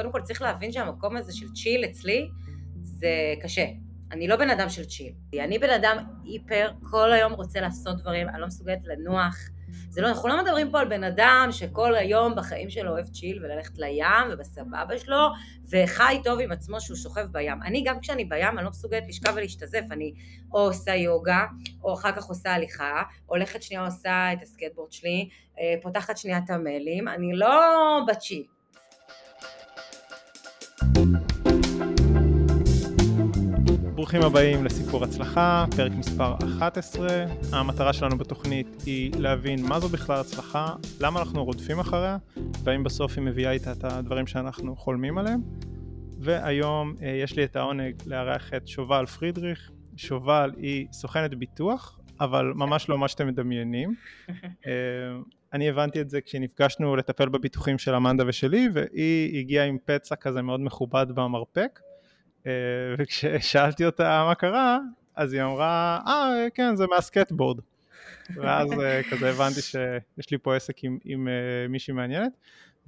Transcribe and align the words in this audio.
קודם 0.00 0.12
כל 0.12 0.20
צריך 0.20 0.42
להבין 0.42 0.72
שהמקום 0.72 1.16
הזה 1.16 1.32
של 1.32 1.46
צ'יל 1.52 1.84
אצלי 1.84 2.28
זה 2.82 3.34
קשה. 3.42 3.66
אני 4.12 4.28
לא 4.28 4.36
בן 4.36 4.50
אדם 4.50 4.68
של 4.68 4.84
צ'יל. 4.84 5.12
אני 5.40 5.58
בן 5.58 5.70
אדם 5.70 5.96
היפר, 6.24 6.70
כל 6.90 7.12
היום 7.12 7.32
רוצה 7.32 7.60
לעשות 7.60 7.96
דברים, 7.96 8.28
אני 8.28 8.40
לא 8.40 8.46
מסוגלת 8.46 8.78
לנוח. 8.84 9.36
זה 9.88 10.00
לא, 10.00 10.08
אנחנו 10.08 10.28
לא 10.28 10.42
מדברים 10.42 10.70
פה 10.70 10.80
על 10.80 10.88
בן 10.88 11.04
אדם 11.04 11.48
שכל 11.50 11.94
היום 11.94 12.34
בחיים 12.34 12.70
שלו 12.70 12.90
אוהב 12.90 13.06
צ'יל 13.06 13.44
וללכת 13.44 13.78
לים 13.78 14.32
ובסבבה 14.32 14.98
שלו, 14.98 15.28
וחי 15.70 16.20
טוב 16.24 16.40
עם 16.40 16.52
עצמו 16.52 16.80
שהוא 16.80 16.96
שוכב 16.96 17.26
בים. 17.32 17.62
אני 17.62 17.82
גם 17.86 18.00
כשאני 18.00 18.24
בים 18.24 18.58
אני 18.58 18.64
לא 18.64 18.70
מסוגלת 18.70 19.04
לשכב 19.08 19.32
ולהשתזף, 19.36 19.82
אני 19.90 20.14
או 20.52 20.60
עושה 20.60 20.94
יוגה, 20.94 21.46
או 21.84 21.94
אחר 21.94 22.12
כך 22.12 22.24
עושה 22.24 22.54
הליכה, 22.54 23.02
הולכת 23.26 23.62
שנייה 23.62 23.84
עושה 23.84 24.32
את 24.32 24.42
הסקטבורד 24.42 24.92
שלי, 24.92 25.28
אה, 25.58 25.74
פותחת 25.82 26.16
שנייה 26.16 26.38
את 26.44 26.50
המיילים, 26.50 27.08
אני 27.08 27.32
לא 27.32 27.50
בצ'יל. 28.08 28.59
ברוכים 33.94 34.22
הבאים 34.22 34.64
לסיפור 34.64 35.04
הצלחה, 35.04 35.64
פרק 35.76 35.92
מספר 35.92 36.34
11. 36.58 37.08
המטרה 37.52 37.92
שלנו 37.92 38.18
בתוכנית 38.18 38.82
היא 38.86 39.12
להבין 39.18 39.62
מה 39.62 39.80
זו 39.80 39.88
בכלל 39.88 40.20
הצלחה, 40.20 40.74
למה 41.00 41.20
אנחנו 41.20 41.44
רודפים 41.44 41.80
אחריה, 41.80 42.16
והאם 42.64 42.84
בסוף 42.84 43.12
היא 43.16 43.24
מביאה 43.24 43.50
איתה 43.52 43.72
את 43.72 43.84
הדברים 43.84 44.26
שאנחנו 44.26 44.76
חולמים 44.76 45.18
עליהם. 45.18 45.40
והיום 46.18 46.94
אה, 47.02 47.08
יש 47.08 47.36
לי 47.36 47.44
את 47.44 47.56
העונג 47.56 47.94
לארח 48.06 48.54
את 48.54 48.68
שובל 48.68 49.06
פרידריך. 49.06 49.70
שובל 49.96 50.52
היא 50.56 50.86
סוכנת 50.92 51.34
ביטוח, 51.34 52.00
אבל 52.20 52.52
ממש 52.54 52.88
לא 52.88 52.98
מה 52.98 53.08
שאתם 53.08 53.26
מדמיינים. 53.26 53.94
אני 55.52 55.68
הבנתי 55.68 56.00
את 56.00 56.10
זה 56.10 56.20
כשנפגשנו 56.20 56.96
לטפל 56.96 57.28
בביטוחים 57.28 57.78
של 57.78 57.94
אמנדה 57.94 58.24
ושלי, 58.26 58.68
והיא 58.72 59.38
הגיעה 59.38 59.64
עם 59.64 59.78
פצע 59.84 60.16
כזה 60.16 60.42
מאוד 60.42 60.60
מכובד 60.60 61.06
במרפק. 61.14 61.80
אה, 62.46 62.52
וכששאלתי 62.98 63.86
אותה 63.86 64.24
מה 64.28 64.34
קרה, 64.34 64.78
אז 65.16 65.32
היא 65.32 65.42
אמרה, 65.42 66.00
אה, 66.06 66.50
כן, 66.54 66.76
זה 66.76 66.86
מהסקטבורד. 66.86 67.60
ואז 68.36 68.72
אה, 68.72 69.02
כזה 69.10 69.30
הבנתי 69.30 69.60
שיש 69.60 70.30
לי 70.30 70.38
פה 70.38 70.56
עסק 70.56 70.84
עם, 70.84 70.98
עם 71.04 71.28
אה, 71.28 71.68
מישהי 71.68 71.94
מעניינת, 71.94 72.32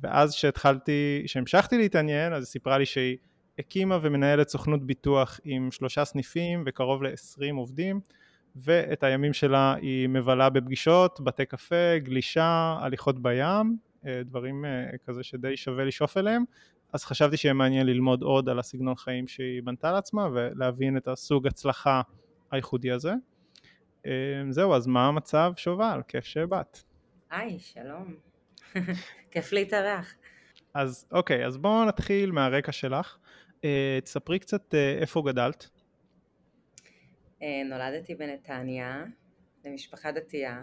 ואז 0.01 0.33
שהתחלתי, 0.33 1.23
שהמשכתי 1.27 1.79
להתעניין, 1.79 2.33
אז 2.33 2.43
היא 2.43 2.47
סיפרה 2.47 2.79
לי 2.79 2.87
שהיא 2.87 3.17
הקימה 3.59 3.99
ומנהלת 4.03 4.49
סוכנות 4.49 4.87
ביטוח 4.87 5.41
עם 5.45 5.71
שלושה 5.71 6.05
סניפים 6.05 6.63
וקרוב 6.67 7.03
ל-20 7.03 7.55
עובדים, 7.55 8.01
ואת 8.57 9.03
הימים 9.03 9.33
שלה 9.33 9.75
היא 9.75 10.09
מבלה 10.09 10.51
בפגישות, 10.51 11.21
בתי 11.21 11.47
קפה, 11.47 11.99
גלישה, 11.99 12.77
הליכות 12.81 13.23
בים, 13.23 13.77
דברים 14.05 14.65
כזה 15.07 15.23
שדי 15.23 15.57
שווה 15.57 15.85
לשאוף 15.85 16.17
אליהם, 16.17 16.45
אז 16.93 17.05
חשבתי 17.05 17.37
שיהיה 17.37 17.55
מעניין 17.55 17.87
ללמוד 17.87 18.23
עוד 18.23 18.49
על 18.49 18.59
הסגנון 18.59 18.97
חיים 18.97 19.29
שהיא 19.29 19.63
בנתה 19.63 19.93
לעצמה 19.93 20.29
ולהבין 20.33 20.97
את 20.97 21.09
הסוג 21.09 21.47
הצלחה 21.47 22.03
הייחודי 22.51 22.91
הזה. 22.91 23.13
אמ, 24.07 24.11
זהו, 24.53 24.75
אז 24.75 24.87
מה 24.87 25.07
המצב 25.07 25.53
שובל? 25.57 26.01
כיף 26.09 26.25
שבאת. 26.25 26.79
היי, 27.31 27.59
שלום. 27.59 28.15
כיף 29.31 29.53
להתארח. 29.53 30.15
אז 30.75 31.07
אוקיי, 31.13 31.47
אז 31.47 31.57
בואו 31.57 31.85
נתחיל 31.85 32.33
מהרקע 32.33 32.73
שלך. 32.73 33.17
אה, 33.65 33.99
תספרי 34.05 34.39
קצת 34.39 34.75
אה, 34.75 34.99
איפה 35.01 35.23
גדלת. 35.27 35.71
אה, 37.43 37.63
נולדתי 37.65 38.15
בנתניה, 38.15 39.05
למשפחה 39.65 40.13
דתייה. 40.13 40.63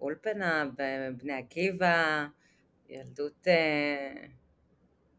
אולפנה 0.00 0.64
בבני 0.76 1.32
עקיבא, 1.32 2.26
ילדות 2.88 3.48
אה, 3.48 4.12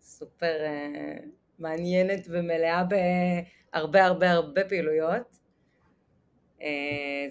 סופר 0.02 0.64
אה, 0.66 1.16
מעניינת 1.59 2.28
ומלאה 2.30 2.84
בהרבה 2.84 4.06
הרבה 4.06 4.31
הרבה 4.31 4.64
פעילויות. 4.64 5.38
אה, 6.62 6.67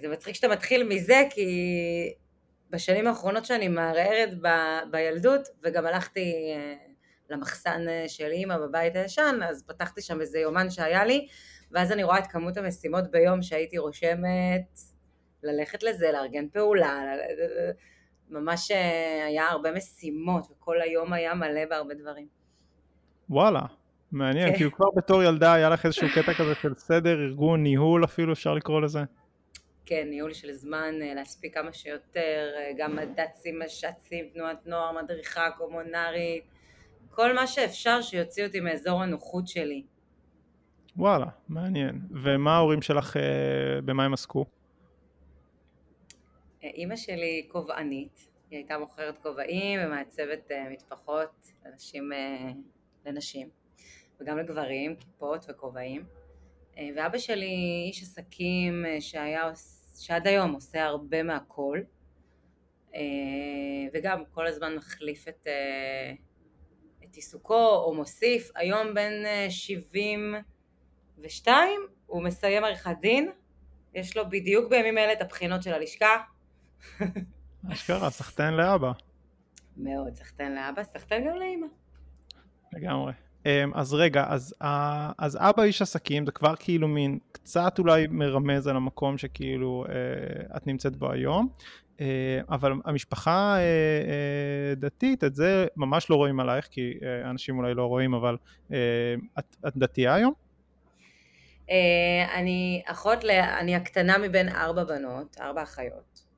זה 0.01 0.07
מצחיק 0.07 0.35
שאתה 0.35 0.47
מתחיל 0.47 0.83
מזה 0.83 1.23
כי 1.29 1.49
בשנים 2.69 3.07
האחרונות 3.07 3.45
שאני 3.45 3.67
מערערת 3.67 4.29
ב, 4.41 4.47
בילדות 4.91 5.47
וגם 5.63 5.85
הלכתי 5.85 6.53
אה, 6.55 6.75
למחסן 7.29 7.87
אה, 7.89 8.05
של 8.07 8.31
אימא 8.31 8.57
בבית 8.57 8.95
הישן 8.95 9.39
אז 9.49 9.63
פתחתי 9.67 10.01
שם 10.01 10.21
איזה 10.21 10.39
יומן 10.39 10.69
שהיה 10.69 11.05
לי 11.05 11.27
ואז 11.71 11.91
אני 11.91 12.03
רואה 12.03 12.19
את 12.19 12.27
כמות 12.27 12.57
המשימות 12.57 13.11
ביום 13.11 13.41
שהייתי 13.41 13.77
רושמת 13.77 14.79
ללכת 15.43 15.83
לזה, 15.83 16.11
לארגן 16.11 16.47
פעולה, 16.49 17.15
ממש 18.29 18.71
אה, 18.71 19.25
היה 19.25 19.49
הרבה 19.49 19.71
משימות, 19.71 20.47
וכל 20.51 20.81
היום 20.81 21.13
היה 21.13 21.33
מלא 21.33 21.65
בהרבה 21.69 21.93
דברים. 21.93 22.27
וואלה, 23.29 23.61
מעניין. 24.11 24.55
כאילו 24.55 24.71
כבר 24.71 24.87
בתור 24.95 25.23
ילדה 25.23 25.53
היה 25.53 25.69
לך 25.69 25.85
איזשהו 25.85 26.07
קטע 26.15 26.33
כזה 26.33 26.55
של 26.55 26.73
סדר, 26.75 27.23
ארגון, 27.25 27.63
ניהול 27.63 28.03
אפילו, 28.03 28.33
אפשר 28.33 28.53
לקרוא 28.53 28.81
לזה? 28.81 28.99
כן, 29.85 30.07
ניהול 30.09 30.33
של 30.33 30.51
זמן, 30.51 30.95
אה, 31.01 31.13
להספיק 31.13 31.53
כמה 31.53 31.73
שיותר, 31.73 32.49
אה, 32.57 32.71
גם 32.77 32.95
מד"צים, 32.95 33.61
מש"צים, 33.61 34.25
תנועת 34.33 34.67
נוער, 34.67 34.91
מדריכה, 34.91 35.51
קומונרית, 35.57 36.43
כל 37.09 37.35
מה 37.35 37.47
שאפשר 37.47 38.01
שיוציא 38.01 38.45
אותי 38.45 38.59
מאזור 38.59 39.03
הנוחות 39.03 39.47
שלי. 39.47 39.83
וואלה, 40.95 41.25
מעניין. 41.49 42.01
ומה 42.11 42.55
ההורים 42.55 42.81
שלך, 42.81 43.17
אה, 43.17 43.81
במה 43.85 44.05
הם 44.05 44.13
עסקו? 44.13 44.45
אה, 46.63 46.69
אימא 46.69 46.95
שלי 46.95 47.47
כובענית, 47.51 48.27
היא 48.49 48.57
הייתה 48.57 48.77
מוכרת 48.77 49.17
כובעים 49.17 49.79
ומעצבת 49.83 50.51
אה, 50.51 50.69
מטפחות 50.69 51.51
לנשים, 51.65 52.11
לנשים 53.05 53.49
וגם 54.21 54.37
לגברים, 54.37 54.95
כיפות 54.95 55.45
וכובעים. 55.49 56.03
ואבא 56.95 57.17
שלי 57.17 57.83
איש 57.87 58.01
עסקים 58.01 58.85
שהיה, 58.99 59.51
שעד 59.99 60.27
היום 60.27 60.53
עושה 60.53 60.83
הרבה 60.83 61.23
מהכל, 61.23 61.79
וגם 63.93 64.23
כל 64.31 64.47
הזמן 64.47 64.75
מחליף 64.75 65.27
את, 65.27 65.47
את 67.03 67.15
עיסוקו 67.15 67.69
או 67.69 67.93
מוסיף. 67.93 68.51
היום 68.55 68.93
בין 68.93 69.25
70 69.49 70.35
ושתיים, 71.23 71.81
הוא 72.05 72.23
מסיים 72.23 72.63
עריכת 72.63 72.95
דין, 73.01 73.31
יש 73.93 74.17
לו 74.17 74.29
בדיוק 74.29 74.69
בימים 74.69 74.97
אלה 74.97 75.13
את 75.13 75.21
הבחינות 75.21 75.63
של 75.63 75.73
הלשכה. 75.73 76.17
אשכרה, 77.71 78.09
סחטיין 78.09 78.53
לאבא. 78.53 78.91
מאוד, 79.77 80.15
סחטיין 80.15 80.55
לאבא, 80.55 80.83
סחטיין 80.83 81.27
גם 81.27 81.35
לאימא. 81.35 81.67
לגמרי. 82.73 83.13
אמ, 83.45 83.71
אז 83.73 83.93
רגע, 83.93 84.25
אז, 84.27 84.55
אז 85.17 85.37
אבא 85.41 85.63
איש 85.63 85.81
עסקים 85.81 86.25
זה 86.25 86.31
כבר 86.31 86.55
כאילו 86.55 86.87
מין 86.87 87.19
קצת 87.31 87.79
אולי 87.79 88.07
מרמז 88.09 88.67
על 88.67 88.75
המקום 88.75 89.17
שכאילו 89.17 89.85
אה, 89.89 90.57
את 90.57 90.67
נמצאת 90.67 90.95
בו 90.95 91.11
היום, 91.11 91.47
אה, 92.01 92.39
אבל 92.49 92.73
המשפחה 92.85 93.55
אה, 93.57 94.75
דתית, 94.75 95.23
את 95.23 95.35
זה 95.35 95.65
ממש 95.75 96.09
לא 96.09 96.15
רואים 96.15 96.39
עלייך, 96.39 96.67
כי 96.71 96.93
אנשים 97.25 97.57
אולי 97.57 97.73
לא 97.73 97.85
רואים, 97.85 98.13
אבל 98.13 98.37
את, 99.39 99.55
את 99.67 99.77
דתייה 99.77 100.13
היום? 100.13 100.33
אני 102.33 102.83
אחות, 102.85 103.25
אני 103.59 103.75
הקטנה 103.75 104.17
מבין 104.17 104.49
ארבע 104.49 104.83
בנות, 104.83 105.37
ארבע 105.41 105.63
אחיות. 105.63 106.31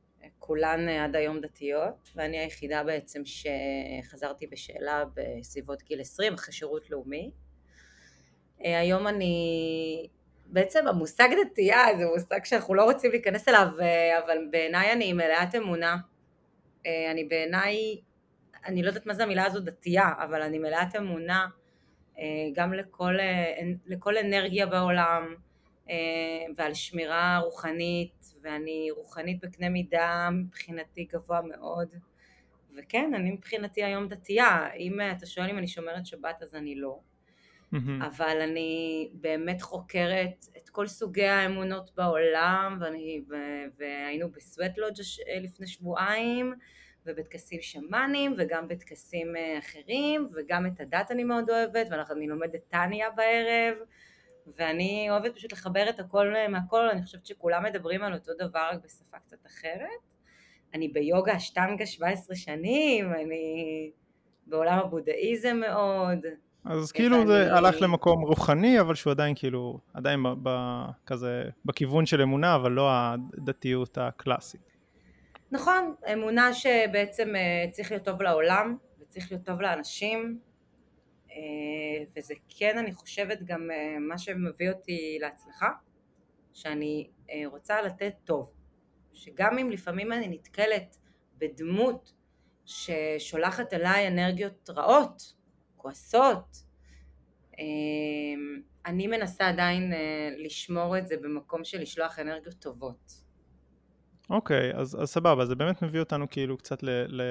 כולן 0.46 0.90
אה, 0.90 1.04
עד 1.04 1.16
היום 1.16 1.40
דתיות, 1.40 2.10
ואני 2.16 2.40
היחידה 2.40 2.84
בעצם 2.84 3.22
שחזרתי 3.26 4.48
בשאלה 4.48 5.04
בסביבות 5.14 5.84
גיל 5.84 6.02
20 6.02 6.34
אחרי 6.34 6.54
שירות 6.54 6.90
לאומי. 6.90 7.32
אה, 8.66 8.80
היום 8.80 9.08
אני, 9.08 10.08
בעצם 10.46 10.88
המושג 10.88 11.30
דתייה 11.46 11.98
זה 11.98 12.06
מושג 12.06 12.46
שאנחנו 12.46 12.74
לא 12.74 12.84
רוצים 12.84 13.12
להיכנס 13.12 13.48
אליו, 13.48 13.68
אה, 13.82 14.20
אבל 14.26 14.38
בעיניי 14.52 14.92
אני 14.92 15.14
מלאת 15.14 15.56
אמונה. 15.56 15.98
אני 17.12 17.24
בעיניי, 17.24 18.02
אני 18.66 18.84
לא 18.84 18.88
יודעת 18.88 19.06
מה 19.06 19.14
זה 19.14 19.24
המילה 19.24 19.46
הזו 19.46 19.60
דתייה, 19.60 20.10
אבל 20.24 20.42
אני 20.42 20.60
מלאת 20.60 20.96
אמונה 20.98 21.48
גם 22.54 22.74
לכל, 22.74 23.14
לכל 23.86 24.18
אנרגיה 24.18 24.66
בעולם 24.66 25.36
ועל 26.58 26.74
שמירה 26.74 27.40
רוחנית 27.44 28.36
ואני 28.42 28.88
רוחנית 28.92 29.46
בקנה 29.46 29.70
מידה 29.70 30.30
מבחינתי 30.32 31.08
גבוה 31.14 31.42
מאוד. 31.42 31.88
וכן, 32.78 33.12
אני 33.16 33.32
מבחינתי 33.32 33.84
היום 33.84 34.08
דתייה, 34.08 34.74
אם 34.74 35.00
אתה 35.18 35.26
שואל 35.26 35.50
אם 35.50 35.58
אני 35.58 35.68
שומרת 35.68 36.06
שבת 36.06 36.44
אז 36.44 36.56
אני 36.56 36.76
לא. 36.76 37.00
mm-hmm. 37.74 38.06
אבל 38.08 38.42
אני 38.42 39.10
באמת 39.14 39.62
חוקרת 39.62 40.46
את 40.58 40.70
כל 40.70 40.88
סוגי 40.88 41.26
האמונות 41.26 41.92
בעולם 41.98 42.78
ואני, 42.82 43.22
ו, 43.30 43.36
והיינו 43.78 44.32
בסווטלודג' 44.32 45.02
לפני 45.42 45.68
שבועיים 45.68 46.54
ובטקסים 47.06 47.62
שמאנים 47.62 48.36
וגם 48.38 48.68
בטקסים 48.68 49.36
אה, 49.36 49.60
אחרים 49.60 50.30
וגם 50.34 50.66
את 50.66 50.82
הדת 50.82 51.12
אני 51.12 51.24
מאוד 51.24 51.50
אוהבת 51.50 51.88
ואני 51.92 52.28
לומדת 52.28 52.62
טניה 52.70 53.10
בערב 53.10 53.78
ואני 54.58 55.08
אוהבת 55.10 55.36
פשוט 55.36 55.52
לחבר 55.52 55.90
את 55.90 56.00
הכל 56.00 56.34
מהכל, 56.50 56.90
אני 56.90 57.04
חושבת 57.04 57.26
שכולם 57.26 57.64
מדברים 57.64 58.04
על 58.04 58.14
אותו 58.14 58.32
דבר 58.40 58.70
רק 58.74 58.80
בשפה 58.84 59.18
קצת 59.20 59.46
אחרת. 59.46 59.88
אני 60.74 60.88
ביוגה 60.88 61.36
אשטנגה 61.38 61.86
17 61.86 62.36
שנים, 62.36 63.14
אני 63.14 63.92
בעולם 64.48 64.80
הבודהיזם 64.80 65.58
מאוד. 65.58 66.20
אז 66.66 66.92
כאילו. 66.92 67.28
זה 67.28 67.54
הלך 67.54 67.82
למקום 67.82 68.22
רוחני, 68.22 68.80
אבל 68.80 68.96
שהוא 68.96 69.12
עדיין 69.12 69.36
כאילו, 69.36 69.80
עדיין 69.94 70.24
ב, 70.24 70.28
ב, 70.44 70.50
כזה 71.06 71.44
בכיוון 71.66 72.06
של 72.06 72.22
אמונה, 72.22 72.56
אבל 72.56 72.72
לא 72.72 72.90
הדתיות 72.92 73.98
הקלאסית. 73.98 74.73
נכון, 75.54 75.96
אמונה 76.14 76.54
שבעצם 76.54 77.30
uh, 77.36 77.72
צריך 77.72 77.92
להיות 77.92 78.06
טוב 78.06 78.22
לעולם, 78.22 78.78
וצריך 79.00 79.32
להיות 79.32 79.46
טוב 79.46 79.62
לאנשים, 79.62 80.40
uh, 81.28 81.32
וזה 82.16 82.34
כן, 82.50 82.78
אני 82.78 82.94
חושבת, 82.94 83.44
גם 83.44 83.70
uh, 83.72 84.00
מה 84.00 84.18
שמביא 84.18 84.70
אותי 84.70 85.18
להצלחה, 85.22 85.70
שאני 86.54 87.10
רוצה 87.46 87.82
לתת 87.82 88.14
טוב. 88.24 88.52
שגם 89.14 89.58
אם 89.58 89.70
לפעמים 89.72 90.14
אני 90.14 90.28
נתקלת 90.28 90.98
בדמות 91.38 92.14
ששולחת 92.66 93.74
אליי 93.74 94.08
אנרגיות 94.08 94.70
רעות, 94.70 95.34
כועסות, 95.78 96.64
אני 98.86 99.08
מנסה 99.08 99.50
עדיין 99.50 99.94
אה, 99.94 100.30
לשמור 100.38 100.98
את 100.98 101.08
זה 101.08 101.16
במקום 101.18 101.64
של 101.64 101.82
לשלוח 101.82 102.20
אנרגיות 102.20 102.56
טובות. 102.60 103.23
אוקיי, 104.30 104.72
אז, 104.76 104.98
אז 105.02 105.10
סבבה, 105.10 105.46
זה 105.46 105.56
באמת 105.56 105.82
מביא 105.82 106.00
אותנו 106.00 106.30
כאילו 106.30 106.58
קצת 106.58 106.84
ל, 106.84 106.90
ל, 107.08 107.22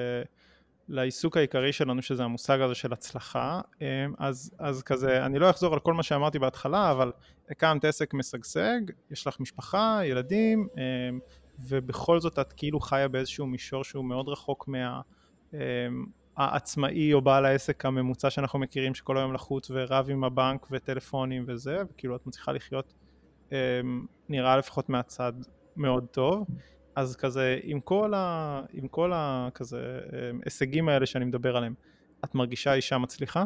לעיסוק 0.87 1.37
העיקרי 1.37 1.73
שלנו, 1.73 2.01
שזה 2.01 2.23
המושג 2.23 2.61
הזה 2.61 2.75
של 2.75 2.93
הצלחה. 2.93 3.61
אמ, 3.81 4.13
אז, 4.17 4.51
אז 4.59 4.83
כזה, 4.83 5.25
אני 5.25 5.39
לא 5.39 5.49
אחזור 5.49 5.73
על 5.73 5.79
כל 5.79 5.93
מה 5.93 6.03
שאמרתי 6.03 6.39
בהתחלה, 6.39 6.91
אבל 6.91 7.11
הקמת 7.49 7.85
עסק 7.85 8.13
משגשג, 8.13 8.79
יש 9.11 9.27
לך 9.27 9.39
משפחה, 9.39 9.99
ילדים, 10.03 10.67
אמ, 10.77 11.19
ובכל 11.59 12.19
זאת 12.19 12.39
את 12.39 12.53
כאילו 12.53 12.79
חיה 12.79 13.07
באיזשהו 13.07 13.47
מישור 13.47 13.83
שהוא 13.83 14.05
מאוד 14.05 14.29
רחוק 14.29 14.67
מה... 14.67 15.01
העצמאי 16.37 17.13
או 17.13 17.21
בעל 17.21 17.45
העסק 17.45 17.85
הממוצע 17.85 18.29
שאנחנו 18.29 18.59
מכירים 18.59 18.95
שכל 18.95 19.17
היום 19.17 19.33
לחוץ 19.33 19.71
ורב 19.71 20.09
עם 20.09 20.23
הבנק 20.23 20.67
וטלפונים 20.71 21.45
וזה, 21.47 21.77
וכאילו 21.89 22.15
את 22.15 22.27
מצליחה 22.27 22.51
לחיות 22.51 22.93
נראה 24.29 24.57
לפחות 24.57 24.89
מהצד 24.89 25.33
מאוד 25.75 26.05
טוב. 26.11 26.45
אז 26.95 27.15
כזה 27.15 27.59
עם 27.63 27.79
כל, 27.79 28.13
ה, 28.13 28.61
עם 28.73 28.87
כל 28.87 29.13
ה, 29.13 29.49
כזה, 29.53 29.99
הישגים 30.45 30.89
האלה 30.89 31.05
שאני 31.05 31.25
מדבר 31.25 31.57
עליהם, 31.57 31.73
את 32.25 32.35
מרגישה 32.35 32.73
אישה 32.73 32.97
מצליחה? 32.97 33.45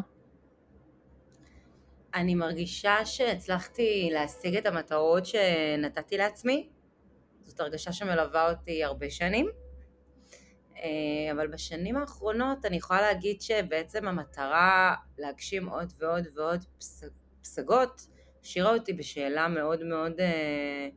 אני 2.14 2.34
מרגישה 2.34 3.04
שהצלחתי 3.04 4.08
להשיג 4.12 4.56
את 4.56 4.66
המטרות 4.66 5.26
שנתתי 5.26 6.16
לעצמי. 6.16 6.68
זאת 7.42 7.60
הרגשה 7.60 7.92
שמלווה 7.92 8.50
אותי 8.50 8.84
הרבה 8.84 9.10
שנים. 9.10 9.46
אה, 10.76 11.32
אבל 11.32 11.46
בשנים 11.46 11.96
האחרונות 11.96 12.64
אני 12.64 12.76
יכולה 12.76 13.00
להגיד 13.00 13.40
שבעצם 13.40 14.08
המטרה 14.08 14.94
להגשים 15.18 15.68
עוד 15.68 15.92
ועוד 15.98 16.24
ועוד 16.34 16.64
פסגות 17.42 18.06
השאירה 18.42 18.74
אותי 18.74 18.92
בשאלה 18.92 19.48
מאוד 19.48 19.84
מאוד 19.84 20.20
אה, 20.20 20.88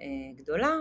אה, 0.00 0.06
גדולה. 0.36 0.76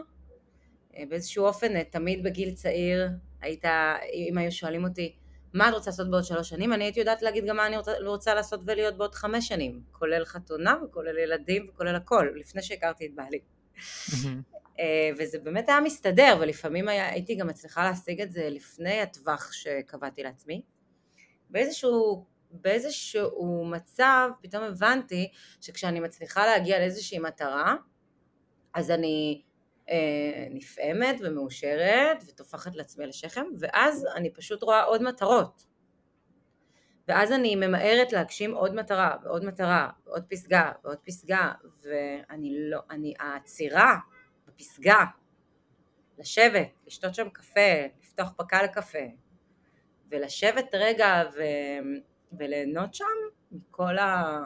אה, 0.98 1.04
באיזשהו 1.10 1.46
אופן, 1.46 1.76
אה, 1.76 1.84
תמיד 1.84 2.24
בגיל 2.24 2.52
צעיר, 2.52 3.10
היית, 3.42 3.66
אם 4.14 4.38
היו 4.38 4.52
שואלים 4.52 4.84
אותי, 4.84 5.16
מה 5.54 5.70
את 5.70 5.74
רוצה 5.74 5.90
לעשות 5.90 6.10
בעוד 6.10 6.24
שלוש 6.24 6.50
שנים? 6.50 6.74
אני 6.74 6.84
הייתי 6.84 7.00
יודעת 7.00 7.22
להגיד 7.22 7.46
גם 7.46 7.56
מה 7.56 7.68
אני 7.68 7.78
רוצה, 7.78 7.92
רוצה 8.06 8.34
לעשות 8.34 8.62
ולהיות 8.66 8.98
בעוד 8.98 9.16
חמש 9.16 9.48
שנים, 9.48 9.82
כולל 9.92 10.26
חתונה 10.26 10.76
וכולל 10.84 11.18
ילדים 11.18 11.68
וכולל 11.70 11.96
הכל, 11.96 12.28
לפני 12.36 12.62
שהכרתי 12.62 13.06
את 13.06 13.12
בעלי. 13.16 13.40
אה, 14.80 15.10
וזה 15.18 15.40
באמת 15.40 15.70
היה 15.70 15.82
מסתדר, 15.82 16.38
ולפעמים 16.42 16.88
היה, 16.88 17.10
הייתי 17.10 17.36
גם 17.36 17.48
מצליחה 17.48 17.84
להשיג 17.84 18.22
את 18.22 18.32
זה 18.32 18.50
לפני 18.50 19.02
הטווח 19.02 19.52
שקבעתי 19.52 20.24
לעצמי. 20.24 20.62
באיזשהו, 21.50 22.26
באיזשהו 22.52 23.66
מצב 23.66 24.30
פתאום 24.42 24.64
הבנתי 24.64 25.32
שכשאני 25.62 26.00
מצליחה 26.00 26.46
להגיע 26.46 26.80
לאיזושהי 26.80 27.20
מטרה, 27.20 27.76
אז 28.74 28.92
אני 28.92 29.42
נפעמת 30.50 31.16
ומאושרת 31.20 32.24
וטופחת 32.28 32.76
לעצמי 32.76 33.08
לשכם, 33.08 33.46
ואז 33.60 34.08
אני 34.16 34.30
פשוט 34.34 34.64
רואה 34.64 34.84
עוד 34.84 35.04
מטרות. 35.04 35.66
ואז 37.08 37.32
אני 37.32 37.56
ממהרת 37.56 38.14
להגשים 38.14 38.54
עוד 38.54 38.76
מטרה 38.76 39.16
ועוד 39.24 39.46
מטרה 39.46 39.90
ועוד 40.06 40.24
פסגה 40.30 40.72
ועוד 40.84 40.98
פסגה 40.98 41.52
ואני 41.84 42.70
לא, 42.70 42.80
אני, 42.90 43.14
העצירה 43.20 43.96
בפסגה, 44.48 45.06
לשבת, 46.18 46.68
לשתות 46.88 47.16
שם 47.16 47.30
קפה, 47.30 47.86
לפתוח 48.04 48.32
פקה 48.38 48.64
לקפה, 48.64 49.00
ולשבת 50.10 50.70
רגע 50.74 51.24
ו... 51.36 51.42
וליהנות 52.38 52.94
שם 52.94 53.06
מכל 53.52 53.98
ה... 53.98 54.38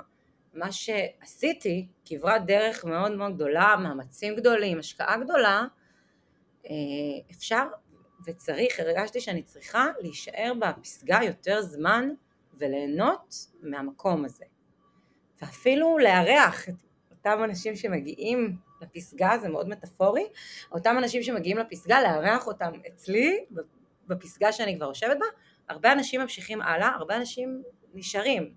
מה 0.53 0.71
שעשיתי, 0.71 1.87
כברת 2.05 2.45
דרך 2.45 2.85
מאוד 2.85 3.11
מאוד 3.11 3.35
גדולה, 3.35 3.75
מאמצים 3.83 4.35
גדולים, 4.35 4.79
השקעה 4.79 5.17
גדולה, 5.17 5.65
אה, 6.65 6.71
אפשר 7.31 7.67
וצריך, 8.25 8.79
הרגשתי 8.79 9.21
שאני 9.21 9.43
צריכה 9.43 9.85
להישאר 9.99 10.53
בפסגה 10.59 11.19
יותר 11.23 11.61
זמן 11.61 12.09
וליהנות 12.53 13.35
מהמקום 13.61 14.25
הזה. 14.25 14.45
ואפילו 15.41 15.97
לארח 15.97 16.69
את 16.69 16.75
אותם 17.11 17.43
אנשים 17.43 17.75
שמגיעים 17.75 18.57
לפסגה, 18.81 19.37
זה 19.41 19.49
מאוד 19.49 19.69
מטאפורי, 19.69 20.27
אותם 20.71 20.95
אנשים 20.97 21.23
שמגיעים 21.23 21.57
לפסגה, 21.57 22.01
לארח 22.01 22.47
אותם 22.47 22.71
אצלי, 22.87 23.45
בפסגה 24.07 24.51
שאני 24.51 24.75
כבר 24.75 24.85
יושבת 24.85 25.17
בה, 25.19 25.25
הרבה 25.69 25.91
אנשים 25.91 26.21
ממשיכים 26.21 26.61
הלאה, 26.61 26.89
הרבה 26.89 27.15
אנשים 27.15 27.63
נשארים. 27.93 28.53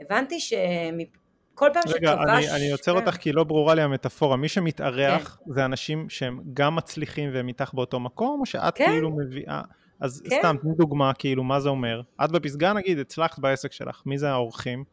הבנתי 0.00 0.40
שכל 0.40 1.68
פעם 1.72 1.82
שכבש... 1.82 1.94
רגע, 1.94 2.12
אני, 2.12 2.50
אני 2.50 2.70
עוצר 2.72 2.92
כן. 2.92 2.98
אותך 2.98 3.16
כי 3.16 3.32
לא 3.32 3.44
ברורה 3.44 3.74
לי 3.74 3.82
המטאפורה. 3.82 4.36
מי 4.36 4.48
שמתארח 4.48 5.40
כן. 5.44 5.52
זה 5.54 5.64
אנשים 5.64 6.08
שהם 6.08 6.40
גם 6.54 6.76
מצליחים 6.76 7.30
והם 7.34 7.48
איתך 7.48 7.70
באותו 7.74 8.00
מקום, 8.00 8.40
או 8.40 8.46
שאת 8.46 8.74
כן. 8.76 8.86
כאילו 8.86 9.10
מביאה... 9.10 9.62
אז 10.00 10.22
כן. 10.30 10.38
סתם, 10.38 10.56
תני 10.62 10.72
דוגמה, 10.74 11.12
כאילו, 11.14 11.44
מה 11.44 11.60
זה 11.60 11.68
אומר? 11.68 12.02
את 12.24 12.30
בפסגה 12.30 12.72
נגיד, 12.72 12.98
הצלחת 12.98 13.38
בעסק 13.38 13.72
שלך, 13.72 14.02
מי 14.06 14.18
זה 14.18 14.30
האורחים? 14.30 14.84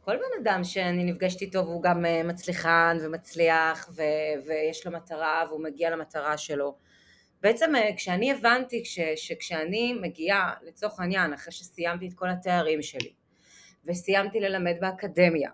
כל 0.00 0.16
בן 0.16 0.42
אדם 0.42 0.64
שאני 0.64 1.04
נפגשת 1.04 1.40
איתו 1.40 1.58
והוא 1.58 1.82
גם 1.82 2.06
אה, 2.06 2.22
מצליחן 2.24 2.98
ומצליח 3.02 3.88
ו- 3.96 4.46
ויש 4.46 4.86
לו 4.86 4.92
מטרה 4.92 5.44
והוא 5.48 5.62
מגיע 5.62 5.90
למטרה 5.90 6.38
שלו. 6.38 6.76
בעצם 7.42 7.76
אה, 7.76 7.90
כשאני 7.96 8.32
הבנתי 8.32 8.84
ש- 8.84 8.98
שכשאני 9.16 9.94
מגיעה 10.02 10.52
לצורך 10.62 11.00
העניין 11.00 11.32
אחרי 11.32 11.52
שסיימתי 11.52 12.08
את 12.08 12.14
כל 12.14 12.28
התארים 12.30 12.82
שלי 12.82 13.12
וסיימתי 13.86 14.40
ללמד 14.40 14.74
באקדמיה 14.80 15.50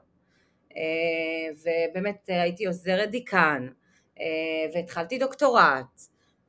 אה, 0.76 0.82
ובאמת 1.52 2.24
הייתי 2.28 2.66
עוזרת 2.66 3.10
דיקן 3.10 3.68
והתחלתי 4.74 5.18
דוקטורט 5.18 6.00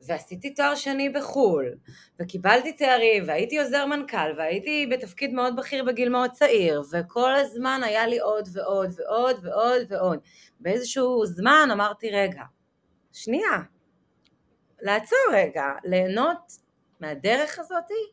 ועשיתי 0.02 0.54
תואר 0.54 0.76
שני 0.76 1.10
בחו"ל, 1.10 1.76
וקיבלתי 2.20 2.74
תארים, 2.74 3.24
והייתי 3.28 3.60
עוזר 3.60 3.86
מנכ"ל, 3.86 4.38
והייתי 4.38 4.88
בתפקיד 4.92 5.34
מאוד 5.34 5.56
בכיר 5.56 5.84
בגיל 5.84 6.10
מאוד 6.10 6.32
צעיר, 6.32 6.82
וכל 6.92 7.36
הזמן 7.36 7.82
היה 7.84 8.08
לי 8.08 8.20
עוד 8.20 8.50
ועוד 8.54 8.90
ועוד 8.98 9.46
ועוד 9.46 9.82
ועוד. 9.90 10.20
באיזשהו 10.60 11.26
זמן 11.26 11.70
אמרתי, 11.72 12.12
רגע, 12.12 12.44
שנייה, 13.14 13.58
לעצור 14.82 15.20
רגע, 15.34 15.66
ליהנות 15.84 16.52
מהדרך 17.00 17.60
הזאתי, 17.60 18.04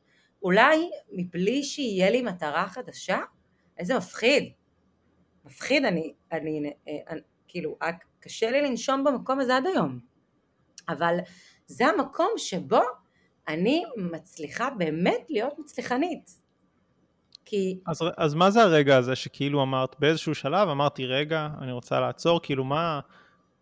אולי 0.42 0.90
מבלי 1.12 1.62
שיהיה 1.62 2.10
לי 2.10 2.22
מטרה 2.22 2.68
חדשה? 2.68 3.18
איזה 3.78 3.96
מפחיד. 3.96 4.52
מפחיד, 5.44 5.84
אני, 5.84 6.14
אני, 6.32 6.58
אני 6.58 6.72
אני 7.08 7.20
כאילו, 7.48 7.78
קשה 8.20 8.50
לי 8.50 8.62
לנשום 8.62 9.04
במקום 9.04 9.40
הזה 9.40 9.56
עד 9.56 9.66
היום. 9.66 9.98
אבל 10.88 11.18
זה 11.66 11.86
המקום 11.86 12.28
שבו 12.36 12.80
אני 13.48 13.84
מצליחה 13.96 14.70
באמת 14.78 15.26
להיות 15.30 15.58
מצליחנית. 15.58 16.30
כי... 17.44 17.78
אז, 17.86 17.98
אז 18.16 18.34
מה 18.34 18.50
זה 18.50 18.62
הרגע 18.62 18.96
הזה 18.96 19.16
שכאילו 19.16 19.62
אמרת, 19.62 19.96
באיזשהו 19.98 20.34
שלב 20.34 20.68
אמרתי 20.68 21.06
רגע, 21.06 21.48
אני 21.60 21.72
רוצה 21.72 22.00
לעצור, 22.00 22.40
כאילו 22.42 22.64
מה, 22.64 23.00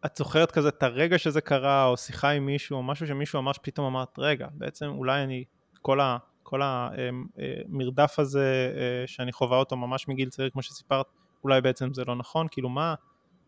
את 0.07 0.17
זוכרת 0.17 0.51
כזה 0.51 0.69
את 0.69 0.83
הרגע 0.83 1.19
שזה 1.19 1.41
קרה, 1.41 1.87
או 1.87 1.97
שיחה 1.97 2.31
עם 2.31 2.47
מישהו, 2.47 2.77
או 2.77 2.83
משהו 2.83 3.07
שמישהו 3.07 3.39
אמר 3.39 3.53
שפתאום 3.53 3.87
אמרת, 3.87 4.19
רגע, 4.19 4.47
בעצם 4.53 4.87
אולי 4.87 5.23
אני, 5.23 5.45
כל, 5.83 6.01
כל 6.47 6.61
המרדף 6.63 8.15
אמ, 8.19 8.21
אה, 8.21 8.23
הזה 8.23 8.73
אה, 8.77 9.07
שאני 9.07 9.33
חווה 9.33 9.59
אותו 9.59 9.77
ממש 9.77 10.09
מגיל 10.09 10.29
צעיר, 10.29 10.51
כמו 10.51 10.63
שסיפרת, 10.63 11.07
אולי 11.45 11.61
בעצם 11.61 11.95
זה 11.95 12.05
לא 12.05 12.17
נכון, 12.17 12.47
כאילו 12.51 12.69
מה, 12.69 12.95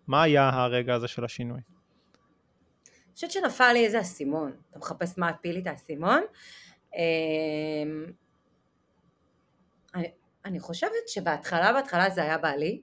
מה 0.06 0.22
היה 0.22 0.48
הרגע 0.48 0.94
הזה 0.94 1.08
של 1.08 1.24
השינוי? 1.24 1.60
חושבת 3.14 3.30
שנפל 3.30 3.72
לי 3.72 3.84
איזה 3.84 4.00
אסימון, 4.00 4.52
אתה 4.70 4.78
מחפש 4.78 5.18
מה 5.18 5.28
הפיל 5.28 5.54
לי 5.54 5.60
את 5.60 5.66
האסימון. 5.66 6.22
אמ, 6.94 7.00
אני, 9.94 10.10
אני 10.44 10.60
חושבת 10.60 11.08
שבהתחלה, 11.08 11.72
בהתחלה 11.72 12.10
זה 12.10 12.22
היה 12.22 12.38
בעלי, 12.38 12.80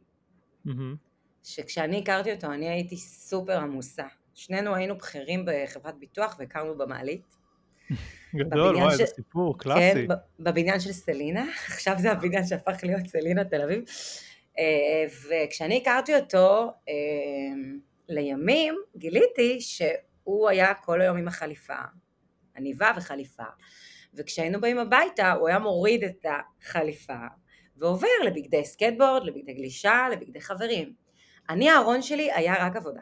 mm-hmm. 0.67 0.71
שכשאני 1.43 1.99
הכרתי 1.99 2.33
אותו 2.33 2.47
אני 2.47 2.69
הייתי 2.69 2.97
סופר 2.97 3.59
עמוסה. 3.59 4.07
שנינו 4.33 4.75
היינו 4.75 4.97
בכירים 4.97 5.45
בחברת 5.45 5.99
ביטוח 5.99 6.35
והכרנו 6.39 6.77
במעלית. 6.77 7.44
גדול, 8.35 8.75
וואי, 8.75 8.97
זה 8.97 9.05
סיפור 9.05 9.57
קלאסי. 9.57 10.07
כן, 10.07 10.15
בבניין 10.39 10.79
של 10.79 10.91
סלינה, 10.91 11.45
עכשיו 11.73 11.95
זה 11.97 12.11
הבניין 12.11 12.45
שהפך 12.45 12.83
להיות 12.83 13.07
סלינה 13.07 13.43
תל 13.43 13.61
אביב. 13.61 13.83
אה, 14.59 15.05
וכשאני 15.29 15.77
הכרתי 15.77 16.15
אותו, 16.15 16.71
אה, 16.89 16.93
לימים 18.09 18.75
גיליתי 18.97 19.61
שהוא 19.61 20.49
היה 20.49 20.73
כל 20.73 21.01
היום 21.01 21.17
עם 21.17 21.27
החליפה, 21.27 21.77
עניבה 22.57 22.91
וחליפה, 22.97 23.43
וכשהיינו 24.13 24.61
באים 24.61 24.77
הביתה 24.77 25.31
הוא 25.31 25.47
היה 25.47 25.59
מוריד 25.59 26.03
את 26.03 26.25
החליפה 26.25 27.25
ועובר 27.77 28.07
לבגדי 28.25 28.65
סקטבורד, 28.65 29.23
לבגדי 29.23 29.53
גלישה, 29.53 30.07
לבגדי 30.11 30.41
חברים. 30.41 30.93
אני 31.49 31.69
הארון 31.69 32.01
שלי 32.01 32.31
היה 32.31 32.65
רק 32.65 32.75
עבודה. 32.75 33.01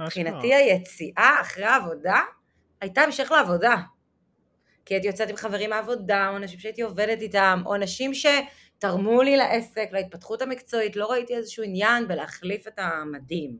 מבחינתי 0.00 0.54
היציאה 0.54 1.38
אחרי 1.40 1.64
העבודה 1.64 2.22
הייתה 2.80 3.00
המשך 3.00 3.30
לעבודה. 3.30 3.76
כי 4.84 4.94
הייתי 4.94 5.06
יוצאת 5.06 5.30
עם 5.30 5.36
חברים 5.36 5.70
מהעבודה, 5.70 6.28
או 6.30 6.36
אנשים 6.36 6.58
שהייתי 6.58 6.82
עובדת 6.82 7.20
איתם, 7.20 7.62
או 7.66 7.74
אנשים 7.74 8.12
שתרמו 8.14 9.22
לי 9.22 9.36
לעסק, 9.36 9.88
להתפתחות 9.92 10.42
המקצועית, 10.42 10.96
לא 10.96 11.10
ראיתי 11.10 11.36
איזשהו 11.36 11.64
עניין 11.64 12.08
בלהחליף 12.08 12.66
את 12.68 12.78
המדים, 12.78 13.58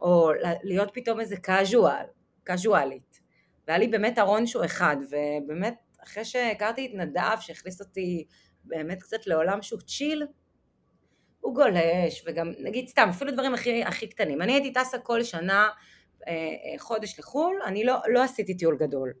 או 0.00 0.30
להיות 0.62 0.90
פתאום 0.94 1.20
איזה 1.20 1.36
קאז'ואל, 1.36 2.04
קאז'ואלית. 2.44 3.20
והיה 3.66 3.78
לי 3.78 3.86
באמת 3.86 4.18
ארון 4.18 4.46
שהוא 4.46 4.64
אחד, 4.64 4.96
ובאמת 5.10 5.74
אחרי 6.04 6.24
שהכרתי 6.24 6.86
את 6.86 6.90
נדב, 6.94 7.36
שהכניס 7.40 7.80
אותי 7.80 8.24
באמת 8.64 9.02
קצת 9.02 9.26
לעולם 9.26 9.62
שהוא 9.62 9.80
צ'יל, 9.80 10.26
הוא 11.40 11.54
גולש, 11.54 12.24
וגם 12.26 12.52
נגיד 12.58 12.88
סתם, 12.88 13.08
אפילו 13.10 13.32
דברים 13.32 13.54
הכי, 13.54 13.84
הכי 13.84 14.08
קטנים. 14.08 14.42
אני 14.42 14.52
הייתי 14.52 14.72
טסה 14.72 14.98
כל 14.98 15.22
שנה 15.22 15.68
חודש 16.78 17.18
לחו"ל, 17.18 17.60
אני 17.66 17.84
לא, 17.84 17.94
לא 18.08 18.22
עשיתי 18.22 18.56
טיול 18.56 18.76
גדול. 18.76 19.12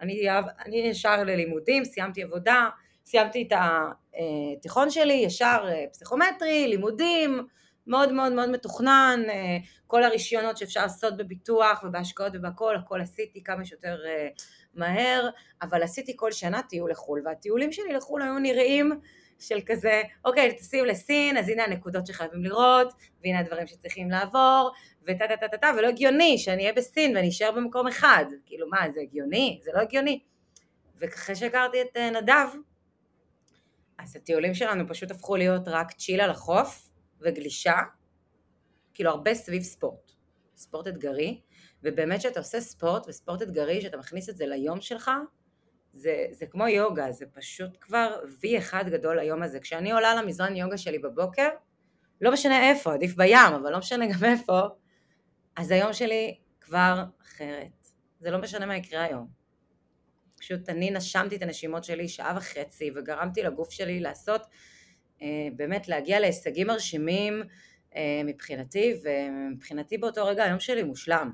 אני, 0.00 0.26
אני 0.66 0.76
ישר 0.76 1.24
ללימודים, 1.24 1.84
סיימתי 1.84 2.22
עבודה, 2.22 2.68
סיימתי 3.06 3.48
את 3.48 3.58
התיכון 3.58 4.90
שלי, 4.90 5.12
ישר 5.12 5.64
אה, 5.68 5.84
פסיכומטרי, 5.92 6.68
לימודים, 6.68 7.46
מאוד 7.86 8.12
מאוד 8.12 8.32
מאוד 8.32 8.50
מתוכנן, 8.50 9.22
כל 9.86 10.04
הרישיונות 10.04 10.56
שאפשר 10.56 10.82
לעשות 10.82 11.16
בביטוח 11.16 11.84
ובהשקעות 11.84 12.32
ובהכל, 12.34 12.76
הכל 12.76 13.00
עשיתי 13.00 13.44
כמה 13.44 13.64
שיותר 13.64 13.96
מהר, 14.74 15.28
אבל 15.62 15.82
עשיתי 15.82 16.12
כל 16.16 16.32
שנה 16.32 16.62
טיול 16.62 16.90
לחו"ל, 16.90 17.22
והטיולים 17.24 17.72
שלי 17.72 17.92
לחו"ל 17.92 18.22
היו 18.22 18.38
נראים 18.38 18.92
של 19.38 19.58
כזה, 19.66 20.02
אוקיי, 20.24 20.56
טסים 20.56 20.84
לסין, 20.84 21.36
אז 21.36 21.48
הנה 21.48 21.64
הנקודות 21.64 22.06
שחייבים 22.06 22.44
לראות, 22.44 22.92
והנה 23.24 23.38
הדברים 23.38 23.66
שצריכים 23.66 24.10
לעבור, 24.10 24.70
וטה 25.06 25.28
טה 25.28 25.36
טה 25.36 25.48
טה 25.48 25.56
טה, 25.56 25.70
ולא 25.78 25.88
הגיוני 25.88 26.38
שאני 26.38 26.62
אהיה 26.62 26.72
בסין 26.72 27.16
ואני 27.16 27.28
אשאר 27.28 27.52
במקום 27.52 27.86
אחד. 27.86 28.24
כאילו, 28.46 28.68
מה, 28.68 28.90
זה 28.94 29.00
הגיוני? 29.00 29.60
זה 29.64 29.70
לא 29.74 29.80
הגיוני. 29.80 30.20
ואחרי 30.98 31.34
שהכרתי 31.34 31.82
את 31.82 31.96
נדב, 31.96 32.48
אז 33.98 34.16
הטיולים 34.16 34.54
שלנו 34.54 34.88
פשוט 34.88 35.10
הפכו 35.10 35.36
להיות 35.36 35.68
רק 35.68 35.92
צ'יל 35.92 36.20
על 36.20 36.30
החוף 36.30 36.88
וגלישה, 37.20 37.76
כאילו 38.94 39.10
הרבה 39.10 39.34
סביב 39.34 39.62
ספורט, 39.62 40.12
ספורט 40.56 40.88
אתגרי, 40.88 41.40
ובאמת 41.82 42.20
שאתה 42.20 42.40
עושה 42.40 42.60
ספורט 42.60 43.08
וספורט 43.08 43.42
אתגרי, 43.42 43.80
שאתה 43.80 43.96
מכניס 43.96 44.28
את 44.28 44.36
זה 44.36 44.46
ליום 44.46 44.80
שלך, 44.80 45.10
זה, 45.92 46.26
זה 46.30 46.46
כמו 46.46 46.68
יוגה, 46.68 47.12
זה 47.12 47.26
פשוט 47.26 47.70
כבר 47.80 48.20
וי 48.40 48.58
אחד 48.58 48.84
גדול 48.88 49.18
היום 49.18 49.42
הזה. 49.42 49.60
כשאני 49.60 49.92
עולה 49.92 50.14
למזרן 50.14 50.56
יוגה 50.56 50.78
שלי 50.78 50.98
בבוקר, 50.98 51.48
לא 52.20 52.32
משנה 52.32 52.70
איפה, 52.70 52.94
עדיף 52.94 53.14
בים, 53.14 53.54
אבל 53.56 53.72
לא 53.72 53.78
משנה 53.78 54.06
גם 54.06 54.24
איפה, 54.24 54.60
אז 55.56 55.70
היום 55.70 55.92
שלי 55.92 56.36
כבר 56.60 57.04
אחרת. 57.22 57.86
זה 58.20 58.30
לא 58.30 58.38
משנה 58.38 58.66
מה 58.66 58.76
יקרה 58.76 59.02
היום. 59.02 59.26
פשוט 60.38 60.68
אני 60.68 60.90
נשמתי 60.90 61.36
את 61.36 61.42
הנשימות 61.42 61.84
שלי 61.84 62.08
שעה 62.08 62.36
וחצי 62.36 62.90
וגרמתי 62.96 63.42
לגוף 63.42 63.70
שלי 63.70 64.00
לעשות, 64.00 64.46
אה, 65.22 65.48
באמת 65.56 65.88
להגיע 65.88 66.20
להישגים 66.20 66.66
מרשימים 66.66 67.42
אה, 67.96 68.20
מבחינתי, 68.24 68.94
ומבחינתי 69.04 69.98
באותו 69.98 70.26
רגע 70.26 70.44
היום 70.44 70.60
שלי 70.60 70.82
מושלם. 70.82 71.30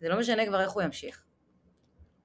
זה 0.00 0.08
לא 0.08 0.18
משנה 0.18 0.46
כבר 0.46 0.60
איך 0.60 0.70
הוא 0.70 0.82
ימשיך. 0.82 1.24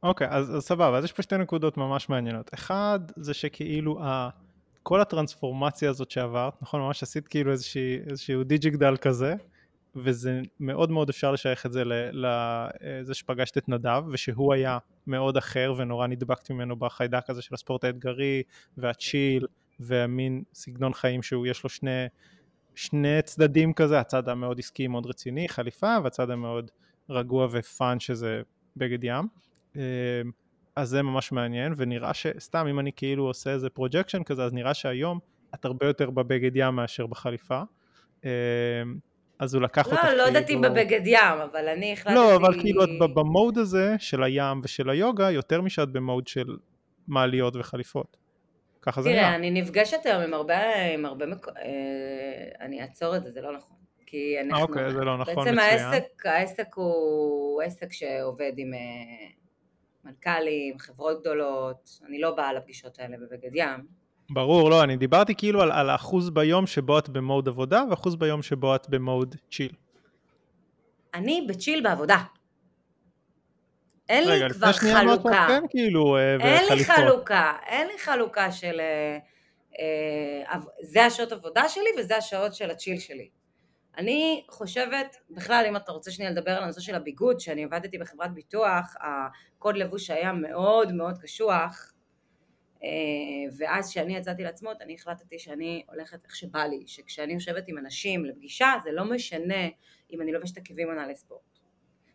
אוקיי, 0.04 0.28
okay, 0.28 0.32
אז, 0.32 0.56
אז 0.56 0.64
סבבה, 0.64 0.98
אז 0.98 1.04
יש 1.04 1.12
פה 1.12 1.22
שתי 1.22 1.38
נקודות 1.38 1.78
ממש 1.78 2.10
מעניינות. 2.10 2.54
אחד, 2.54 3.00
זה 3.16 3.34
שכאילו 3.34 4.04
ה... 4.04 4.30
כל 4.84 5.02
הטרנספורמציה 5.02 5.90
הזאת 5.90 6.12
שעברת, 6.12 6.62
נכון? 6.62 6.82
ממש 6.82 7.04
עשית 7.04 7.28
כאילו 7.28 7.52
איזושהי, 7.52 8.00
איזשהו 8.10 8.44
דיג'יגדל 8.44 8.98
כזה, 8.98 9.36
וזה 9.96 10.42
מאוד 10.60 10.92
מאוד 10.92 11.10
אפשר 11.10 11.32
לשייך 11.32 11.66
את 11.66 11.72
זה 11.72 11.84
לזה 12.12 13.14
שפגשת 13.14 13.58
את 13.58 13.70
נדב, 13.70 14.04
ושהוא 14.12 14.54
היה 14.54 14.78
מאוד 15.08 15.38
אחר 15.38 15.74
ונורא 15.78 16.08
נדבקת 16.08 16.52
ממנו 16.52 16.76
בחיידק 16.76 17.30
הזה 17.30 17.42
של 17.42 17.56
הספורט 17.56 17.84
האתגרי, 17.84 18.44
וה 18.78 18.95
chill, 18.95 19.48
והמין 19.80 20.44
סגנון 20.54 20.94
חיים 20.94 21.24
שהוא 21.24 21.48
יש 21.48 21.64
לו 21.64 21.70
שני, 21.70 22.06
שני 22.76 23.22
צדדים 23.22 23.74
כזה, 23.74 24.00
הצד 24.00 24.30
המאוד 24.30 24.60
עסקי 24.60 24.88
מאוד 24.88 25.06
רציני, 25.06 25.50
חליפה, 25.50 25.98
והצד 26.04 26.30
המאוד 26.30 26.72
רגוע 27.10 27.48
ו 27.52 27.64
fun 27.64 28.00
שזה 28.00 28.42
בגד 28.78 29.04
ים. 29.04 29.28
אמ, 29.76 29.82
אז 30.76 30.90
זה 30.90 31.02
ממש 31.02 31.32
מעניין, 31.32 31.74
ונראה 31.78 32.14
שסתם 32.14 32.68
אם 32.68 32.80
אני 32.80 32.92
כאילו 32.96 33.28
עושה 33.28 33.52
איזה 33.52 33.70
projection 33.70 34.24
כזה, 34.24 34.44
אז 34.44 34.54
נראה 34.54 34.74
שהיום 34.74 35.20
את 35.56 35.66
הרבה 35.66 35.86
יותר 35.88 36.10
בבגד 36.10 36.52
ים 36.56 36.76
מאשר 36.76 37.08
בחליפה. 37.08 37.62
אז 39.40 39.54
הוא 39.56 39.64
לקח 39.64 39.88
לא, 39.88 39.92
אותך 39.92 40.04
לא 40.18 40.24
יודעת 40.24 40.50
אם 40.50 40.62
בבגד 40.62 41.02
ים, 41.06 41.38
אבל 41.52 41.68
אני 41.70 41.94
החלטתי... 41.94 42.16
לא, 42.16 42.36
אבל 42.36 42.60
כאילו 42.62 42.84
את 42.84 42.90
במוד 43.14 43.58
הזה 43.58 43.96
של 44.00 44.24
הים 44.24 44.62
ושל 44.64 44.90
היוגה, 44.90 45.32
יותר 45.32 45.62
משאת 45.62 45.90
במוד 45.90 46.28
של 46.28 46.48
מעליות 47.08 47.56
וחליפות. 47.56 48.18
ככה 48.82 49.02
זה 49.02 49.10
נראה. 49.10 49.22
תראה, 49.22 49.36
אני 49.36 49.52
נפגשת 49.52 50.06
היום 50.06 50.22
עם 50.22 50.34
הרבה, 50.34 50.76
עם 50.94 51.06
הרבה 51.06 51.26
מק... 51.26 51.48
אה, 51.48 52.66
אני 52.66 52.82
אעצור 52.82 53.16
את 53.16 53.24
זה, 53.24 53.32
זה 53.32 53.42
לא 53.42 53.58
נכון. 53.58 53.78
כי 54.06 54.36
אנחנו... 54.42 54.62
אוקיי, 54.62 54.92
זה 54.92 55.04
לא 55.04 55.18
נכון, 55.18 55.36
בעצם 55.36 55.56
מצוין. 55.56 55.56
בעצם 55.56 55.86
העסק, 55.86 56.26
העסק 56.26 56.76
הוא 56.76 57.62
עסק 57.62 57.92
שעובד 57.92 58.52
עם... 58.58 58.74
אה, 58.74 58.80
מנכ"לים, 60.04 60.80
חברות 60.80 61.22
גדולות, 61.22 61.90
אני 62.08 62.20
לא 62.20 62.36
באה 62.36 62.54
לפגישות 62.54 63.00
האלה 63.00 63.18
בבגד 63.18 63.56
ים. 63.56 64.03
ברור, 64.30 64.70
לא, 64.70 64.84
אני 64.84 64.98
דיברתי 64.98 65.36
כאילו 65.36 65.62
על, 65.62 65.72
על 65.72 65.90
אחוז 65.90 66.30
ביום 66.30 66.68
שבו 66.68 67.00
את 67.00 67.10
במוד 67.10 67.48
עבודה 67.48 67.84
ואחוז 67.90 68.16
ביום 68.16 68.42
שבו 68.42 68.76
את 68.76 68.90
במוד 68.90 69.36
צ'יל. 69.52 69.72
אני 71.14 71.46
בצ'יל 71.50 71.84
בעבודה. 71.84 72.18
אין 74.10 74.30
לי 74.30 74.50
כבר 74.50 74.72
חלוקה. 74.72 75.46
כן, 75.48 75.64
כאילו, 75.70 76.18
אה, 76.18 76.36
אין 76.40 76.78
לי 76.78 76.86
חלוקה, 76.86 77.54
אין 77.66 77.88
לי 77.88 78.00
חלוקה 78.00 78.52
של... 78.52 78.80
אה, 78.80 79.18
אה, 79.80 80.60
זה 80.82 81.06
השעות 81.06 81.32
עבודה 81.32 81.70
שלי 81.70 81.90
וזה 82.00 82.18
השעות 82.18 82.56
של 82.56 82.72
הצ'יל 82.72 83.00
שלי. 83.00 83.30
אני 83.98 84.46
חושבת, 84.50 85.16
בכלל 85.30 85.66
אם 85.70 85.76
אתה 85.76 85.92
רוצה 85.92 86.12
שנייה 86.12 86.32
לדבר 86.32 86.52
על 86.52 86.64
הנושא 86.64 86.82
של 86.82 86.96
הביגוד, 86.96 87.40
שאני 87.40 87.64
עבדתי 87.64 87.98
בחברת 87.98 88.34
ביטוח, 88.34 88.96
הקוד 89.00 89.78
לבוש 89.78 90.10
היה 90.10 90.32
מאוד 90.34 90.92
מאוד 90.92 91.18
קשוח, 91.18 91.93
ואז 93.58 93.90
כשאני 93.90 94.18
יצאתי 94.18 94.44
לעצמות 94.44 94.82
אני 94.82 94.96
החלטתי 94.96 95.40
שאני 95.40 95.84
הולכת 95.90 96.26
איך 96.26 96.36
שבא 96.36 96.64
לי, 96.66 96.84
שכשאני 96.88 97.34
יושבת 97.34 97.64
עם 97.68 97.78
אנשים 97.78 98.26
לפגישה 98.26 98.74
זה 98.84 98.92
לא 98.92 99.06
משנה 99.06 99.68
אם 100.12 100.22
אני 100.22 100.32
לובשת 100.32 100.58
עקבים 100.58 100.90
או 100.90 100.94
נעלי 100.94 101.16
ספורט. 101.16 101.60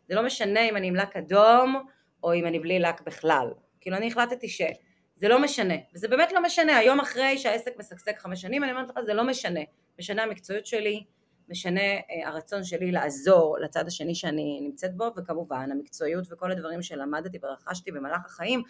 זה 0.09 0.15
לא 0.15 0.23
משנה 0.27 0.69
אם 0.69 0.77
אני 0.77 0.87
עם 0.87 0.97
לק 0.97 1.17
אדום 1.17 1.87
או 2.23 2.35
אם 2.35 2.47
אני 2.47 2.59
בלי 2.59 2.79
לק 2.79 3.01
בכלל. 3.01 3.51
כאילו 3.81 3.97
אני 3.97 4.07
החלטתי 4.07 4.49
שזה 4.49 5.29
לא 5.29 5.43
משנה, 5.43 5.75
וזה 5.95 6.09
באמת 6.09 6.33
לא 6.33 6.43
משנה, 6.43 6.77
היום 6.77 7.01
אחרי 7.01 7.39
שהעסק 7.39 7.79
משגשג 7.79 8.19
חמש 8.19 8.41
שנים 8.41 8.65
אני 8.65 8.73
אומרת 8.73 8.89
לך 8.89 9.01
זה 9.07 9.15
לא 9.15 9.25
משנה, 9.25 9.61
משנה 9.99 10.23
המקצועיות 10.23 10.67
שלי, 10.67 11.05
משנה 11.49 11.81
אה, 11.81 12.29
הרצון 12.29 12.65
שלי 12.65 12.93
לעזור 12.93 13.59
לצד 13.59 13.87
השני 13.87 14.15
שאני 14.15 14.61
נמצאת 14.63 14.97
בו, 14.97 15.11
וכמובן 15.17 15.71
המקצועיות 15.73 16.25
וכל 16.31 16.53
הדברים 16.53 16.83
שלמדתי 16.83 17.39
ורכשתי 17.43 17.93
במהלך 17.93 18.27
החיים, 18.27 18.63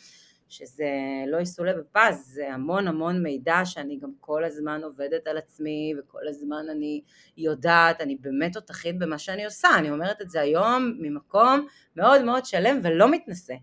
שזה 0.48 0.88
לא 1.26 1.40
יסולא 1.40 1.72
בפז, 1.72 2.32
זה 2.34 2.52
המון 2.52 2.88
המון 2.88 3.22
מידע 3.22 3.60
שאני 3.64 3.98
גם 3.98 4.10
כל 4.20 4.44
הזמן 4.44 4.80
עובדת 4.84 5.26
על 5.26 5.38
עצמי, 5.38 5.94
וכל 5.98 6.28
הזמן 6.28 6.66
אני 6.70 7.00
יודעת, 7.36 8.00
אני 8.00 8.16
באמת 8.16 8.52
תותחית 8.52 8.98
במה 8.98 9.18
שאני 9.18 9.44
עושה, 9.44 9.68
אני 9.78 9.90
אומרת 9.90 10.22
את 10.22 10.30
זה 10.30 10.40
היום 10.40 10.92
ממקום 10.98 11.66
מאוד 11.96 12.22
מאוד 12.22 12.44
שלם 12.44 12.80
ולא 12.82 13.10
מתנשא. 13.10 13.54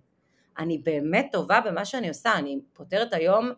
אני 0.57 0.77
באמת 0.77 1.29
טובה 1.31 1.61
במה 1.65 1.85
שאני 1.85 2.09
עושה, 2.09 2.33
אני 2.37 2.59
פותרת 2.73 3.13
היום 3.13 3.51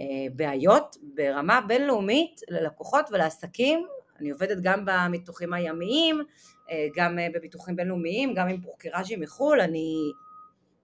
אה, 0.00 0.04
בעיות 0.36 0.96
ברמה 1.02 1.60
בינלאומית 1.60 2.40
ללקוחות 2.48 3.08
ולעסקים. 3.12 3.86
אני 4.20 4.30
עובדת 4.30 4.58
גם 4.62 4.84
במיתוחים 4.84 5.52
הימיים, 5.52 6.22
אה, 6.70 6.86
גם 6.96 7.18
אה, 7.18 7.26
בביטוחים 7.34 7.76
בינלאומיים, 7.76 8.34
גם 8.34 8.48
עם 8.48 8.60
ברוקראז'ים 8.60 9.20
מחו"ל, 9.20 9.60
אני 9.60 9.94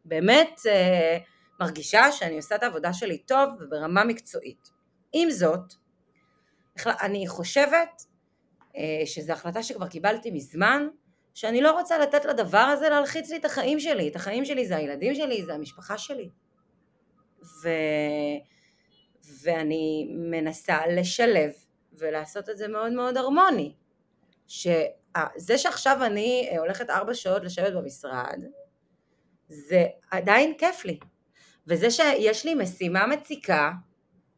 באמת 0.04 0.61
אה, 0.66 1.18
מרגישה 1.60 2.12
שאני 2.12 2.36
עושה 2.36 2.54
את 2.54 2.62
העבודה 2.62 2.92
שלי 2.92 3.18
טוב 3.18 3.48
וברמה 3.60 4.04
מקצועית. 4.04 4.70
עם 5.12 5.30
זאת, 5.30 5.74
אני 6.86 7.28
חושבת 7.28 8.02
שזו 9.04 9.32
החלטה 9.32 9.62
שכבר 9.62 9.88
קיבלתי 9.88 10.30
מזמן, 10.30 10.88
שאני 11.34 11.60
לא 11.60 11.78
רוצה 11.78 11.98
לתת 11.98 12.24
לדבר 12.24 12.58
הזה 12.58 12.88
להלחיץ 12.88 13.30
לי 13.30 13.36
את 13.36 13.44
החיים 13.44 13.80
שלי. 13.80 14.08
את 14.08 14.16
החיים 14.16 14.44
שלי 14.44 14.66
זה 14.66 14.76
הילדים 14.76 15.14
שלי, 15.14 15.44
זה 15.44 15.54
המשפחה 15.54 15.98
שלי. 15.98 16.30
ו... 17.62 17.68
ואני 19.42 20.08
מנסה 20.10 20.86
לשלב 20.86 21.52
ולעשות 21.92 22.48
את 22.48 22.58
זה 22.58 22.68
מאוד 22.68 22.92
מאוד 22.92 23.16
הרמוני. 23.16 23.74
שזה 24.46 25.58
שעכשיו 25.58 26.04
אני 26.04 26.56
הולכת 26.58 26.90
ארבע 26.90 27.14
שעות 27.14 27.44
לשבת 27.44 27.72
במשרד, 27.72 28.42
זה 29.48 29.84
עדיין 30.10 30.54
כיף 30.58 30.84
לי. 30.84 30.98
וזה 31.68 31.90
שיש 31.90 32.44
לי 32.44 32.54
משימה 32.54 33.06
מציקה, 33.06 33.70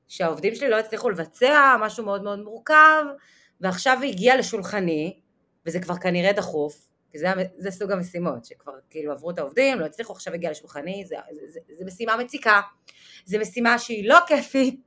שהעובדים 0.08 0.54
שלי 0.54 0.70
לא 0.70 0.78
הצליחו 0.78 1.10
לבצע, 1.10 1.76
משהו 1.80 2.04
מאוד 2.04 2.22
מאוד 2.22 2.38
מורכב, 2.38 3.04
ועכשיו 3.60 3.99
היא 4.02 4.12
הגיעה 4.12 4.37
לשולחני, 4.37 5.20
וזה 5.66 5.80
כבר 5.80 5.96
כנראה 5.96 6.32
דחוף, 6.32 6.88
כי 7.12 7.18
זה, 7.18 7.28
זה 7.58 7.70
סוג 7.70 7.92
המשימות, 7.92 8.44
שכבר 8.44 8.72
כאילו 8.90 9.12
עברו 9.12 9.30
את 9.30 9.38
העובדים, 9.38 9.80
לא 9.80 9.84
הצליחו, 9.84 10.12
עכשיו 10.12 10.34
הגיעה 10.34 10.52
לשולחני, 10.52 11.04
זה, 11.06 11.16
זה, 11.32 11.40
זה, 11.49 11.60
זה 11.78 11.84
משימה 11.84 12.16
מציקה, 12.16 12.60
זה 13.25 13.38
משימה 13.38 13.78
שהיא 13.78 14.08
לא 14.08 14.18
כיפית, 14.26 14.80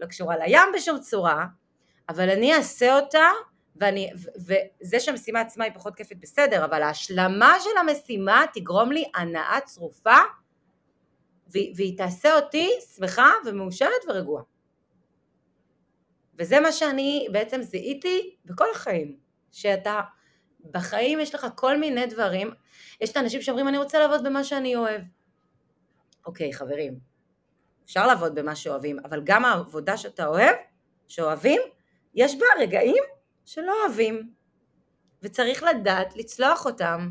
לא 0.00 0.06
קשורה 0.06 0.36
לים 0.36 0.68
בשום 0.74 1.00
צורה, 1.00 1.46
אבל 2.08 2.30
אני 2.30 2.54
אעשה 2.54 2.96
אותה, 2.96 3.26
ואני, 3.76 4.10
וזה 4.36 5.00
שהמשימה 5.00 5.40
עצמה 5.40 5.64
היא 5.64 5.72
פחות 5.74 5.94
כיפית 5.94 6.20
בסדר, 6.20 6.64
אבל 6.64 6.82
ההשלמה 6.82 7.56
של 7.60 7.78
המשימה 7.80 8.44
תגרום 8.54 8.92
לי 8.92 9.04
הנאה 9.14 9.58
צרופה, 9.64 10.16
והיא 11.46 11.98
תעשה 11.98 12.36
אותי 12.36 12.70
שמחה 12.96 13.30
ומאושרת 13.46 14.04
ורגועה. 14.08 14.42
וזה 16.38 16.60
מה 16.60 16.72
שאני 16.72 17.26
בעצם 17.32 17.62
זיהיתי 17.62 18.36
בכל 18.44 18.66
החיים, 18.74 19.16
שאתה, 19.52 20.00
בחיים 20.70 21.20
יש 21.20 21.34
לך 21.34 21.46
כל 21.54 21.76
מיני 21.78 22.06
דברים, 22.06 22.50
יש 23.00 23.10
את 23.10 23.16
האנשים 23.16 23.42
שאומרים 23.42 23.68
אני 23.68 23.78
רוצה 23.78 23.98
לעבוד 23.98 24.24
במה 24.24 24.44
שאני 24.44 24.76
אוהב. 24.76 25.00
אוקיי 26.26 26.52
חברים, 26.52 26.98
אפשר 27.84 28.06
לעבוד 28.06 28.34
במה 28.34 28.56
שאוהבים, 28.56 28.98
אבל 29.04 29.20
גם 29.24 29.44
העבודה 29.44 29.96
שאתה 29.96 30.26
אוהב, 30.26 30.56
שאוהבים, 31.08 31.60
יש 32.14 32.36
בה 32.38 32.46
רגעים 32.60 33.02
שלא 33.44 33.72
אוהבים, 33.84 34.32
וצריך 35.22 35.62
לדעת 35.62 36.16
לצלוח 36.16 36.66
אותם. 36.66 37.10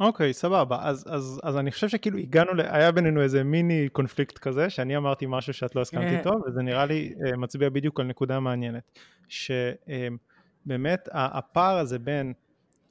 אוקיי, 0.00 0.32
סבבה. 0.32 0.78
אז, 0.80 1.04
אז, 1.08 1.40
אז 1.42 1.56
אני 1.56 1.70
חושב 1.70 1.88
שכאילו 1.88 2.18
הגענו, 2.18 2.54
ל... 2.54 2.60
היה 2.60 2.92
בינינו 2.92 3.22
איזה 3.22 3.44
מיני 3.44 3.88
קונפליקט 3.92 4.38
כזה, 4.38 4.70
שאני 4.70 4.96
אמרתי 4.96 5.26
משהו 5.28 5.52
שאת 5.52 5.76
לא 5.76 5.80
הסכמת 5.80 6.18
איתו, 6.18 6.30
וזה 6.46 6.62
נראה 6.62 6.86
לי 6.86 7.14
uh, 7.16 7.36
מצביע 7.36 7.68
בדיוק 7.68 8.00
על 8.00 8.06
נקודה 8.06 8.40
מעניינת. 8.40 8.98
שבאמת 9.28 11.08
הפער 11.12 11.78
הזה 11.78 11.98
בין 11.98 12.32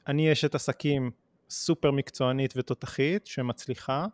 אני 0.07 0.31
אשת 0.31 0.55
עסקים 0.55 1.11
סופר 1.49 1.91
מקצוענית 1.91 2.53
ותותחית 2.57 3.27
שמצליחה, 3.27 4.05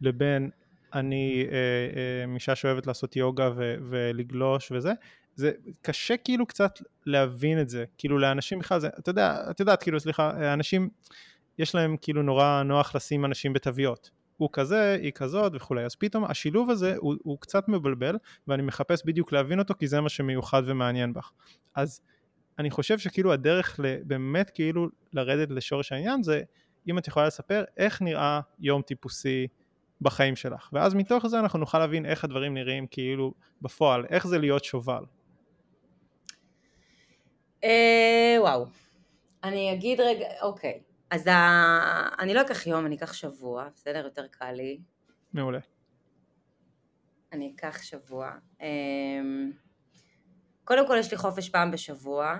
לבין 0.00 0.50
אני 0.94 1.46
uh, 1.46 1.50
uh, 1.50 2.34
אישה 2.34 2.54
שאוהבת 2.54 2.86
לעשות 2.86 3.16
יוגה 3.16 3.50
ו- 3.56 3.74
ולגלוש 3.90 4.72
וזה, 4.72 4.92
זה 5.34 5.52
קשה 5.82 6.16
כאילו 6.16 6.46
קצת 6.46 6.78
להבין 7.06 7.60
את 7.60 7.68
זה, 7.68 7.84
כאילו 7.98 8.18
לאנשים 8.18 8.58
בכלל 8.58 8.80
זה, 8.80 8.88
אתה 8.98 9.10
יודע, 9.10 9.50
את 9.50 9.60
יודעת, 9.60 9.82
כאילו, 9.82 10.00
סליחה, 10.00 10.52
אנשים, 10.54 10.88
יש 11.58 11.74
להם 11.74 11.96
כאילו 12.00 12.22
נורא 12.22 12.62
נוח 12.62 12.94
לשים 12.94 13.24
אנשים 13.24 13.52
בתוויות. 13.52 14.10
הוא 14.36 14.48
כזה, 14.52 14.96
היא 15.02 15.12
כזאת 15.12 15.52
וכולי, 15.54 15.84
אז 15.84 15.96
פתאום 15.96 16.24
השילוב 16.24 16.70
הזה 16.70 16.94
הוא, 16.98 17.14
הוא 17.22 17.38
קצת 17.40 17.68
מבלבל, 17.68 18.16
ואני 18.48 18.62
מחפש 18.62 19.02
בדיוק 19.04 19.32
להבין 19.32 19.58
אותו, 19.58 19.74
כי 19.78 19.86
זה 19.86 20.00
מה 20.00 20.08
שמיוחד 20.08 20.62
ומעניין 20.66 21.12
בך. 21.12 21.32
אז 21.74 22.00
אני 22.58 22.70
חושב 22.70 22.98
שכאילו 22.98 23.32
הדרך 23.32 23.80
באמת 24.04 24.50
כאילו 24.50 24.86
לרדת 25.12 25.50
לשורש 25.50 25.92
העניין 25.92 26.22
זה, 26.22 26.42
אם 26.88 26.98
את 26.98 27.08
יכולה 27.08 27.26
לספר 27.26 27.64
איך 27.76 28.02
נראה 28.02 28.40
יום 28.60 28.82
טיפוסי 28.82 29.46
בחיים 30.00 30.36
שלך, 30.36 30.68
ואז 30.72 30.94
מתוך 30.94 31.26
זה 31.26 31.40
אנחנו 31.40 31.58
נוכל 31.58 31.78
להבין 31.78 32.06
איך 32.06 32.24
הדברים 32.24 32.54
נראים 32.54 32.86
כאילו 32.86 33.34
בפועל, 33.62 34.06
איך 34.10 34.26
זה 34.26 34.38
להיות 34.38 34.64
שובל. 34.64 35.04
אה, 37.64 38.36
וואו. 38.40 38.66
אני 39.44 39.72
אגיד 39.72 40.00
רגע, 40.00 40.26
אוקיי. 40.42 40.80
אז 41.10 41.26
ה... 41.26 41.32
אני 42.18 42.34
לא 42.34 42.40
אקח 42.40 42.66
יום, 42.66 42.86
אני 42.86 42.96
אקח 42.96 43.12
שבוע, 43.12 43.68
בסדר? 43.74 44.04
יותר 44.04 44.26
קל 44.26 44.52
לי. 44.52 44.80
מעולה. 45.32 45.58
אני 47.32 47.52
אקח 47.56 47.82
שבוע. 47.82 48.30
אמ, 48.60 49.52
קודם 50.64 50.86
כל 50.86 50.96
יש 50.98 51.10
לי 51.10 51.16
חופש 51.16 51.48
פעם 51.48 51.70
בשבוע, 51.70 52.38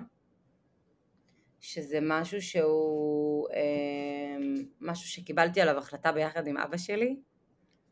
שזה 1.60 1.98
משהו 2.02 2.42
שהוא 2.42 3.48
אמ, 3.50 4.64
משהו 4.80 5.08
שקיבלתי 5.08 5.60
עליו 5.60 5.78
החלטה 5.78 6.12
ביחד 6.12 6.46
עם 6.46 6.56
אבא 6.56 6.76
שלי, 6.76 7.16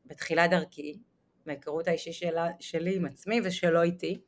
בתחילת 0.06 0.50
דרכי, 0.50 0.98
מההיכרות 1.46 1.88
האישי 1.88 2.12
שלה, 2.12 2.46
שלי 2.60 2.96
עם 2.96 3.06
עצמי 3.06 3.40
ושלו 3.44 3.82
איתי. 3.82 4.20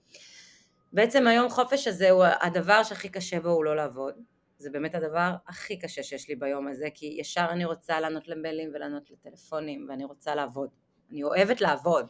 בעצם 0.92 1.26
היום 1.26 1.48
חופש 1.50 1.86
הזה 1.86 2.10
הוא 2.10 2.24
הדבר 2.40 2.82
שהכי 2.82 3.08
קשה 3.08 3.40
בו 3.40 3.48
הוא 3.48 3.64
לא 3.64 3.76
לעבוד. 3.76 4.14
זה 4.61 4.70
באמת 4.70 4.94
הדבר 4.94 5.35
הכי 5.46 5.79
קשה 5.79 6.03
שיש 6.03 6.29
לי 6.29 6.37
ביום 6.37 6.68
הזה, 6.68 6.88
כי 6.94 7.16
ישר 7.20 7.46
אני 7.51 7.64
רוצה 7.64 8.01
לענות 8.01 8.29
למיילים 8.29 8.70
ולענות 8.75 9.11
לטלפונים, 9.11 9.87
ואני 9.88 10.05
רוצה 10.05 10.35
לעבוד. 10.35 10.70
אני 11.11 11.23
אוהבת 11.23 11.61
לעבוד. 11.61 12.07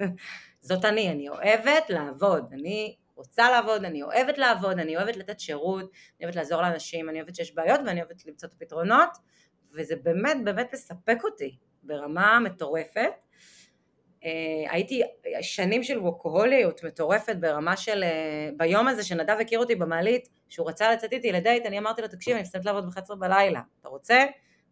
זאת 0.60 0.84
אני, 0.84 1.10
אני 1.10 1.28
אוהבת 1.28 1.90
לעבוד. 1.90 2.52
אני 2.52 2.96
רוצה 3.14 3.50
לעבוד, 3.50 3.84
אני 3.84 4.02
אוהבת 4.02 4.38
לעבוד, 4.38 4.78
אני 4.78 4.96
אוהבת 4.96 5.16
לתת 5.16 5.40
שירות, 5.40 5.80
אני 5.80 6.24
אוהבת 6.24 6.36
לעזור 6.36 6.62
לאנשים, 6.62 7.08
אני 7.08 7.20
אוהבת 7.20 7.34
שיש 7.34 7.54
בעיות 7.54 7.80
ואני 7.86 8.02
אוהבת 8.02 8.26
למצוא 8.26 8.48
את 8.48 8.54
הפתרונות, 8.54 9.10
וזה 9.72 9.96
באמת 9.96 10.36
באמת 10.44 10.72
מספק 10.72 11.18
אותי 11.24 11.58
ברמה 11.82 12.40
מטורפת. 12.40 13.12
אה, 14.24 14.30
הייתי 14.70 15.02
שנים 15.40 15.82
של 15.82 15.98
ווקהוליות 15.98 16.84
מטורפת 16.84 17.36
ברמה 17.36 17.76
של, 17.76 18.02
אה, 18.02 18.50
ביום 18.56 18.88
הזה 18.88 19.04
שנדב 19.04 19.36
הכיר 19.40 19.58
אותי 19.58 19.74
במעלית, 19.74 20.28
שהוא 20.48 20.68
רצה 20.68 20.92
לצאת 20.92 21.12
איתי 21.12 21.32
לדייט, 21.32 21.66
אני 21.66 21.78
אמרתי 21.78 22.02
לו, 22.02 22.08
תקשיב, 22.08 22.34
אני 22.34 22.42
מסתכלת 22.42 22.64
לעבוד 22.64 22.94
ב-11 22.94 23.14
בלילה, 23.14 23.60
אתה 23.80 23.88
רוצה? 23.88 24.24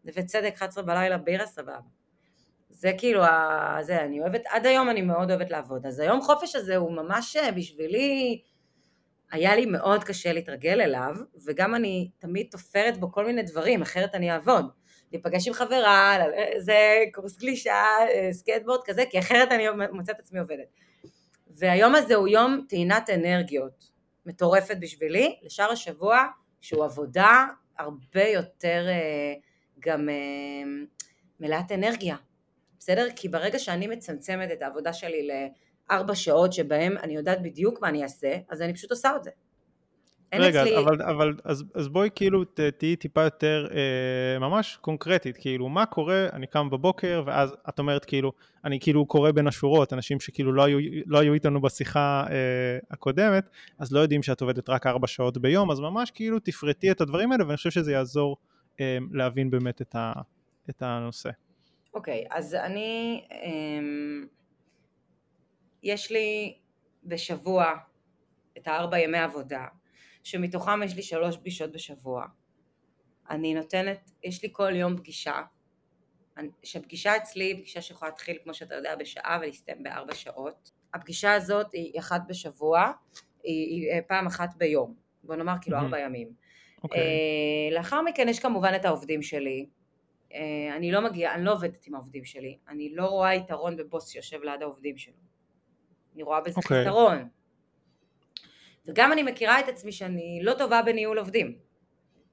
נווה 0.04 0.22
צדק, 0.22 0.52
11 0.56 0.84
בלילה, 0.84 1.18
בירה 1.18 1.46
סבבה. 1.46 1.78
זה 2.70 2.92
כאילו, 2.98 3.22
זה, 3.80 4.04
אני 4.04 4.20
אוהבת, 4.20 4.42
עד 4.48 4.66
היום 4.66 4.90
אני 4.90 5.02
מאוד 5.02 5.30
אוהבת 5.30 5.50
לעבוד. 5.50 5.86
אז 5.86 5.98
היום 5.98 6.22
חופש 6.22 6.56
הזה 6.56 6.76
הוא 6.76 6.92
ממש 6.92 7.36
אה, 7.36 7.52
בשבילי, 7.52 8.40
היה 9.32 9.56
לי 9.56 9.66
מאוד 9.66 10.04
קשה 10.04 10.32
להתרגל 10.32 10.80
אליו, 10.80 11.14
וגם 11.46 11.74
אני 11.74 12.10
תמיד 12.18 12.46
תופרת 12.50 12.96
בו 12.96 13.12
כל 13.12 13.26
מיני 13.26 13.42
דברים, 13.42 13.82
אחרת 13.82 14.14
אני 14.14 14.32
אעבוד. 14.32 14.70
להיפגש 15.12 15.48
עם 15.48 15.54
חברה, 15.54 16.18
זה 16.58 16.76
קורס 17.12 17.36
גלישה, 17.36 17.84
אה, 18.00 18.28
סקייטבורד 18.32 18.80
כזה, 18.84 19.04
כי 19.10 19.18
אחרת 19.18 19.52
אני 19.52 19.64
מוצאת 19.92 20.18
עצמי 20.18 20.40
עובדת. 20.40 20.66
והיום 21.56 21.94
הזה 21.94 22.14
הוא 22.14 22.28
יום 22.28 22.64
טעינת 22.68 23.10
אנרגיות 23.10 23.90
מטורפת 24.26 24.76
בשבילי, 24.80 25.38
לשאר 25.42 25.70
השבוע 25.70 26.24
שהוא 26.60 26.84
עבודה 26.84 27.44
הרבה 27.78 28.28
יותר 28.28 28.86
אה, 28.88 29.34
גם 29.78 30.08
אה, 30.08 30.14
מלאת 31.40 31.72
אנרגיה, 31.72 32.16
בסדר? 32.78 33.06
כי 33.16 33.28
ברגע 33.28 33.58
שאני 33.58 33.86
מצמצמת 33.86 34.50
את 34.52 34.62
העבודה 34.62 34.92
שלי 34.92 35.28
לארבע 35.90 36.14
שעות 36.14 36.52
שבהם 36.52 36.98
אני 36.98 37.14
יודעת 37.14 37.42
בדיוק 37.42 37.80
מה 37.80 37.88
אני 37.88 38.02
אעשה, 38.02 38.36
אז 38.48 38.62
אני 38.62 38.74
פשוט 38.74 38.90
עושה 38.90 39.16
את 39.16 39.24
זה. 39.24 39.30
רגע, 40.40 40.62
אצלי... 40.62 40.78
אבל, 40.78 41.02
אבל 41.02 41.34
אז, 41.44 41.64
אז 41.74 41.88
בואי 41.88 42.08
כאילו 42.14 42.44
תהיי 42.78 42.96
טיפה 42.96 43.22
יותר 43.22 43.66
אה, 43.74 44.38
ממש 44.38 44.78
קונקרטית, 44.80 45.36
כאילו 45.36 45.68
מה 45.68 45.86
קורה, 45.86 46.26
אני 46.32 46.46
קם 46.46 46.70
בבוקר 46.70 47.22
ואז 47.26 47.54
את 47.68 47.78
אומרת 47.78 48.04
כאילו, 48.04 48.32
אני 48.64 48.80
כאילו 48.80 49.06
קורא 49.06 49.30
בין 49.30 49.46
השורות, 49.46 49.92
אנשים 49.92 50.20
שכאילו 50.20 50.52
לא 50.52 50.64
היו, 50.64 50.78
לא 51.06 51.18
היו 51.18 51.34
איתנו 51.34 51.60
בשיחה 51.60 52.24
אה, 52.30 52.78
הקודמת, 52.90 53.48
אז 53.78 53.92
לא 53.92 54.00
יודעים 54.00 54.22
שאת 54.22 54.40
עובדת 54.40 54.68
רק 54.68 54.86
ארבע 54.86 55.06
שעות 55.06 55.38
ביום, 55.38 55.70
אז 55.70 55.80
ממש 55.80 56.10
כאילו 56.10 56.38
תפרטי 56.38 56.90
את 56.90 57.00
הדברים 57.00 57.32
האלה 57.32 57.44
ואני 57.46 57.56
חושב 57.56 57.70
שזה 57.70 57.92
יעזור 57.92 58.36
אה, 58.80 58.98
להבין 59.12 59.50
באמת 59.50 59.82
את, 59.82 59.94
ה, 59.94 60.12
את 60.70 60.82
הנושא. 60.82 61.30
אוקיי, 61.94 62.24
okay, 62.24 62.36
אז 62.36 62.54
אני, 62.54 63.24
אה, 63.32 64.28
יש 65.82 66.12
לי 66.12 66.54
בשבוע 67.04 67.72
את 68.58 68.68
הארבע 68.68 68.98
ימי 68.98 69.18
עבודה. 69.18 69.64
שמתוכם 70.22 70.82
יש 70.82 70.96
לי 70.96 71.02
שלוש 71.02 71.36
פגישות 71.36 71.72
בשבוע. 71.72 72.24
אני 73.30 73.54
נותנת, 73.54 74.10
יש 74.24 74.42
לי 74.42 74.48
כל 74.52 74.74
יום 74.74 74.96
פגישה, 74.96 75.42
שהפגישה 76.62 77.16
אצלי 77.16 77.44
היא 77.44 77.56
פגישה 77.56 77.82
שיכולה 77.82 78.10
להתחיל 78.10 78.38
כמו 78.44 78.54
שאתה 78.54 78.74
יודע 78.74 78.96
בשעה 78.96 79.38
ולהסתיים 79.40 79.82
בארבע 79.82 80.14
שעות. 80.14 80.70
הפגישה 80.94 81.34
הזאת 81.34 81.72
היא 81.72 81.98
אחת 81.98 82.22
בשבוע, 82.28 82.92
היא, 83.44 83.70
היא 83.70 83.90
אה, 83.90 84.02
פעם 84.06 84.26
אחת 84.26 84.54
ביום, 84.56 84.94
בוא 85.24 85.36
נאמר 85.36 85.54
כאילו 85.60 85.78
ארבע 85.78 85.98
ימים. 85.98 86.28
Okay. 86.28 86.82
אוקיי. 86.82 87.00
Uh, 87.00 87.74
לאחר 87.74 88.02
מכן 88.02 88.28
יש 88.28 88.38
כמובן 88.38 88.72
את 88.76 88.84
העובדים 88.84 89.22
שלי. 89.22 89.66
Uh, 90.30 90.34
אני 90.76 90.92
לא 90.92 91.00
מגיעה, 91.00 91.34
אני 91.34 91.44
לא 91.44 91.52
עובדת 91.52 91.86
עם 91.86 91.94
העובדים 91.94 92.24
שלי, 92.24 92.58
אני 92.68 92.94
לא 92.94 93.06
רואה 93.06 93.34
יתרון 93.34 93.76
בבוס 93.76 94.08
שיושב 94.08 94.42
ליד 94.42 94.62
העובדים 94.62 94.96
שלו. 94.96 95.14
אני 96.14 96.22
רואה 96.22 96.40
בזה 96.40 96.60
okay. 96.60 96.62
אוקיי. 96.64 96.84
חיסרון. 96.84 97.28
וגם 98.86 99.12
אני 99.12 99.22
מכירה 99.22 99.60
את 99.60 99.68
עצמי 99.68 99.92
שאני 99.92 100.40
לא 100.42 100.54
טובה 100.58 100.82
בניהול 100.82 101.18
עובדים. 101.18 101.58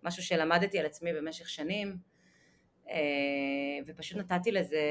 משהו 0.04 0.24
שלמדתי 0.24 0.80
על 0.80 0.86
עצמי 0.86 1.14
במשך 1.14 1.50
שנים, 1.50 1.98
אה, 2.90 2.96
ופשוט 3.88 4.18
נתתי 4.18 4.52
לזה, 4.52 4.82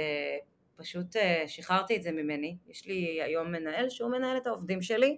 פשוט 0.77 1.17
אה, 1.17 1.45
שחררתי 1.47 1.97
את 1.97 2.03
זה 2.03 2.13
ממני. 2.13 2.57
יש 2.67 2.87
לי 2.87 3.23
היום 3.23 3.53
מנהל 3.53 3.89
שהוא 3.89 4.11
מנהל 4.11 4.37
את 4.37 4.47
העובדים 4.47 4.83
שלי, 4.83 5.17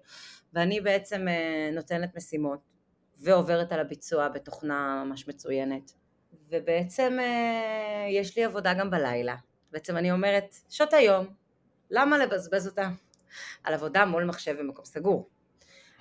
ואני 0.52 0.80
בעצם 0.80 1.28
אה, 1.28 1.70
נותנת 1.72 2.16
משימות, 2.16 2.60
ועוברת 3.18 3.72
על 3.72 3.80
הביצוע 3.80 4.28
בתוכנה 4.28 5.04
ממש 5.04 5.28
מצוינת. 5.28 5.92
ובעצם 6.48 7.18
יש 8.08 8.36
לי 8.36 8.44
עבודה 8.44 8.74
גם 8.74 8.90
בלילה. 8.90 9.36
בעצם 9.72 9.96
אני 9.96 10.12
אומרת, 10.12 10.54
שעות 10.68 10.92
היום, 10.92 11.26
למה 11.90 12.18
לבזבז 12.18 12.66
אותה 12.66 12.88
על 13.64 13.74
עבודה 13.74 14.04
מול 14.04 14.24
מחשב 14.24 14.56
במקום 14.58 14.84
סגור? 14.84 15.28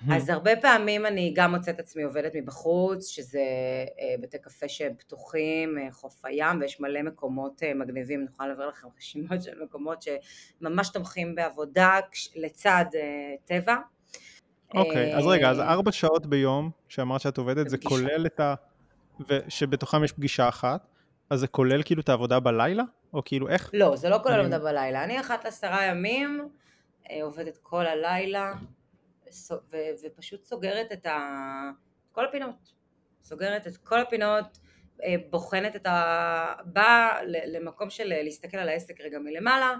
אז 0.08 0.28
הרבה 0.28 0.56
פעמים 0.56 1.06
אני 1.06 1.32
גם 1.36 1.54
מוצאת 1.54 1.80
עצמי 1.80 2.02
עובדת 2.02 2.32
מבחוץ, 2.34 3.08
שזה 3.08 3.38
אה, 4.00 4.14
בתי 4.20 4.38
קפה 4.38 4.68
שהם 4.68 4.92
פתוחים, 4.98 5.78
אה, 5.78 5.92
חוף 5.92 6.24
הים, 6.24 6.60
ויש 6.60 6.80
מלא 6.80 7.02
מקומות 7.02 7.62
אה, 7.62 7.74
מגניבים, 7.74 8.20
נוכל 8.24 8.46
להעביר 8.46 8.68
לכם 8.68 8.88
רשימות 8.98 9.42
של 9.42 9.62
מקומות 9.62 10.02
שממש 10.02 10.88
תומכים 10.88 11.34
בעבודה 11.34 11.98
לצד 12.36 12.84
טבע. 13.44 13.76
אוקיי, 14.74 15.16
אז 15.16 15.26
רגע, 15.26 15.50
אז 15.50 15.60
ארבע 15.60 15.92
שעות 15.92 16.26
ביום 16.26 16.70
שאמרת 16.88 17.20
שאת 17.20 17.38
עובדת, 17.38 17.68
זה 17.68 17.78
כולל 17.78 18.26
את 18.26 18.40
ה... 18.40 18.54
ושבתוכם 19.28 20.04
יש 20.04 20.12
פגישה 20.12 20.48
אחת, 20.48 20.86
אז 21.30 21.40
זה 21.40 21.46
כולל 21.46 21.82
כאילו 21.82 22.00
את 22.02 22.08
העבודה 22.08 22.40
בלילה? 22.40 22.82
או 23.14 23.22
כאילו 23.24 23.48
איך? 23.48 23.70
לא, 23.74 23.96
זה 23.96 24.08
לא 24.08 24.18
כולל 24.22 24.40
עבודה 24.40 24.58
בלילה. 24.58 25.04
אני 25.04 25.20
אחת 25.20 25.44
לעשרה 25.44 25.84
ימים, 25.84 26.48
עובדת 27.22 27.58
כל 27.62 27.86
הלילה. 27.86 28.52
ו- 29.72 29.76
ופשוט 30.04 30.44
סוגרת 30.44 30.92
את 30.92 31.06
ה... 31.06 31.70
כל 32.12 32.24
הפינות. 32.24 32.72
סוגרת 33.22 33.66
את 33.66 33.76
כל 33.76 34.00
הפינות, 34.00 34.58
אה, 35.04 35.14
בוחנת 35.30 35.76
את 35.76 35.86
ה... 35.86 36.54
באה 36.64 37.18
למקום 37.24 37.90
של 37.90 38.22
להסתכל 38.22 38.56
על 38.56 38.68
העסק 38.68 39.00
רגע 39.00 39.18
מלמעלה, 39.18 39.74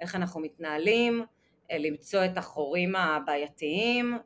איך 0.00 0.14
אנחנו 0.14 0.40
מתנהלים, 0.40 1.24
אה, 1.70 1.78
למצוא 1.78 2.24
את 2.24 2.38
החורים 2.38 2.96
הבעייתיים. 2.96 4.18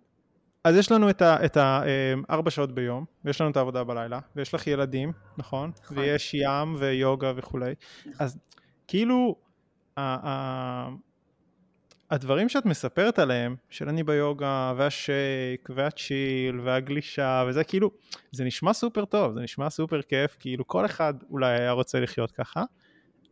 אז 0.65 0.77
יש 0.77 0.93
לנו 0.93 1.11
את 1.11 1.57
הארבע 1.57 2.47
אה, 2.47 2.51
שעות 2.51 2.73
ביום, 2.73 3.05
ויש 3.25 3.41
לנו 3.41 3.51
את 3.51 3.57
העבודה 3.57 3.85
בלילה, 3.85 4.19
ויש 4.37 4.55
לך 4.55 4.67
ילדים, 4.67 5.13
נכון? 5.39 5.73
נכון. 5.83 5.99
ויש 5.99 6.35
ים 6.35 6.75
ויוגה 6.79 7.33
וכולי. 7.37 7.75
נכון. 8.01 8.13
אז 8.19 8.39
כאילו, 8.87 9.37
הדברים 12.11 12.49
שאת 12.49 12.67
מספרת 12.67 13.19
עליהם, 13.19 13.57
של 13.71 13.89
אני 13.89 14.03
ביוגה, 14.03 14.73
והשייק, 14.77 15.69
והצ'יל, 15.75 16.61
והגלישה, 16.61 17.45
וזה 17.49 17.65
כאילו, 17.65 17.91
זה 18.33 18.45
נשמע 18.45 18.73
סופר 18.73 19.05
טוב, 19.05 19.35
זה 19.35 19.41
נשמע 19.41 19.71
סופר 19.71 20.03
כיף, 20.03 20.37
כאילו 20.41 20.67
כל 20.67 20.87
אחד 20.87 21.15
אולי 21.31 21.59
היה 21.61 21.73
רוצה 21.73 22.01
לחיות 22.01 22.31
ככה, 22.31 22.65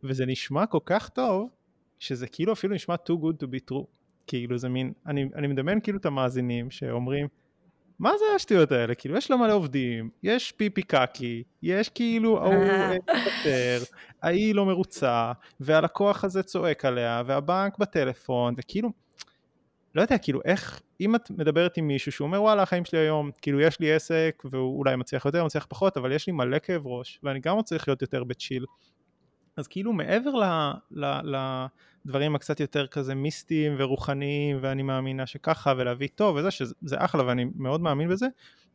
וזה 0.03 0.25
נשמע 0.25 0.65
כל 0.65 0.79
כך 0.85 1.09
טוב, 1.09 1.49
שזה 1.99 2.27
כאילו 2.27 2.53
אפילו 2.53 2.75
נשמע 2.75 2.95
too 2.95 3.13
good 3.13 3.43
to 3.43 3.47
be 3.47 3.71
true. 3.71 3.85
כאילו 4.27 4.57
זה 4.57 4.69
מין, 4.69 4.93
אני, 5.05 5.29
אני 5.35 5.47
מדמיין 5.47 5.81
כאילו 5.81 5.97
את 5.97 6.05
המאזינים 6.05 6.71
שאומרים, 6.71 7.27
מה 7.99 8.11
זה 8.17 8.25
השטויות 8.35 8.71
האלה? 8.71 8.95
כאילו, 8.95 9.17
יש 9.17 9.31
לה 9.31 9.37
מלא 9.37 9.53
עובדים, 9.53 10.09
יש 10.23 10.51
פיפי 10.51 10.81
קקי, 10.81 11.43
יש 11.63 11.89
כאילו 11.89 12.43
ההוא 12.43 12.65
מתפטר, 12.95 13.79
ההיא 14.23 14.55
לא 14.55 14.65
מרוצה, 14.65 15.31
והלקוח 15.59 16.23
הזה 16.23 16.43
צועק 16.43 16.85
עליה, 16.85 17.23
והבנק 17.25 17.77
בטלפון, 17.77 18.55
וכאילו, 18.57 18.89
לא 19.95 20.01
יודע, 20.01 20.17
כאילו, 20.17 20.41
איך, 20.45 20.81
אם 21.01 21.15
את 21.15 21.31
מדברת 21.31 21.77
עם 21.77 21.87
מישהו 21.87 22.11
שהוא 22.11 22.25
אומר, 22.25 22.41
וואלה, 22.41 22.61
החיים 22.61 22.85
שלי 22.85 22.99
היום, 22.99 23.31
כאילו, 23.41 23.61
יש 23.61 23.79
לי 23.79 23.93
עסק, 23.93 24.43
והוא 24.51 24.79
אולי 24.79 24.95
מצליח 24.95 25.25
יותר, 25.25 25.45
מצליח 25.45 25.65
פחות, 25.69 25.97
אבל 25.97 26.11
יש 26.11 26.27
לי 26.27 26.33
מלא 26.33 26.59
כאב 26.59 26.87
ראש, 26.87 27.19
ואני 27.23 27.39
גם 27.39 27.55
רוצה 27.55 27.75
לחיות 27.75 28.01
יותר 28.01 28.23
בצ'יל. 28.23 28.65
אז 29.57 29.67
כאילו, 29.67 29.93
מעבר 29.93 30.31
ל... 30.31 30.43
ל, 30.91 31.05
ל 31.05 31.65
דברים 32.07 32.35
הקצת 32.35 32.59
יותר 32.59 32.87
כזה 32.87 33.15
מיסטיים 33.15 33.75
ורוחניים 33.79 34.57
ואני 34.61 34.83
מאמינה 34.83 35.25
שככה 35.25 35.73
ולהביא 35.77 36.07
טוב 36.15 36.35
וזה 36.35 36.51
שזה 36.51 36.95
אחלה 36.97 37.25
ואני 37.25 37.45
מאוד 37.55 37.81
מאמין 37.81 38.09
בזה. 38.09 38.27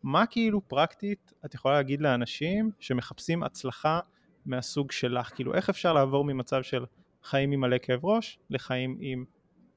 מה 0.02 0.26
כאילו 0.26 0.68
פרקטית 0.68 1.32
את 1.44 1.54
יכולה 1.54 1.74
להגיד 1.74 2.00
לאנשים 2.00 2.70
שמחפשים 2.80 3.42
הצלחה 3.42 4.00
מהסוג 4.46 4.92
שלך? 4.92 5.30
כאילו 5.34 5.54
איך 5.54 5.68
אפשר 5.68 5.92
לעבור 5.92 6.24
ממצב 6.24 6.62
של 6.62 6.84
חיים 7.22 7.52
עם 7.52 7.60
מלא 7.60 7.76
כאב 7.82 8.04
ראש 8.04 8.38
לחיים 8.50 8.98
עם 9.00 9.24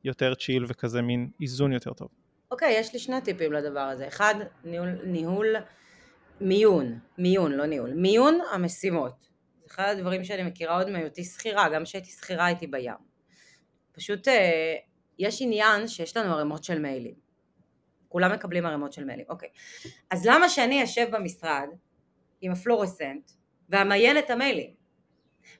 יותר 0.04 0.36
צ'יל 0.36 0.66
וכזה 0.68 1.02
מין 1.02 1.30
איזון 1.42 1.72
יותר 1.72 1.94
טוב? 1.94 2.08
אוקיי 2.52 2.76
okay, 2.76 2.80
יש 2.80 2.94
לי 2.94 3.00
שני 3.00 3.22
טיפים 3.22 3.54
לדבר 3.54 3.80
הזה. 3.80 4.08
אחד 4.08 4.36
ניהול, 4.64 4.90
ניהול 5.04 5.56
מיון. 6.42 7.00
מיון 7.18 7.52
לא 7.52 7.66
ניהול. 7.66 7.94
מיון 7.94 8.40
המשימות. 8.52 9.28
אחד 9.68 9.96
הדברים 9.98 10.24
שאני 10.24 10.44
מכירה 10.44 10.78
עוד 10.78 10.90
מהיותי 10.90 11.24
שכירה. 11.24 11.70
גם 11.70 11.84
כשהייתי 11.84 12.10
שכירה 12.10 12.46
הייתי 12.46 12.68
בים 12.68 13.15
פשוט 13.96 14.28
אה, 14.28 14.76
יש 15.20 15.42
עניין 15.42 15.88
שיש 15.88 16.18
לנו 16.18 16.34
ערימות 16.34 16.64
של 16.64 16.80
מיילים. 16.80 17.16
כולם 18.10 18.32
מקבלים 18.32 18.66
ערימות 18.66 18.94
של 18.94 19.04
מיילים, 19.04 19.26
אוקיי. 19.30 19.50
אז 20.12 20.26
למה 20.26 20.50
שאני 20.50 20.84
אשב 20.84 21.08
במשרד 21.12 21.68
עם 22.42 22.52
הפלורסנט 22.52 23.32
ואמיין 23.70 24.18
את 24.18 24.30
המיילים? 24.30 24.74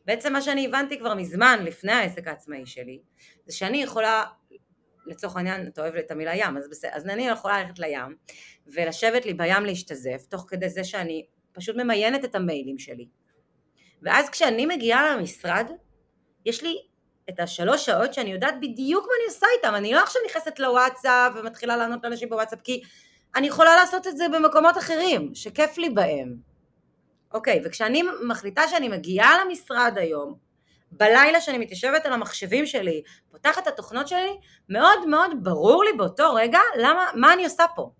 בעצם 0.06 0.34
מה 0.34 0.42
שאני 0.42 0.66
הבנתי 0.66 1.00
כבר 1.00 1.16
מזמן 1.16 1.60
לפני 1.64 1.92
העסק 1.92 2.28
העצמאי 2.28 2.66
שלי, 2.66 3.00
זה 3.46 3.56
שאני 3.56 3.84
יכולה, 3.84 4.24
לצורך 5.06 5.36
העניין, 5.36 5.68
אתה 5.68 5.82
אוהב 5.82 5.96
את 5.96 6.12
המילה 6.12 6.36
ים, 6.36 6.58
אז 6.58 6.70
בסדר, 6.70 6.92
אז 6.94 7.08
אני 7.08 7.28
יכולה 7.28 7.64
ללכת 7.64 7.80
לים 7.80 8.16
ולשבת 8.68 9.26
לי 9.26 9.34
בים 9.34 9.66
להשתזף, 9.66 10.26
תוך 10.30 10.46
כדי 10.50 10.70
זה 10.70 10.84
שאני 10.84 11.26
פשוט 11.52 11.76
ממיינת 11.76 12.26
את 12.26 12.36
המיילים 12.36 12.78
שלי. 12.78 13.08
ואז 14.02 14.30
כשאני 14.30 14.66
מגיעה 14.66 15.16
למשרד, 15.16 15.72
יש 16.46 16.64
לי 16.64 16.78
את 17.30 17.40
השלוש 17.40 17.86
שעות 17.86 18.14
שאני 18.14 18.32
יודעת 18.32 18.56
בדיוק 18.62 19.06
מה 19.06 19.12
אני 19.20 19.34
עושה 19.34 19.48
איתם, 19.58 19.76
אני 19.76 19.94
לא 19.94 20.04
עכשיו 20.04 20.22
נכנסת 20.30 20.60
לוואטסאפ 20.60 21.34
ומתחילה 21.36 21.78
לענות 21.78 22.04
לאנשים 22.04 22.30
בוואטסאפ, 22.30 22.62
כי 22.62 22.82
אני 23.36 23.48
יכולה 23.48 23.76
לעשות 23.76 24.08
את 24.08 24.18
זה 24.18 24.26
במקומות 24.34 24.78
אחרים, 24.78 25.32
שכיף 25.34 25.78
לי 25.78 25.90
בהם. 25.90 26.36
אוקיי, 27.34 27.62
וכשאני 27.66 28.04
מחליטה 28.28 28.68
שאני 28.68 28.88
מגיעה 28.90 29.32
למשרד 29.46 29.94
היום, 29.96 30.36
בלילה 30.92 31.42
שאני 31.42 31.58
מתיישבת 31.58 32.06
על 32.06 32.14
המחשבים 32.14 32.66
שלי, 32.66 33.02
פותחת 33.32 33.64
את 33.64 33.68
התוכנות 33.68 34.08
שלי, 34.08 34.38
מאוד 34.70 35.08
מאוד 35.08 35.32
ברור 35.44 35.84
לי 35.84 35.94
באותו 35.98 36.34
רגע 36.34 36.60
למה, 36.78 37.06
מה 37.16 37.34
אני 37.34 37.44
עושה 37.44 37.64
פה. 37.76 37.92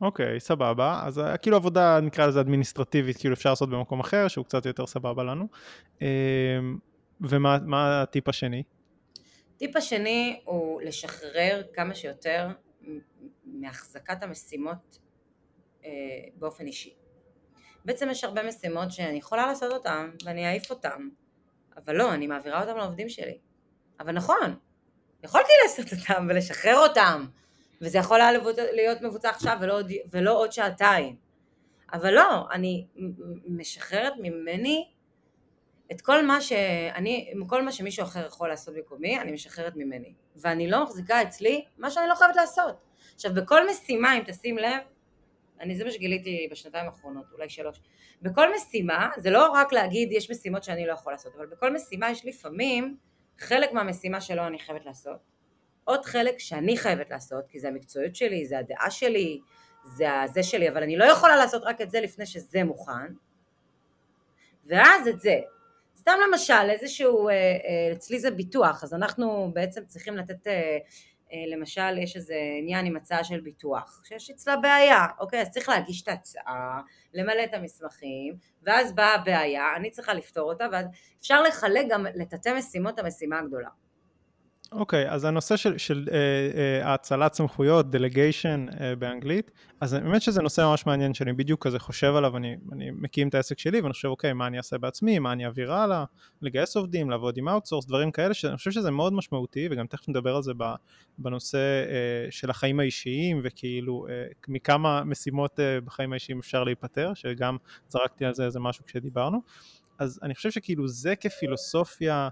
אוקיי, 0.00 0.36
okay, 0.36 0.40
סבבה. 0.40 1.02
אז 1.04 1.18
אה, 1.18 1.36
כאילו 1.36 1.56
עבודה, 1.56 2.00
נקרא 2.00 2.26
לזה 2.26 2.40
אדמיניסטרטיבית, 2.40 3.16
כאילו 3.16 3.34
אפשר 3.34 3.50
לעשות 3.50 3.70
במקום 3.70 4.00
אחר, 4.00 4.28
שהוא 4.28 4.44
קצת 4.44 4.66
יותר 4.66 4.86
סבבה 4.86 5.22
לנו. 5.24 5.48
ומה 7.20 8.02
הטיפ 8.02 8.28
השני? 8.28 8.62
טיפ 9.56 9.76
השני 9.76 10.40
הוא 10.44 10.82
לשחרר 10.82 11.62
כמה 11.74 11.94
שיותר 11.94 12.48
מהחזקת 13.44 14.22
המשימות 14.22 14.98
אה, 15.84 15.90
באופן 16.36 16.66
אישי. 16.66 16.94
בעצם 17.84 18.08
יש 18.10 18.24
הרבה 18.24 18.42
משימות 18.42 18.92
שאני 18.92 19.18
יכולה 19.18 19.46
לעשות 19.46 19.72
אותן 19.72 20.10
ואני 20.24 20.48
אעיף 20.48 20.70
אותן, 20.70 21.08
אבל 21.76 21.96
לא, 21.96 22.14
אני 22.14 22.26
מעבירה 22.26 22.60
אותן 22.60 22.76
לעובדים 22.76 23.08
שלי. 23.08 23.38
אבל 24.00 24.12
נכון, 24.12 24.56
יכולתי 25.24 25.52
לעשות 25.62 25.98
אותם 25.98 26.26
ולשחרר 26.30 26.76
אותם, 26.76 27.26
וזה 27.80 27.98
יכול 27.98 28.20
היה 28.20 28.32
להיות 28.72 29.02
מבוצע 29.02 29.30
עכשיו 29.30 29.58
ולא 29.60 29.78
עוד, 29.78 29.92
ולא 30.10 30.38
עוד 30.38 30.52
שעתיים. 30.52 31.16
אבל 31.92 32.14
לא, 32.14 32.50
אני 32.50 32.86
משחררת 33.48 34.12
ממני 34.18 34.88
את 35.92 36.00
כל 36.00 36.26
מה 36.26 36.40
שאני, 36.40 37.32
כל 37.48 37.62
מה 37.62 37.72
שמישהו 37.72 38.04
אחר 38.04 38.26
יכול 38.26 38.48
לעשות 38.48 38.74
במקומי, 38.74 39.20
אני 39.20 39.32
משחררת 39.32 39.72
ממני. 39.76 40.14
ואני 40.36 40.70
לא 40.70 40.82
מחזיקה 40.82 41.22
אצלי 41.22 41.64
מה 41.78 41.90
שאני 41.90 42.08
לא 42.08 42.14
חייבת 42.14 42.36
לעשות. 42.36 42.76
עכשיו, 43.14 43.34
בכל 43.34 43.70
משימה, 43.70 44.18
אם 44.18 44.22
תשים 44.26 44.58
לב, 44.58 44.80
אני 45.60 45.76
זה 45.76 45.84
מה 45.84 45.90
שגיליתי 45.90 46.48
בשנתיים 46.50 46.86
האחרונות, 46.86 47.24
אולי 47.32 47.48
שלוש. 47.48 47.80
בכל 48.22 48.54
משימה, 48.54 49.08
זה 49.16 49.30
לא 49.30 49.52
רק 49.52 49.72
להגיד 49.72 50.12
יש 50.12 50.30
משימות 50.30 50.64
שאני 50.64 50.86
לא 50.86 50.92
יכול 50.92 51.12
לעשות, 51.12 51.34
אבל 51.36 51.46
בכל 51.46 51.72
משימה 51.72 52.10
יש 52.10 52.26
לפעמים 52.26 52.96
חלק 53.38 53.72
מהמשימה 53.72 54.20
שלא 54.20 54.46
אני 54.46 54.58
חייבת 54.58 54.86
לעשות, 54.86 55.16
עוד 55.84 56.04
חלק 56.04 56.38
שאני 56.38 56.76
חייבת 56.76 57.10
לעשות, 57.10 57.44
כי 57.48 57.60
זה 57.60 57.68
המקצועיות 57.68 58.14
שלי, 58.14 58.46
זה 58.46 58.58
הדעה 58.58 58.90
שלי, 58.90 59.40
זה 59.84 60.20
הזה 60.20 60.42
שלי, 60.42 60.68
אבל 60.68 60.82
אני 60.82 60.96
לא 60.96 61.04
יכולה 61.04 61.36
לעשות 61.36 61.62
רק 61.64 61.80
את 61.80 61.90
זה 61.90 62.00
לפני 62.00 62.26
שזה 62.26 62.64
מוכן, 62.64 63.12
ואז 64.66 65.08
את 65.08 65.20
זה. 65.20 65.40
סתם 66.04 66.18
למשל, 66.28 66.70
איזשהו, 66.70 67.28
אה, 67.28 67.34
אה, 67.34 67.92
אצלי 67.92 68.20
זה 68.20 68.30
ביטוח, 68.30 68.84
אז 68.84 68.94
אנחנו 68.94 69.50
בעצם 69.54 69.84
צריכים 69.86 70.16
לתת, 70.16 70.46
אה, 70.46 70.78
למשל 71.52 71.98
יש 71.98 72.16
איזה 72.16 72.34
עניין 72.58 72.86
עם 72.86 72.96
הצעה 72.96 73.24
של 73.24 73.40
ביטוח, 73.40 74.02
שיש 74.04 74.30
אצלה 74.30 74.56
בעיה, 74.56 75.06
אוקיי, 75.20 75.40
אז 75.40 75.50
צריך 75.50 75.68
להגיש 75.68 76.02
את 76.02 76.08
ההצעה, 76.08 76.80
למלא 77.14 77.44
את 77.44 77.54
המסמכים, 77.54 78.36
ואז 78.62 78.92
באה 78.92 79.14
הבעיה, 79.14 79.76
אני 79.76 79.90
צריכה 79.90 80.14
לפתור 80.14 80.52
אותה, 80.52 80.66
ואז 80.72 80.86
אפשר 81.20 81.42
לחלק 81.42 81.86
גם 81.88 82.06
לתתי 82.14 82.52
משימות 82.52 82.98
המשימה 82.98 83.38
הגדולה. 83.38 83.68
אוקיי, 84.72 85.08
okay, 85.08 85.12
אז 85.12 85.24
הנושא 85.24 85.56
של, 85.56 85.78
של 85.78 86.08
אה, 86.12 86.16
אה, 86.16 86.90
האצלת 86.90 87.34
סמכויות, 87.34 87.90
delegation 87.90 88.66
אה, 88.80 88.96
באנגלית, 88.96 89.50
אז 89.80 89.94
באמת 89.94 90.22
שזה 90.22 90.42
נושא 90.42 90.60
ממש 90.60 90.86
מעניין 90.86 91.14
שאני 91.14 91.32
בדיוק 91.32 91.66
כזה 91.66 91.78
חושב 91.78 92.14
עליו, 92.16 92.36
אני, 92.36 92.56
אני 92.72 92.90
מקים 92.90 93.28
את 93.28 93.34
העסק 93.34 93.58
שלי 93.58 93.80
ואני 93.80 93.92
חושב, 93.92 94.08
אוקיי, 94.08 94.32
מה 94.32 94.46
אני 94.46 94.56
אעשה 94.56 94.78
בעצמי, 94.78 95.18
מה 95.18 95.32
אני 95.32 95.46
אעביר 95.46 95.72
הלאה, 95.72 96.04
לגייס 96.42 96.76
עובדים, 96.76 97.10
לעבוד 97.10 97.36
עם 97.36 97.48
outsource, 97.48 97.86
דברים 97.86 98.10
כאלה, 98.10 98.34
שאני 98.34 98.56
חושב 98.56 98.70
שזה 98.70 98.90
מאוד 98.90 99.12
משמעותי, 99.12 99.68
וגם 99.70 99.86
תכף 99.86 100.08
נדבר 100.08 100.36
על 100.36 100.42
זה 100.42 100.52
בנושא 101.18 101.58
אה, 101.58 102.30
של 102.30 102.50
החיים 102.50 102.80
האישיים, 102.80 103.40
וכאילו 103.44 104.06
אה, 104.08 104.26
מכמה 104.48 105.04
משימות 105.04 105.60
אה, 105.60 105.80
בחיים 105.80 106.12
האישיים 106.12 106.38
אפשר 106.38 106.64
להיפטר, 106.64 107.14
שגם 107.14 107.56
זרקתי 107.88 108.24
על 108.24 108.34
זה 108.34 108.44
איזה 108.44 108.60
משהו 108.60 108.84
כשדיברנו. 108.84 109.42
אז 109.98 110.20
אני 110.22 110.34
חושב 110.34 110.50
שכאילו 110.50 110.88
זה 110.88 111.16
כפילוסופיה, 111.16 112.28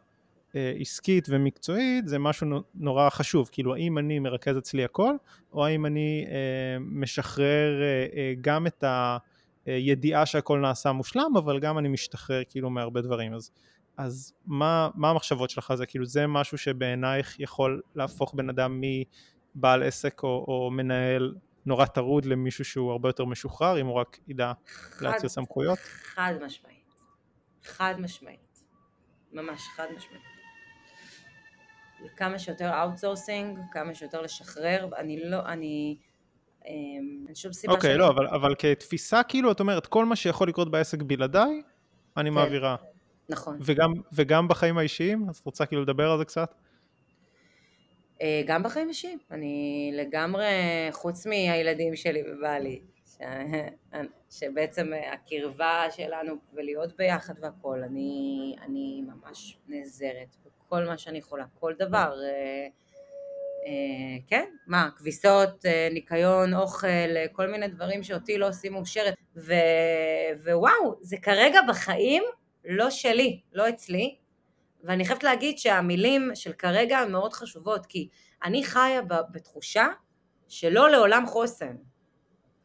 עסקית 0.81 1.27
ומקצועית 1.31 2.09
זה 2.09 2.19
משהו 2.19 2.47
נורא 2.75 3.11
חשוב, 3.11 3.49
כאילו 3.53 3.75
האם 3.75 3.99
אני 3.99 4.19
מרכז 4.19 4.59
אצלי 4.59 4.85
הכל, 4.85 5.15
או 5.53 5.67
האם 5.67 5.87
אני 5.87 6.27
אה, 6.29 6.79
משחרר 6.81 7.83
אה, 7.83 8.07
אה, 8.17 8.33
גם 8.41 8.67
את 8.67 8.85
הידיעה 9.67 10.27
שהכל 10.27 10.59
נעשה 10.59 10.93
מושלם, 10.93 11.37
אבל 11.37 11.61
גם 11.61 11.79
אני 11.79 11.89
משתחרר 11.89 12.43
כאילו 12.49 12.71
מהרבה 12.71 13.01
דברים, 13.01 13.35
אז, 13.35 13.51
אז 13.97 14.35
מה, 14.47 14.89
מה 14.95 15.11
המחשבות 15.11 15.51
שלך? 15.51 15.75
זה, 15.75 15.87
כאילו 15.87 16.07
זה 16.07 16.27
משהו 16.27 16.59
שבעינייך 16.59 17.41
יכול 17.41 17.81
להפוך 17.95 18.35
בן 18.35 18.49
אדם 18.49 18.81
מבעל 19.55 19.83
עסק 19.83 20.23
או, 20.23 20.45
או 20.49 20.71
מנהל 20.71 21.35
נורא 21.67 21.87
טרוד 21.87 22.25
למישהו 22.25 22.65
שהוא 22.65 22.93
הרבה 22.93 23.09
יותר 23.09 23.25
משוחרר, 23.25 23.81
אם 23.81 23.87
הוא 23.87 23.95
רק 23.95 24.19
ידע 24.29 24.53
להאציל 25.01 25.29
סמכויות? 25.29 25.79
חד 25.79 26.35
משמעית, 26.45 27.01
חד 27.65 27.95
משמעית, 27.99 28.63
ממש 29.33 29.63
חד 29.77 29.87
משמעית. 29.97 30.42
כמה 32.17 32.39
שיותר 32.39 32.83
outsourcing, 32.83 33.59
כמה 33.73 33.95
שיותר 33.95 34.23
לשחרר, 34.23 34.89
אני 34.97 35.21
לא, 35.25 35.47
אני... 35.47 35.97
אמ, 36.67 37.25
אין 37.27 37.35
שום 37.35 37.53
סיבה... 37.53 37.73
אוקיי, 37.73 37.95
okay, 37.95 37.99
לא, 37.99 38.09
אבל, 38.09 38.27
אבל 38.27 38.55
כתפיסה, 38.59 39.23
כאילו, 39.23 39.53
את 39.53 39.61
אומרת, 39.61 39.87
כל 39.87 40.05
מה 40.05 40.17
שיכול 40.17 40.49
לקרות 40.49 40.71
בעסק 40.71 41.03
בלעדיי, 41.03 41.63
אני 42.17 42.31
כן, 42.31 42.35
מעבירה. 42.35 42.77
נכון. 43.29 43.59
וגם, 43.61 43.93
וגם 44.13 44.49
בחיים 44.49 44.79
האישיים? 44.79 45.29
אז 45.29 45.37
את 45.37 45.47
רוצה 45.47 45.67
כאילו 45.67 45.83
לדבר 45.83 46.11
על 46.11 46.19
זה 46.19 46.25
קצת? 46.25 46.55
אה, 48.23 48.43
גם 48.47 48.63
בחיים 48.63 48.87
האישיים. 48.87 49.19
אני 49.31 49.91
לגמרי, 49.95 50.45
חוץ 50.93 51.27
מהילדים 51.27 51.97
שלי 51.97 52.23
ובעלי, 52.33 52.81
ש... 53.07 53.17
שבעצם 54.39 54.91
הקרבה 55.13 55.87
שלנו 55.91 56.35
ולהיות 56.53 56.97
ביחד 56.97 57.35
והכל, 57.41 57.83
אני, 57.83 58.57
אני 58.63 59.03
ממש 59.07 59.59
נעזרת 59.69 60.37
כל 60.73 60.85
מה 60.85 60.99
שאני 60.99 61.19
יכולה, 61.19 61.45
כל 61.61 61.73
דבר. 61.79 62.13
אה, 62.25 62.67
אה, 63.67 64.19
כן, 64.29 64.45
מה, 64.67 64.89
כביסות, 64.97 65.67
אה, 65.67 65.89
ניקיון, 65.93 66.55
אוכל, 66.55 67.27
כל 67.33 67.47
מיני 67.47 67.69
דברים 67.69 68.03
שאותי 68.03 68.39
לא 68.39 68.49
עושים 68.49 68.73
מאושרת. 68.73 69.15
ו, 69.37 69.55
ווואו, 70.45 70.95
זה 71.01 71.17
כרגע 71.23 71.61
בחיים 71.69 72.23
לא 72.65 72.91
שלי, 72.91 73.41
לא 73.53 73.69
אצלי. 73.69 74.17
ואני 74.85 75.05
חייבת 75.05 75.23
להגיד 75.23 75.59
שהמילים 75.59 76.31
של 76.35 76.53
כרגע 76.53 76.99
הן 76.99 77.13
מאוד 77.13 77.33
חשובות, 77.33 77.87
כי 77.87 78.09
אני 78.45 78.65
חיה 78.65 79.03
בתחושה 79.33 79.87
שלא 80.49 80.91
לעולם 80.91 81.27
חוסן. 81.27 81.77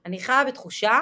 אני 0.05 0.19
חיה 0.19 0.43
בתחושה 0.43 0.99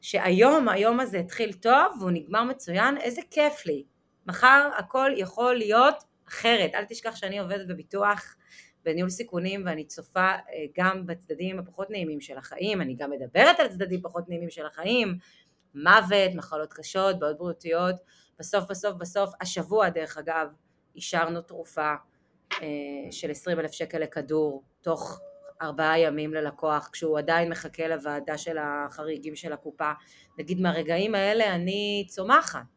שהיום, 0.00 0.68
היום 0.68 1.00
הזה 1.00 1.18
התחיל 1.18 1.52
טוב 1.52 1.96
והוא 2.00 2.10
נגמר 2.10 2.42
מצוין, 2.44 2.96
איזה 2.96 3.20
כיף 3.30 3.66
לי. 3.66 3.84
מחר 4.26 4.70
הכל 4.78 5.10
יכול 5.16 5.54
להיות 5.54 6.04
אחרת. 6.28 6.74
אל 6.74 6.84
תשכח 6.84 7.16
שאני 7.16 7.38
עובדת 7.38 7.68
בביטוח, 7.68 8.36
בניהול 8.84 9.10
סיכונים, 9.10 9.62
ואני 9.66 9.84
צופה 9.84 10.20
אה, 10.30 10.64
גם 10.76 11.06
בצדדים 11.06 11.58
הפחות 11.58 11.90
נעימים 11.90 12.20
של 12.20 12.38
החיים, 12.38 12.80
אני 12.80 12.94
גם 12.94 13.10
מדברת 13.10 13.60
על 13.60 13.68
צדדים 13.68 14.02
פחות 14.02 14.28
נעימים 14.28 14.50
של 14.50 14.66
החיים, 14.66 15.18
מוות, 15.74 16.34
מחלות 16.34 16.72
קשות, 16.72 17.18
בעיות 17.18 17.38
בריאותיות. 17.38 17.94
בסוף 18.38 18.64
בסוף 18.70 18.96
בסוף, 18.96 19.30
השבוע 19.40 19.88
דרך 19.88 20.18
אגב, 20.18 20.48
אישרנו 20.94 21.40
תרופה 21.40 21.94
אה, 22.52 22.66
של 23.10 23.30
20 23.30 23.60
אלף 23.60 23.72
שקל 23.72 23.98
לכדור, 23.98 24.64
תוך 24.80 25.20
ארבעה 25.62 25.98
ימים 25.98 26.34
ללקוח, 26.34 26.88
כשהוא 26.92 27.18
עדיין 27.18 27.50
מחכה 27.50 27.88
לוועדה 27.88 28.38
של 28.38 28.56
החריגים 28.60 29.36
של 29.36 29.52
הקופה. 29.52 29.92
נגיד 30.38 30.60
מהרגעים 30.60 31.14
האלה 31.14 31.54
אני 31.54 32.06
צומחת. 32.08 32.75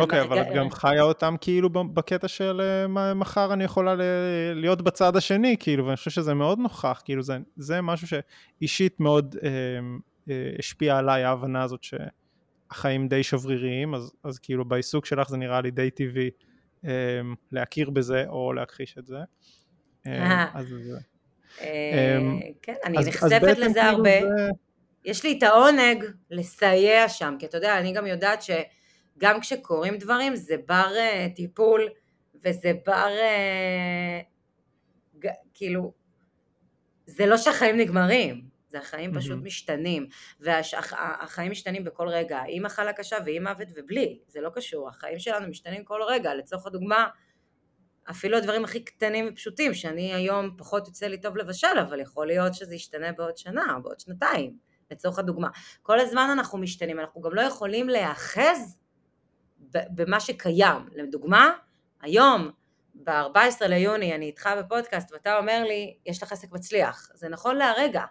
אוקיי, 0.00 0.20
okay, 0.20 0.24
אבל 0.24 0.40
את 0.40 0.46
גם 0.54 0.70
חיה 0.70 1.02
אותם 1.02 1.34
כאילו 1.40 1.70
בקטע 1.70 2.28
של 2.28 2.60
אה, 2.60 3.14
מחר 3.14 3.52
אני 3.52 3.64
יכולה 3.64 3.94
להיות 4.54 4.82
בצד 4.82 5.16
השני, 5.16 5.56
כאילו, 5.60 5.84
ואני 5.84 5.96
חושב 5.96 6.10
שזה 6.10 6.34
מאוד 6.34 6.58
נוכח, 6.58 7.02
כאילו, 7.04 7.22
זה, 7.22 7.36
זה 7.56 7.80
משהו 7.80 8.08
שאישית 8.08 9.00
מאוד 9.00 9.36
אה, 9.42 9.50
אה, 10.30 10.50
השפיע 10.58 10.98
עליי, 10.98 11.24
ההבנה 11.24 11.62
הזאת 11.62 11.80
שהחיים 11.82 13.08
די 13.08 13.22
שבריריים, 13.22 13.94
אז, 13.94 14.12
אז 14.24 14.38
כאילו 14.38 14.64
בעיסוק 14.64 15.06
שלך 15.06 15.28
זה 15.28 15.36
נראה 15.36 15.60
לי 15.60 15.70
די 15.70 15.90
טבעי 15.90 16.30
אה, 16.84 17.20
להכיר 17.52 17.90
בזה 17.90 18.24
או 18.28 18.52
להכחיש 18.52 18.98
את 18.98 19.06
זה. 19.06 19.18
אה, 20.06 20.46
אז 20.54 20.66
זה... 20.68 20.98
אה, 21.60 22.18
כן, 22.62 22.74
אני 22.84 22.98
נחשפת 22.98 23.58
לזה 23.58 23.80
כאילו 23.80 23.80
הרבה. 23.80 24.10
יש 25.04 25.24
לי 25.24 25.38
את 25.38 25.42
העונג 25.42 26.04
לסייע 26.30 27.08
שם, 27.08 27.34
כי 27.38 27.46
אתה 27.46 27.56
יודע, 27.56 27.78
אני 27.78 27.92
גם 27.92 28.06
יודעת 28.06 28.42
ש... 28.42 28.50
גם 29.20 29.40
כשקורים 29.40 29.98
דברים 29.98 30.36
זה 30.36 30.54
בר 30.66 30.92
uh, 30.94 31.34
טיפול 31.36 31.88
וזה 32.34 32.72
בר 32.86 33.08
uh, 33.08 34.24
ג, 35.18 35.28
כאילו 35.54 35.92
זה 37.06 37.26
לא 37.26 37.36
שהחיים 37.36 37.76
נגמרים, 37.76 38.48
זה 38.68 38.78
החיים 38.78 39.14
פשוט 39.14 39.38
mm-hmm. 39.38 39.44
משתנים, 39.44 40.06
והחיים 40.40 41.50
משתנים 41.50 41.84
בכל 41.84 42.08
רגע, 42.08 42.42
עם 42.48 42.62
מחלה 42.62 42.92
קשה 42.92 43.16
ועם 43.26 43.42
מוות 43.42 43.68
ובלי, 43.76 44.18
זה 44.28 44.40
לא 44.40 44.50
קשור, 44.54 44.88
החיים 44.88 45.18
שלנו 45.18 45.48
משתנים 45.48 45.84
כל 45.84 46.00
רגע, 46.08 46.34
לצורך 46.34 46.66
הדוגמה, 46.66 47.06
אפילו 48.10 48.36
הדברים 48.36 48.64
הכי 48.64 48.84
קטנים 48.84 49.28
ופשוטים, 49.28 49.74
שאני 49.74 50.14
היום 50.14 50.50
פחות 50.58 50.86
יוצא 50.86 51.06
לי 51.06 51.20
טוב 51.20 51.36
לבשל, 51.36 51.78
אבל 51.88 52.00
יכול 52.00 52.26
להיות 52.26 52.54
שזה 52.54 52.74
ישתנה 52.74 53.12
בעוד 53.12 53.36
שנה, 53.36 53.78
בעוד 53.82 54.00
שנתיים, 54.00 54.56
לצורך 54.90 55.18
הדוגמה. 55.18 55.48
כל 55.82 56.00
הזמן 56.00 56.28
אנחנו 56.32 56.58
משתנים, 56.58 57.00
אנחנו 57.00 57.20
גם 57.20 57.34
לא 57.34 57.40
יכולים 57.40 57.88
להיאחז 57.88 58.78
במה 59.72 60.20
שקיים. 60.20 60.88
לדוגמה, 60.92 61.50
היום 62.02 62.50
ב-14 62.94 63.66
ליוני 63.68 64.14
אני 64.14 64.26
איתך 64.26 64.50
בפודקאסט 64.58 65.12
ואתה 65.12 65.38
אומר 65.38 65.64
לי, 65.64 65.96
יש 66.06 66.22
לך 66.22 66.32
עסק 66.32 66.52
מצליח. 66.52 67.10
זה 67.14 67.28
נכון 67.28 67.56
להרגע. 67.56 68.04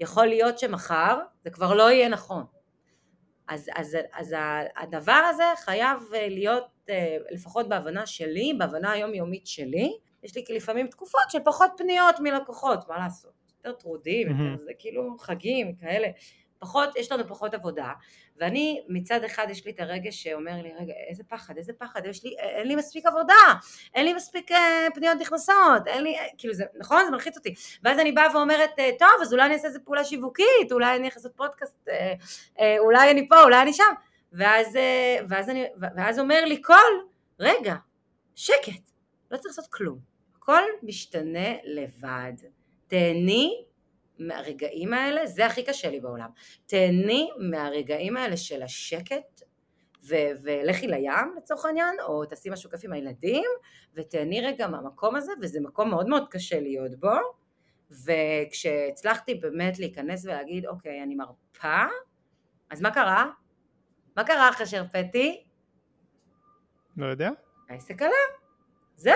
יכול 0.00 0.26
להיות 0.26 0.58
שמחר 0.58 1.18
זה 1.44 1.50
כבר 1.50 1.74
לא 1.74 1.90
יהיה 1.90 2.08
נכון. 2.08 2.44
אז, 3.48 3.70
אז, 3.76 3.96
אז 4.12 4.34
הדבר 4.76 5.22
הזה 5.30 5.44
חייב 5.64 6.02
להיות, 6.12 6.66
אה, 6.88 7.16
לפחות 7.30 7.68
בהבנה 7.68 8.06
שלי, 8.06 8.54
בהבנה 8.58 8.92
היומיומית 8.92 9.46
שלי, 9.46 9.98
יש 10.22 10.36
לי 10.36 10.44
לפעמים 10.50 10.86
תקופות 10.86 11.30
של 11.30 11.38
פחות 11.44 11.70
פניות 11.76 12.20
מלקוחות, 12.20 12.88
מה 12.88 12.98
לעשות? 12.98 13.32
יותר 13.56 13.72
טרודים, 13.72 14.28
mm-hmm. 14.28 14.42
יותר 14.42 14.64
זה 14.64 14.72
כאילו 14.78 15.16
חגים, 15.18 15.74
כאלה. 15.74 16.08
פחות, 16.58 16.96
יש 16.96 17.12
לנו 17.12 17.28
פחות 17.28 17.54
עבודה, 17.54 17.92
ואני 18.36 18.84
מצד 18.88 19.24
אחד 19.24 19.46
יש 19.50 19.66
לי 19.66 19.72
את 19.72 19.80
הרגש 19.80 20.22
שאומר 20.22 20.62
לי, 20.62 20.72
רגע, 20.80 20.92
איזה 21.08 21.24
פחד, 21.24 21.56
איזה 21.56 21.72
פחד, 21.72 22.06
יש 22.06 22.24
לי, 22.24 22.36
אין 22.38 22.68
לי 22.68 22.76
מספיק 22.76 23.06
עבודה, 23.06 23.34
אין 23.94 24.04
לי 24.04 24.14
מספיק 24.14 24.52
אה, 24.52 24.88
פניות 24.94 25.18
נכנסות, 25.20 25.86
אין 25.86 26.04
לי, 26.04 26.16
כאילו 26.38 26.54
זה, 26.54 26.64
נכון? 26.78 27.04
זה 27.04 27.10
מלחיץ 27.10 27.36
אותי. 27.36 27.54
ואז 27.82 27.98
אני 27.98 28.12
באה 28.12 28.36
ואומרת, 28.36 28.70
אה, 28.78 28.90
טוב, 28.98 29.08
אז 29.22 29.32
אולי 29.32 29.46
אני 29.46 29.54
אעשה 29.54 29.66
איזה 29.68 29.80
פעולה 29.80 30.04
שיווקית, 30.04 30.72
אולי 30.72 30.96
אני 30.96 31.08
אעשה 31.08 31.28
פודקאסט, 31.28 31.88
אה, 32.60 32.78
אולי 32.78 33.10
אני 33.10 33.28
פה, 33.28 33.42
אולי 33.42 33.62
אני 33.62 33.72
שם. 33.72 33.92
ואז, 34.32 34.78
ואז, 35.28 35.50
אני, 35.50 35.64
ואז 35.96 36.18
אומר 36.18 36.44
לי 36.44 36.62
קול, 36.62 37.06
רגע, 37.40 37.74
שקט, 38.34 38.90
לא 39.30 39.36
צריך 39.36 39.58
לעשות 39.58 39.72
כלום. 39.72 39.98
הכל 40.36 40.62
משתנה 40.82 41.48
לבד. 41.64 42.32
תהני 42.86 43.64
מהרגעים 44.18 44.92
האלה, 44.92 45.26
זה 45.26 45.46
הכי 45.46 45.62
קשה 45.62 45.90
לי 45.90 46.00
בעולם. 46.00 46.28
תהני 46.66 47.30
מהרגעים 47.50 48.16
האלה 48.16 48.36
של 48.36 48.62
השקט, 48.62 49.42
ו- 50.08 50.32
ולכי 50.42 50.86
לים 50.86 51.34
לצורך 51.36 51.64
העניין, 51.64 51.96
או 52.00 52.26
תעשי 52.26 52.50
משהו 52.50 52.70
כיף 52.70 52.80
עם 52.84 52.92
הילדים, 52.92 53.50
ותהני 53.94 54.40
רגע 54.40 54.66
מהמקום 54.66 55.16
הזה, 55.16 55.32
וזה 55.42 55.60
מקום 55.60 55.90
מאוד 55.90 56.08
מאוד 56.08 56.28
קשה 56.30 56.60
להיות 56.60 57.00
בו, 57.00 57.14
וכשהצלחתי 57.90 59.34
באמת 59.34 59.78
להיכנס 59.78 60.24
ולהגיד, 60.24 60.66
אוקיי, 60.66 61.02
אני 61.02 61.14
מרפה, 61.14 61.84
אז 62.70 62.80
מה 62.80 62.90
קרה? 62.90 63.30
מה 64.16 64.24
קרה 64.24 64.48
אחרי 64.48 64.66
שהרפאתי? 64.66 65.44
לא 66.96 67.06
יודע. 67.06 67.30
העסק 67.68 68.02
עלה, 68.02 68.12
זהו. 68.96 69.14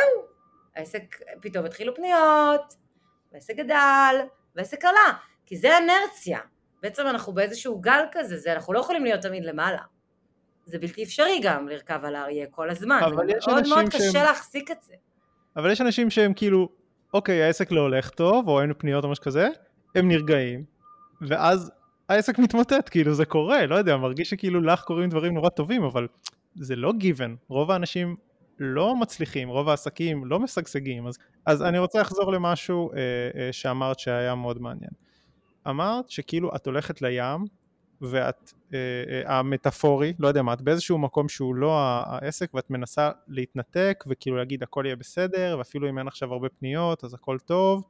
העסק, 0.76 1.02
פתאום 1.42 1.64
התחילו 1.64 1.94
פניות, 1.94 2.74
העסק 3.32 3.56
גדל, 3.56 4.16
ועסק 4.56 4.84
עלה, 4.84 5.18
כי 5.46 5.56
זה 5.56 5.78
אנרציה. 5.78 6.38
בעצם 6.82 7.06
אנחנו 7.06 7.32
באיזשהו 7.32 7.80
גל 7.80 8.04
כזה, 8.12 8.36
זה, 8.36 8.52
אנחנו 8.52 8.72
לא 8.72 8.78
יכולים 8.78 9.04
להיות 9.04 9.20
תמיד 9.20 9.44
למעלה. 9.44 9.82
זה 10.66 10.78
בלתי 10.78 11.04
אפשרי 11.04 11.40
גם 11.42 11.68
לרכב 11.68 12.00
על 12.04 12.14
האריה 12.14 12.46
כל 12.50 12.70
הזמן, 12.70 13.00
זה 13.08 13.14
מאוד 13.46 13.68
מאוד 13.68 13.88
קשה 13.88 14.12
שהם... 14.12 14.24
להחזיק 14.24 14.70
את 14.70 14.82
זה. 14.82 14.94
אבל 15.56 15.70
יש 15.70 15.80
אנשים 15.80 16.10
שהם 16.10 16.34
כאילו, 16.34 16.68
אוקיי, 17.14 17.42
העסק 17.42 17.72
לא 17.72 17.80
הולך 17.80 18.10
טוב, 18.10 18.48
או 18.48 18.60
אין 18.60 18.72
פניות 18.78 19.04
או 19.04 19.10
משהו 19.10 19.24
כזה, 19.24 19.48
הם 19.94 20.08
נרגעים, 20.08 20.64
ואז 21.20 21.70
העסק 22.08 22.38
מתמוטט, 22.38 22.88
כאילו 22.90 23.14
זה 23.14 23.24
קורה, 23.24 23.66
לא 23.66 23.74
יודע, 23.74 23.96
מרגיש 23.96 24.30
שכאילו 24.30 24.60
לך 24.60 24.82
קורים 24.82 25.10
דברים 25.10 25.34
נורא 25.34 25.48
טובים, 25.48 25.82
אבל 25.84 26.08
זה 26.54 26.76
לא 26.76 26.92
גיוון, 26.92 27.36
רוב 27.48 27.70
האנשים 27.70 28.16
לא 28.58 28.96
מצליחים, 28.96 29.48
רוב 29.48 29.68
העסקים 29.68 30.24
לא 30.24 30.40
משגשגים, 30.40 31.06
אז, 31.06 31.18
אז 31.46 31.62
אני 31.62 31.78
רוצה 31.78 32.00
לחזור 32.00 32.32
למשהו 32.32 32.92
אה, 32.92 32.98
אה, 33.34 33.52
שאמרת 33.52 33.98
שהיה 33.98 34.34
מאוד 34.34 34.62
מעניין. 34.62 34.90
אמרת 35.68 36.10
שכאילו 36.10 36.56
את 36.56 36.66
הולכת 36.66 37.02
לים, 37.02 37.44
ואת, 38.02 38.52
אה, 38.74 38.78
אה, 39.08 39.38
המטאפורי, 39.38 40.12
לא 40.18 40.28
יודע 40.28 40.42
מה, 40.42 40.52
את 40.52 40.62
באיזשהו 40.62 40.98
מקום 40.98 41.28
שהוא 41.28 41.54
לא 41.54 41.78
העסק, 41.78 42.54
ואת 42.54 42.70
מנסה 42.70 43.10
להתנתק, 43.28 44.04
וכאילו 44.08 44.36
להגיד 44.36 44.62
הכל 44.62 44.82
יהיה 44.86 44.96
בסדר, 44.96 45.56
ואפילו 45.58 45.88
אם 45.88 45.98
אין 45.98 46.08
עכשיו 46.08 46.32
הרבה 46.32 46.48
פניות, 46.48 47.04
אז 47.04 47.14
הכל 47.14 47.38
טוב, 47.38 47.82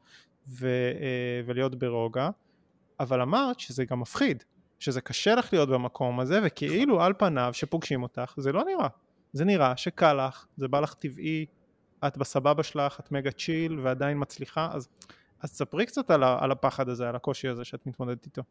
ו, 0.48 0.66
אה, 1.01 1.40
ולהיות 1.46 1.75
ברוגע. 1.75 2.31
אבל 3.01 3.20
אמרת 3.20 3.61
שזה 3.61 3.85
גם 3.85 4.01
מפחיד, 4.01 4.44
שזה 4.79 5.01
קשה 5.01 5.35
לך 5.35 5.53
להיות 5.53 5.68
במקום 5.68 6.20
הזה, 6.20 6.40
וכאילו 6.44 7.03
על 7.03 7.12
פניו 7.18 7.51
שפוגשים 7.53 8.03
אותך, 8.03 8.35
זה 8.37 8.53
לא 8.53 8.64
נראה. 8.64 8.88
זה 9.33 9.45
נראה 9.45 9.77
שקל 9.77 10.27
לך, 10.27 10.47
זה 10.57 10.68
בא 10.68 10.81
לך 10.81 10.95
טבעי, 10.95 11.47
את 12.07 12.16
בסבבה 12.16 12.62
שלך, 12.62 13.01
את 13.01 13.12
מגה 13.12 13.31
צ'יל 13.31 13.81
ועדיין 13.81 14.16
מצליחה, 14.21 14.68
אז, 14.73 14.88
אז 15.40 15.51
ספרי 15.51 15.87
קצת 15.87 16.11
על, 16.11 16.23
על 16.25 16.53
הפחד 16.53 16.88
הזה, 16.88 17.09
על 17.09 17.16
הקושי 17.16 17.49
הזה 17.49 17.64
שאת 17.64 17.87
מתמודדת 17.87 18.27
איתו. 18.27 18.42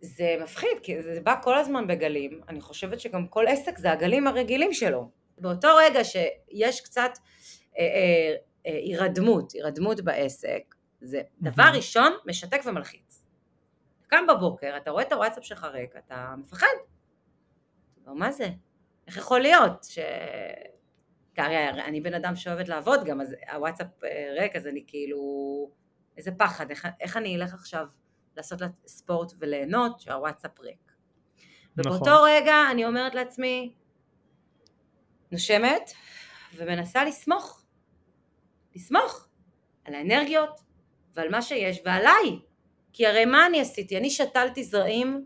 זה 0.00 0.36
מפחיד, 0.42 0.78
כי 0.82 1.02
זה 1.02 1.20
בא 1.24 1.34
כל 1.42 1.58
הזמן 1.58 1.86
בגלים, 1.86 2.40
אני 2.48 2.60
חושבת 2.60 3.00
שגם 3.00 3.26
כל 3.26 3.44
עסק 3.48 3.78
זה 3.78 3.92
הגלים 3.92 4.26
הרגילים 4.26 4.72
שלו. 4.72 5.10
באותו 5.38 5.68
רגע 5.78 6.00
שיש 6.04 6.80
קצת 6.80 7.10
אה, 7.78 7.82
אה, 7.82 8.34
אה, 8.66 8.78
הירדמות, 8.78 9.52
הירדמות 9.52 10.00
בעסק, 10.00 10.74
זה 11.00 11.22
דבר 11.40 11.70
ראשון 11.74 12.12
משתק 12.26 12.60
ומלחיץ. 12.66 13.22
קם 14.06 14.24
בבוקר, 14.28 14.76
אתה 14.76 14.90
רואה 14.90 15.02
את 15.02 15.12
הוואטסאפ 15.12 15.44
שלך 15.44 15.64
ריק, 15.64 15.96
אתה 15.96 16.34
מפחד. 16.38 16.66
מה 18.06 18.32
זה? 18.32 18.48
איך 19.06 19.16
יכול 19.16 19.40
להיות 19.40 19.84
ש... 19.84 19.98
הרי 21.38 21.68
אני 21.68 22.00
בן 22.00 22.14
אדם 22.14 22.36
שאוהבת 22.36 22.68
לעבוד 22.68 23.04
גם, 23.04 23.20
אז 23.20 23.34
הוואטסאפ 23.52 24.04
אה, 24.04 24.34
ריק, 24.40 24.56
אז 24.56 24.66
אני 24.66 24.84
כאילו... 24.86 25.16
איזה 26.16 26.32
פחד, 26.32 26.70
איך, 26.70 26.88
איך 27.00 27.16
אני 27.16 27.36
אלך 27.36 27.54
עכשיו 27.54 27.86
לעשות 28.36 28.60
ספורט 28.86 29.32
וליהנות 29.38 30.00
שהוואטסאפ 30.00 30.60
ריק. 30.60 30.92
נכון. 31.76 31.92
ובאותו 31.92 32.22
רגע 32.22 32.54
אני 32.70 32.86
אומרת 32.86 33.14
לעצמי, 33.14 33.74
נושמת 35.32 35.90
ומנסה 36.54 37.04
לסמוך, 37.04 37.64
לסמוך 38.74 39.28
על 39.84 39.94
האנרגיות 39.94 40.60
ועל 41.14 41.28
מה 41.28 41.42
שיש 41.42 41.80
ועליי, 41.84 42.40
כי 42.92 43.06
הרי 43.06 43.24
מה 43.24 43.46
אני 43.46 43.60
עשיתי? 43.60 43.98
אני 43.98 44.10
שתלתי 44.10 44.64
זרעים, 44.64 45.24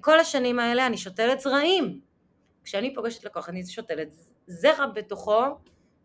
כל 0.00 0.20
השנים 0.20 0.58
האלה 0.58 0.86
אני 0.86 0.96
שותלת 0.96 1.40
זרעים. 1.40 2.00
כשאני 2.64 2.94
פוגשת 2.94 3.24
לקוח 3.24 3.48
אני 3.48 3.66
שותלת 3.66 4.08
זרע 4.46 4.86
בתוכו 4.86 5.42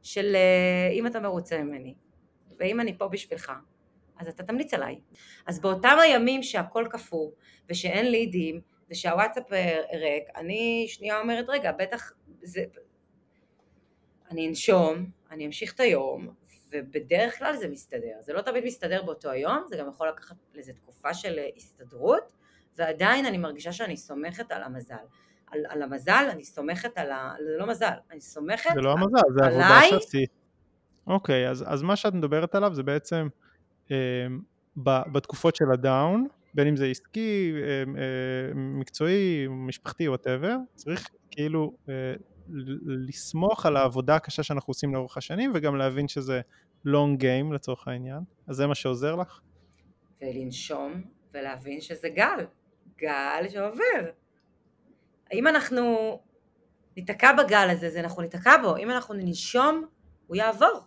של 0.02 0.36
אה, 0.36 0.90
אם 0.92 1.08
אתה 1.08 1.20
מרוצה 1.20 1.64
ממני, 1.64 1.94
ואם 2.60 2.80
אני 2.80 2.98
פה 2.98 3.08
בשבילך, 3.08 3.52
אז 4.18 4.28
אתה 4.28 4.44
תמליץ 4.44 4.74
עליי. 4.74 5.00
אז 5.48 5.60
באותם 5.60 5.98
הימים 6.02 6.44
שהכל 6.44 6.88
קפוא, 6.90 7.32
ושאין 7.70 8.12
לידים, 8.12 8.62
ושהוואטסאפ 8.90 9.54
אה, 9.54 9.82
ריק, 9.94 10.24
אני 10.36 10.86
שנייה 10.88 11.20
אומרת, 11.20 11.46
רגע, 11.48 11.72
בטח 11.72 12.12
זה... 12.42 12.64
אני 14.32 14.48
אנשום, 14.48 15.06
אני 15.32 15.46
אמשיך 15.46 15.74
את 15.74 15.80
היום, 15.80 16.28
ובדרך 16.72 17.40
כלל 17.40 17.56
זה 17.58 17.68
מסתדר. 17.68 18.16
זה 18.22 18.34
לא 18.34 18.42
תמיד 18.42 18.66
מסתדר 18.66 19.04
באותו 19.04 19.30
היום, 19.30 19.66
זה 19.70 19.78
גם 19.78 19.90
יכול 19.90 20.08
לקחת 20.08 20.36
לזה 20.54 20.74
תקופה 20.74 21.14
של 21.14 21.40
אה, 21.40 21.48
הסתדרות, 21.56 22.34
ועדיין 22.78 23.26
אני 23.26 23.38
מרגישה 23.38 23.72
שאני 23.72 23.98
סומכת 23.98 24.52
על 24.52 24.64
המזל. 24.64 24.96
על, 25.52 25.60
על 25.70 25.82
המזל, 25.82 26.28
אני 26.32 26.44
סומכת 26.44 26.98
על 26.98 27.12
ה... 27.12 27.34
זה 27.40 27.58
לא 27.58 27.68
מזל, 27.68 27.94
אני 28.12 28.22
סומכת 28.22 28.70
זה 28.74 28.82
לא 28.82 28.92
המזל, 28.92 29.22
זה 29.40 29.46
עבודה 29.46 29.82
שעשית. 29.90 30.30
אוקיי, 31.08 31.50
אז, 31.50 31.66
אז 31.68 31.82
מה 31.82 31.96
שאת 31.96 32.14
מדברת 32.14 32.56
עליו 32.56 32.74
זה 32.74 32.84
בעצם 32.84 33.28
אה, 33.92 33.98
בתקופות 35.08 35.56
של 35.56 35.66
ה 35.74 35.83
down, 35.83 36.28
בין 36.54 36.68
אם 36.68 36.76
זה 36.76 36.86
עסקי, 36.86 37.54
אה, 37.56 37.84
אה, 38.02 38.54
מקצועי, 38.56 39.48
משפחתי, 39.50 40.08
whatever, 40.08 40.56
צריך 40.76 41.10
כאילו 41.32 41.74
אה, 41.90 42.14
לסמוך 43.08 43.66
על 43.66 43.78
העבודה 43.78 44.16
הקשה 44.16 44.44
שאנחנו 44.44 44.72
עושים 44.72 44.94
לאורך 44.94 45.18
השנים 45.18 45.52
וגם 45.54 45.76
להבין 45.76 46.08
שזה 46.08 46.42
long 46.88 47.22
game 47.22 47.54
לצורך 47.54 47.88
העניין, 47.88 48.20
אז 48.48 48.56
זה 48.56 48.68
מה 48.68 48.76
שעוזר 48.76 49.16
לך? 49.16 49.40
ולנשום 50.22 51.02
ולהבין 51.34 51.82
שזה 51.82 52.10
גל, 52.10 52.46
גל 52.98 53.50
שעובר. 53.50 54.10
אם 55.34 55.48
אנחנו 55.48 56.20
ניתקע 56.98 57.32
בגל 57.32 57.70
הזה, 57.72 57.88
אז 57.88 57.98
אנחנו 57.98 58.22
ניתקע 58.22 58.58
בו, 58.62 58.78
אם 58.78 58.92
אנחנו 58.92 59.14
ננשום, 59.14 59.86
הוא 60.28 60.36
יעבור. 60.36 60.80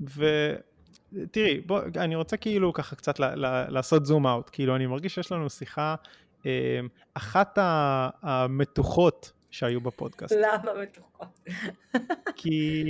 ותראי, 0.00 1.60
בוא, 1.60 1.80
אני 1.96 2.14
רוצה 2.14 2.36
כאילו 2.36 2.72
ככה 2.72 2.96
קצת 2.96 3.20
ל, 3.20 3.24
ל, 3.24 3.64
לעשות 3.68 4.06
זום 4.06 4.26
אאוט, 4.26 4.50
כאילו 4.52 4.76
אני 4.76 4.86
מרגיש 4.86 5.14
שיש 5.14 5.32
לנו 5.32 5.50
שיחה, 5.50 5.94
אה, 6.46 6.80
אחת 7.14 7.58
המתוחות 8.22 9.32
שהיו 9.50 9.80
בפודקאסט. 9.80 10.34
למה 10.38 10.82
מתוחות? 10.82 11.50
כי, 12.36 12.84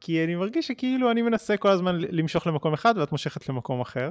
כי 0.00 0.24
אני 0.24 0.34
מרגיש 0.34 0.66
שכאילו 0.66 1.10
אני 1.10 1.22
מנסה 1.22 1.56
כל 1.56 1.68
הזמן 1.68 1.98
למשוך 2.00 2.46
למקום 2.46 2.72
אחד 2.74 2.94
ואת 2.98 3.12
מושכת 3.12 3.48
למקום 3.48 3.80
אחר, 3.80 4.10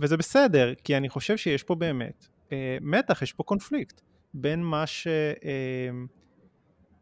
וזה 0.00 0.16
בסדר, 0.16 0.74
כי 0.84 0.96
אני 0.96 1.08
חושב 1.08 1.36
שיש 1.36 1.62
פה 1.62 1.74
באמת 1.74 2.26
אה, 2.52 2.78
מתח, 2.80 3.22
יש 3.22 3.32
פה 3.32 3.42
קונפליקט 3.42 4.00
בין 4.34 4.62
מה 4.62 4.86
ש... 4.86 5.06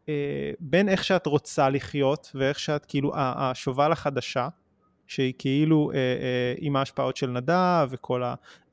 אה, 0.09 0.51
בין 0.59 0.89
איך 0.89 1.03
שאת 1.03 1.25
רוצה 1.25 1.69
לחיות 1.69 2.31
ואיך 2.35 2.59
שאת 2.59 2.85
כאילו 2.85 3.11
השובל 3.15 3.91
החדשה 3.91 4.47
שהיא 5.07 5.33
כאילו 5.37 5.91
אה, 5.91 5.97
אה, 5.97 6.53
עם 6.57 6.75
ההשפעות 6.75 7.17
של 7.17 7.29
נדב 7.29 7.87
וכל 7.89 8.23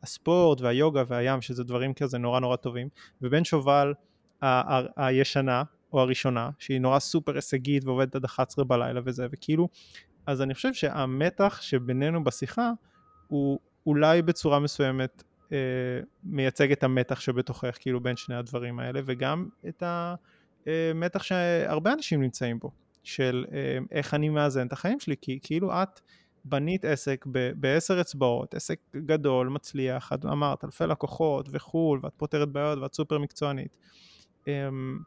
הספורט 0.02 0.60
והיוגה 0.60 1.02
והים 1.08 1.42
שזה 1.42 1.64
דברים 1.64 1.94
כזה 1.94 2.18
נורא 2.18 2.40
נורא 2.40 2.56
טובים 2.56 2.88
ובין 3.22 3.44
שובל 3.44 3.94
ה- 4.42 4.76
ה- 4.76 5.06
הישנה 5.06 5.62
או 5.92 6.00
הראשונה 6.00 6.50
שהיא 6.58 6.80
נורא 6.80 6.98
סופר 6.98 7.34
הישגית 7.34 7.84
ועובדת 7.84 8.14
עד 8.14 8.24
11 8.24 8.64
בלילה 8.64 9.00
וזה 9.04 9.26
וכאילו 9.32 9.68
אז 10.26 10.42
אני 10.42 10.54
חושב 10.54 10.74
שהמתח 10.74 11.58
שבינינו 11.62 12.24
בשיחה 12.24 12.70
הוא 13.28 13.58
אולי 13.86 14.22
בצורה 14.22 14.60
מסוימת 14.60 15.22
אה, 15.52 15.58
מייצג 16.24 16.72
את 16.72 16.82
המתח 16.82 17.20
שבתוכך 17.20 17.76
כאילו 17.80 18.00
בין 18.00 18.16
שני 18.16 18.34
הדברים 18.34 18.78
האלה 18.78 19.00
וגם 19.04 19.48
את 19.68 19.82
המתח 20.66 21.22
שהרבה 21.22 21.92
אנשים 21.92 22.22
נמצאים 22.22 22.58
בו 22.58 22.70
של 23.02 23.44
אה, 23.52 23.78
איך 23.90 24.14
אני 24.14 24.28
מאזן 24.28 24.66
את 24.66 24.72
החיים 24.72 25.00
שלי 25.00 25.14
כי 25.20 25.38
כאילו 25.42 25.82
את 25.82 26.00
בנית 26.44 26.84
עסק 26.84 27.26
בעשר 27.56 28.00
אצבעות, 28.00 28.54
עסק 28.54 28.78
גדול, 28.96 29.48
מצליח, 29.48 30.12
את 30.12 30.24
אמרת 30.24 30.64
אלפי 30.64 30.86
לקוחות 30.86 31.48
וכו', 31.52 31.96
ואת 32.02 32.12
פותרת 32.16 32.48
בעיות 32.48 32.78
ואת 32.78 32.94
סופר 32.94 33.18
מקצוענית. 33.18 33.76
אמ, 34.48 34.98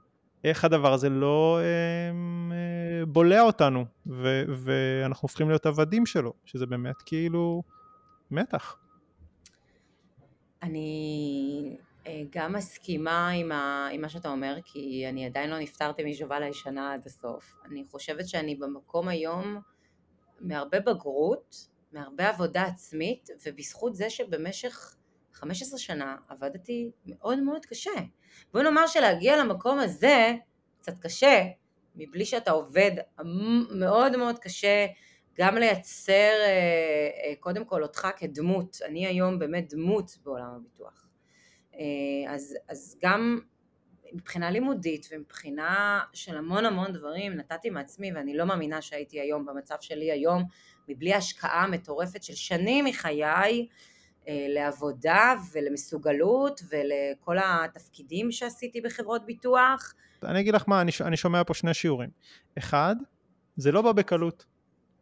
איך 0.44 0.66
הדבר 0.66 0.94
הזה 0.94 1.10
לא 1.10 1.60
אמ, 1.62 2.52
אה, 2.52 3.06
בולע 3.06 3.42
אותנו, 3.42 3.86
ואנחנו 4.06 5.26
הופכים 5.26 5.50
להיות 5.50 5.66
עבדים 5.66 6.06
שלו, 6.06 6.34
שזה 6.46 6.66
באמת 6.66 6.96
כאילו 7.06 7.64
מתח. 8.32 8.78
אני 10.64 11.78
אה, 12.08 12.22
גם 12.30 12.54
מסכימה 12.54 13.30
עם, 13.30 13.52
ה, 13.52 13.88
עם 13.92 14.02
מה 14.02 14.10
שאתה 14.10 14.30
אומר, 14.30 14.58
כי 14.64 15.06
אני 15.10 15.26
עדיין 15.26 15.50
לא 15.50 15.60
נפטרתי 15.60 16.04
משובל 16.04 16.44
הישנה 16.44 16.94
עד 16.94 17.06
הסוף. 17.06 17.56
אני 17.66 17.84
חושבת 17.92 18.28
שאני 18.28 18.56
במקום 18.56 19.08
היום 19.08 19.62
מהרבה 20.40 20.80
בגרות, 20.80 21.68
מהרבה 21.92 22.30
עבודה 22.30 22.64
עצמית, 22.64 23.30
ובזכות 23.46 23.96
זה 23.96 24.10
שבמשך 24.10 24.96
15 25.34 25.80
שנה 25.80 26.16
עבדתי 26.30 26.92
מאוד 27.06 27.40
מאוד 27.40 27.66
קשה. 27.66 27.92
בוא 28.54 28.62
נאמר 28.62 28.88
שלהגיע 28.88 29.38
למקום 29.38 29.80
הזה 29.80 30.36
קצת 30.80 31.00
קשה, 31.00 31.44
מבלי 31.96 32.26
שאתה 32.26 32.52
עובד 32.52 32.92
מאוד 33.72 34.18
מאוד 34.18 34.40
קשה, 34.40 34.86
גם 35.40 35.56
לייצר 35.56 36.14
אה, 36.14 36.50
אה, 37.24 37.34
קודם 37.40 37.66
כל 37.66 37.84
אותך 37.84 38.08
כדמות, 38.18 38.78
אני 38.86 39.08
היום 39.08 39.40
באמת 39.40 39.74
דמות 39.74 40.18
בעולם 40.24 40.50
הביטוח. 40.56 41.08
אה, 41.76 42.34
אז, 42.34 42.58
אז 42.70 42.98
גם 43.04 43.40
מבחינה 44.14 44.52
לימודית 44.52 45.08
ומבחינה 45.12 46.02
של 46.14 46.38
המון 46.38 46.66
המון 46.66 46.94
דברים 46.94 47.34
נתתי 47.34 47.70
מעצמי 47.70 48.12
ואני 48.14 48.38
לא 48.38 48.46
מאמינה 48.46 48.82
שהייתי 48.82 49.20
היום 49.20 49.46
במצב 49.46 49.76
שלי 49.82 50.12
היום 50.12 50.44
מבלי 50.88 51.14
השקעה 51.14 51.68
מטורפת 51.68 52.24
של 52.24 52.34
שנים 52.34 52.86
מחיי 52.86 53.68
לעבודה 54.28 55.34
ולמסוגלות 55.54 56.62
ולכל 56.70 57.38
התפקידים 57.44 58.32
שעשיתי 58.32 58.82
בחברות 58.82 59.26
ביטוח. 59.26 59.94
אני 60.24 60.40
אגיד 60.40 60.56
לך 60.56 60.64
מה, 60.68 60.82
אני, 60.82 60.92
אני 61.02 61.18
שומע 61.18 61.44
פה 61.44 61.54
שני 61.54 61.74
שיעורים. 61.74 62.10
אחד, 62.58 62.96
זה 63.56 63.72
לא 63.72 63.82
בא 63.82 63.92
בקלות. 63.92 64.46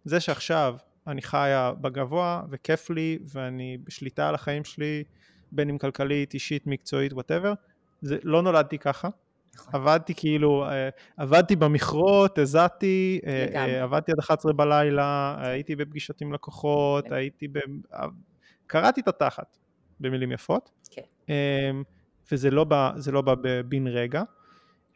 זה 0.06 0.20
שעכשיו 0.20 0.76
אני 1.08 1.22
חיה 1.22 1.72
בגבוה 1.82 2.42
וכיף 2.50 2.90
לי 2.90 3.20
ואני 3.34 3.78
בשליטה 3.84 4.30
על 4.30 4.36
החיים 4.36 4.64
שלי, 4.64 5.04
בין 5.52 5.70
אם 5.70 5.78
כלכלית, 5.78 6.34
אישית, 6.34 6.68
מקצועית, 6.68 7.14
וואטאבר, 7.14 7.54
זה 8.02 8.18
לא 8.24 8.42
נולדתי 8.42 8.78
ככה. 8.78 9.10
נכון. 9.56 9.76
עבדתי 9.76 10.14
כאילו, 10.16 10.66
אה, 10.66 10.90
עבדתי 11.18 11.56
במכרות, 11.56 12.38
הזעתי, 12.38 13.20
אה, 13.28 13.46
אה, 13.56 13.84
עבדתי 13.84 14.12
עד 14.12 14.20
11 14.20 14.54
בלילה, 14.54 15.36
הייתי 15.40 15.76
בפגישות 15.76 16.22
עם 16.22 16.34
לקוחות, 16.34 17.12
הייתי 17.12 17.48
ב... 17.48 17.60
קראתי 18.68 19.02
את 19.02 19.08
התחת, 19.08 19.58
במילים 20.00 20.32
יפות. 20.32 20.72
כן. 20.92 21.02
אמ, 21.30 21.84
וזה 22.32 22.52
לא 22.52 22.64
בא, 22.64 22.92
לא 23.12 23.22
בא 23.22 23.36
בן 23.66 23.88
רגע. 23.88 24.24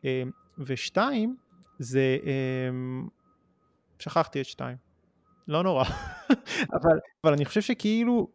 אמ, 0.03 0.31
ושתיים, 0.57 1.35
זה... 1.79 2.17
אמ, 2.23 3.07
שכחתי 3.99 4.41
את 4.41 4.45
שתיים. 4.45 4.88
לא 5.49 5.63
נורא. 5.63 5.83
אבל, 6.75 6.99
אבל 7.23 7.33
אני 7.33 7.45
חושב 7.45 7.61
שכאילו, 7.61 8.27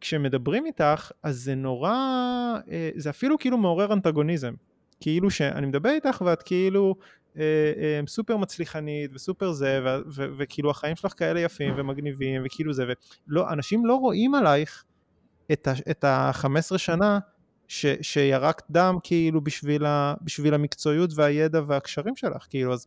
כשמדברים 0.00 0.66
איתך, 0.66 1.10
אז 1.22 1.36
זה 1.36 1.54
נורא, 1.54 1.94
זה 2.96 3.10
אפילו 3.10 3.38
כאילו 3.38 3.58
מעורר 3.58 3.92
אנטגוניזם. 3.92 4.54
כאילו 5.00 5.30
שאני 5.30 5.66
מדבר 5.66 5.90
איתך 5.90 6.22
ואת 6.26 6.42
כאילו 6.42 6.94
אה, 7.38 7.42
אה, 7.76 8.00
סופר 8.06 8.36
מצליחנית 8.36 9.10
וסופר 9.14 9.52
זה 9.52 9.80
ו- 9.84 10.10
ו- 10.14 10.28
וכאילו 10.38 10.70
החיים 10.70 10.96
שלך 10.96 11.12
כאלה 11.16 11.40
יפים 11.40 11.74
ומגניבים 11.76 12.42
וכאילו 12.44 12.72
זה 12.72 12.84
ולא, 13.28 13.52
אנשים 13.52 13.86
לא 13.86 13.94
רואים 13.94 14.34
עלייך 14.34 14.84
את 15.52 16.04
ה-15 16.04 16.78
שנה 16.78 17.18
ש- 17.68 17.86
שירקת 18.02 18.64
דם 18.70 18.98
כאילו 19.02 19.40
בשביל, 19.40 19.86
ה- 19.86 20.14
בשביל 20.22 20.54
המקצועיות 20.54 21.10
והידע 21.14 21.60
והקשרים 21.66 22.16
שלך 22.16 22.46
כאילו 22.50 22.72
אז, 22.72 22.86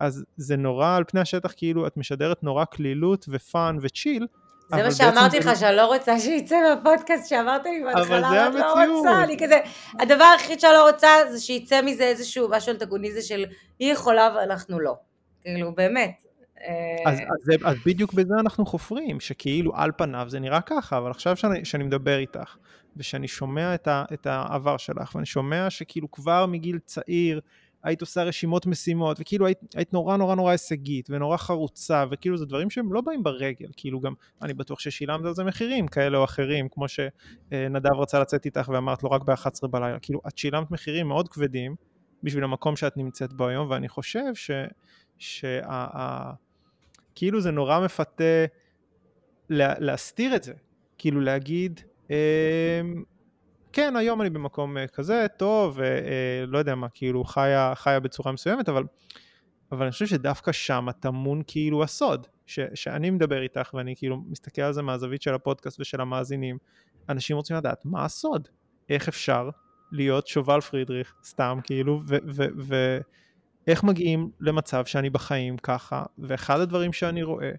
אז 0.00 0.24
זה 0.36 0.56
נורא 0.56 0.96
על 0.96 1.04
פני 1.08 1.20
השטח 1.20 1.52
כאילו 1.56 1.86
את 1.86 1.96
משדרת 1.96 2.42
נורא 2.42 2.64
קלילות 2.64 3.26
ופאן 3.28 3.78
וצ'יל 3.80 4.26
זה 4.76 4.82
מה 4.82 4.92
שאמרתי 4.92 5.38
לך, 5.38 5.50
שאני 5.56 5.76
לא 5.76 5.86
רוצה 5.86 6.20
שיצא 6.20 6.56
מהפודקאסט 6.68 7.28
שאמרת 7.28 7.64
לי 7.64 7.82
בהתחלה, 7.84 8.48
את 8.48 8.54
לא 8.54 8.84
רוצה, 8.96 9.24
אני 9.24 9.36
כזה, 9.38 9.58
הדבר 10.00 10.24
היחיד 10.24 10.60
שאני 10.60 10.72
לא 10.72 10.90
רוצה 10.90 11.08
זה 11.30 11.40
שיצא 11.40 11.82
מזה 11.82 12.04
איזשהו 12.04 12.48
משהו 12.50 12.72
אנטגוניזם 12.72 13.20
של 13.20 13.44
היא 13.78 13.92
יכולה 13.92 14.34
ואנחנו 14.36 14.80
לא. 14.80 14.96
כאילו, 15.42 15.74
באמת. 15.74 16.22
אז, 17.06 17.18
אז, 17.18 17.38
זה, 17.42 17.54
אז 17.64 17.76
בדיוק 17.86 18.12
בזה 18.12 18.34
אנחנו 18.40 18.66
חופרים, 18.66 19.20
שכאילו 19.20 19.72
על 19.76 19.90
פניו 19.96 20.26
זה 20.28 20.40
נראה 20.40 20.60
ככה, 20.60 20.98
אבל 20.98 21.10
עכשיו 21.10 21.36
שאני, 21.36 21.64
שאני 21.64 21.84
מדבר 21.84 22.18
איתך, 22.18 22.56
ושאני 22.96 23.28
שומע 23.28 23.74
את, 23.74 23.88
ה, 23.88 24.04
את 24.12 24.26
העבר 24.26 24.76
שלך, 24.76 25.14
ואני 25.14 25.26
שומע 25.26 25.70
שכאילו 25.70 26.10
כבר 26.10 26.46
מגיל 26.46 26.78
צעיר, 26.78 27.40
היית 27.82 28.00
עושה 28.00 28.22
רשימות 28.22 28.66
משימות, 28.66 29.16
וכאילו 29.20 29.46
היית, 29.46 29.58
היית 29.74 29.92
נורא 29.92 30.16
נורא 30.16 30.34
נורא 30.34 30.50
הישגית, 30.50 31.10
ונורא 31.10 31.36
חרוצה, 31.36 32.04
וכאילו 32.10 32.36
זה 32.36 32.46
דברים 32.46 32.70
שהם 32.70 32.92
לא 32.92 33.00
באים 33.00 33.22
ברגל, 33.22 33.68
כאילו 33.76 34.00
גם, 34.00 34.12
אני 34.42 34.54
בטוח 34.54 34.80
ששילמת 34.80 35.24
על 35.24 35.34
זה 35.34 35.44
מחירים 35.44 35.88
כאלה 35.88 36.18
או 36.18 36.24
אחרים, 36.24 36.68
כמו 36.68 36.84
שנדב 36.88 37.92
רצה 37.92 38.20
לצאת 38.20 38.44
איתך 38.46 38.70
ואמרת 38.72 39.02
לו 39.02 39.10
רק 39.10 39.22
ב-11 39.22 39.66
בלילה, 39.70 39.98
כאילו 39.98 40.20
את 40.28 40.38
שילמת 40.38 40.70
מחירים 40.70 41.08
מאוד 41.08 41.28
כבדים 41.28 41.74
בשביל 42.22 42.44
המקום 42.44 42.76
שאת 42.76 42.96
נמצאת 42.96 43.32
בו 43.32 43.48
היום, 43.48 43.70
ואני 43.70 43.88
חושב 43.88 44.34
ש... 44.34 44.50
שה, 45.18 45.60
ה, 45.66 46.32
כאילו 47.14 47.40
זה 47.40 47.50
נורא 47.50 47.80
מפתה 47.80 48.44
לה, 49.50 49.74
להסתיר 49.78 50.36
את 50.36 50.42
זה, 50.42 50.52
כאילו 50.98 51.20
להגיד, 51.20 51.80
כן, 53.72 53.96
היום 53.96 54.20
אני 54.20 54.30
במקום 54.30 54.78
אה, 54.78 54.86
כזה, 54.86 55.26
טוב, 55.36 55.80
אה, 55.80 55.86
לא 56.46 56.58
יודע 56.58 56.74
מה, 56.74 56.88
כאילו 56.88 57.24
חיה, 57.24 57.72
חיה 57.74 58.00
בצורה 58.00 58.32
מסוימת, 58.32 58.68
אבל, 58.68 58.84
אבל 59.72 59.82
אני 59.82 59.92
חושב 59.92 60.06
שדווקא 60.06 60.52
שם 60.52 60.86
טמון 61.00 61.42
כאילו 61.46 61.82
הסוד, 61.82 62.26
ש, 62.46 62.60
שאני 62.74 63.10
מדבר 63.10 63.42
איתך 63.42 63.74
ואני 63.74 63.94
כאילו 63.96 64.22
מסתכל 64.28 64.62
על 64.62 64.72
זה 64.72 64.82
מהזווית 64.82 65.22
של 65.22 65.34
הפודקאסט 65.34 65.80
ושל 65.80 66.00
המאזינים, 66.00 66.58
אנשים 67.08 67.36
רוצים 67.36 67.56
לדעת 67.56 67.84
מה 67.84 68.04
הסוד, 68.04 68.48
איך 68.88 69.08
אפשר 69.08 69.50
להיות 69.92 70.26
שובל 70.26 70.60
פרידריך, 70.60 71.14
סתם 71.24 71.58
כאילו, 71.62 72.00
ואיך 73.66 73.84
מגיעים 73.84 74.30
למצב 74.40 74.84
שאני 74.84 75.10
בחיים 75.10 75.56
ככה, 75.58 76.04
ואחד 76.18 76.60
הדברים 76.60 76.92
שאני 76.92 77.22
רואה 77.22 77.50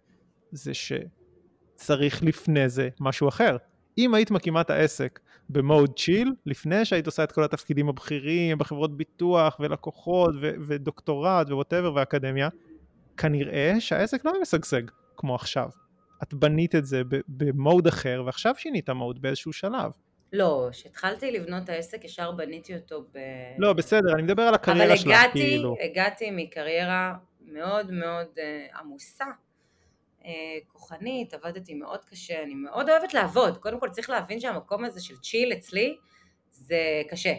זה 0.52 0.72
שצריך 0.74 2.24
לפני 2.24 2.70
זה 2.70 2.90
משהו 3.00 3.28
אחר. 3.28 3.58
אם 3.98 4.14
היית 4.14 4.32
מקימה 4.32 4.62
את 4.62 4.70
העסק 4.70 5.20
ב 5.50 5.60
mode 5.60 6.00
chill, 6.00 6.34
לפני 6.46 6.86
שהיית 6.86 7.06
עושה 7.06 7.24
את 7.24 7.32
כל 7.32 7.44
התפקידים 7.44 7.90
הבכירים 7.90 8.58
בחברות 8.58 8.98
ביטוח 8.98 9.58
ולקוחות 9.60 10.36
ו- 10.42 10.52
ודוקטורט 10.68 11.48
ו 11.50 11.55
whatever 11.55 11.94
ואקדמיה, 11.96 12.50
כנראה 13.18 13.76
שהעסק 13.80 14.26
לא 14.26 14.34
משגשג 14.42 14.82
כמו 15.18 15.36
עכשיו. 15.36 15.70
את 16.24 16.34
בנית 16.34 16.76
את 16.76 16.86
זה 16.86 17.02
במוד 17.28 17.88
אחר 17.88 18.24
ועכשיו 18.26 18.56
שינית 18.58 18.90
מוד 18.90 19.22
באיזשהו 19.22 19.54
שלב. 19.54 19.92
לא, 20.34 20.68
כשהתחלתי 20.72 21.32
לבנות 21.32 21.64
את 21.64 21.70
העסק 21.70 22.04
ישר 22.04 22.32
בניתי 22.32 22.76
אותו 22.76 23.06
ב... 23.14 23.18
לא, 23.58 23.74
בסדר, 23.74 24.14
אני 24.14 24.22
מדבר 24.22 24.44
על 24.44 24.54
הקריירה 24.54 24.98
שלך, 24.98 25.16
כאילו. 25.32 25.74
אבל 25.74 25.84
הגעתי, 25.84 26.00
הגעתי 26.00 26.32
מקריירה 26.32 27.14
מאוד 27.46 27.92
מאוד 27.92 28.28
uh, 28.36 28.80
עמוסה 28.80 29.26
כוחנית, 30.68 31.34
עבדתי 31.34 31.74
מאוד 31.74 32.06
קשה, 32.06 32.44
אני 32.44 32.56
מאוד 32.56 32.90
אוהבת 32.90 33.14
לעבוד. 33.14 33.58
קודם 33.58 33.80
כל 33.80 33.90
צריך 33.90 34.10
להבין 34.10 34.40
שהמקום 34.40 34.86
הזה 34.86 35.02
של 35.04 35.18
צ'יל 35.18 35.54
אצלי 35.54 35.98
זה 36.52 37.02
קשה. 37.10 37.34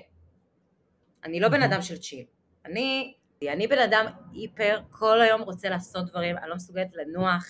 אני 1.24 1.40
לא 1.40 1.48
בן 1.48 1.62
אדם 1.62 1.82
של 1.82 1.98
צ'יל. 1.98 2.24
אני, 2.64 3.14
אני 3.52 3.66
בן 3.66 3.78
אדם 3.78 4.06
היפר, 4.32 4.80
כל 4.90 5.20
היום 5.20 5.42
רוצה 5.42 5.68
לעשות 5.68 6.06
דברים, 6.10 6.38
אני 6.38 6.48
לא 6.48 6.56
מסוגלת 6.56 6.88
לנוח. 6.94 7.46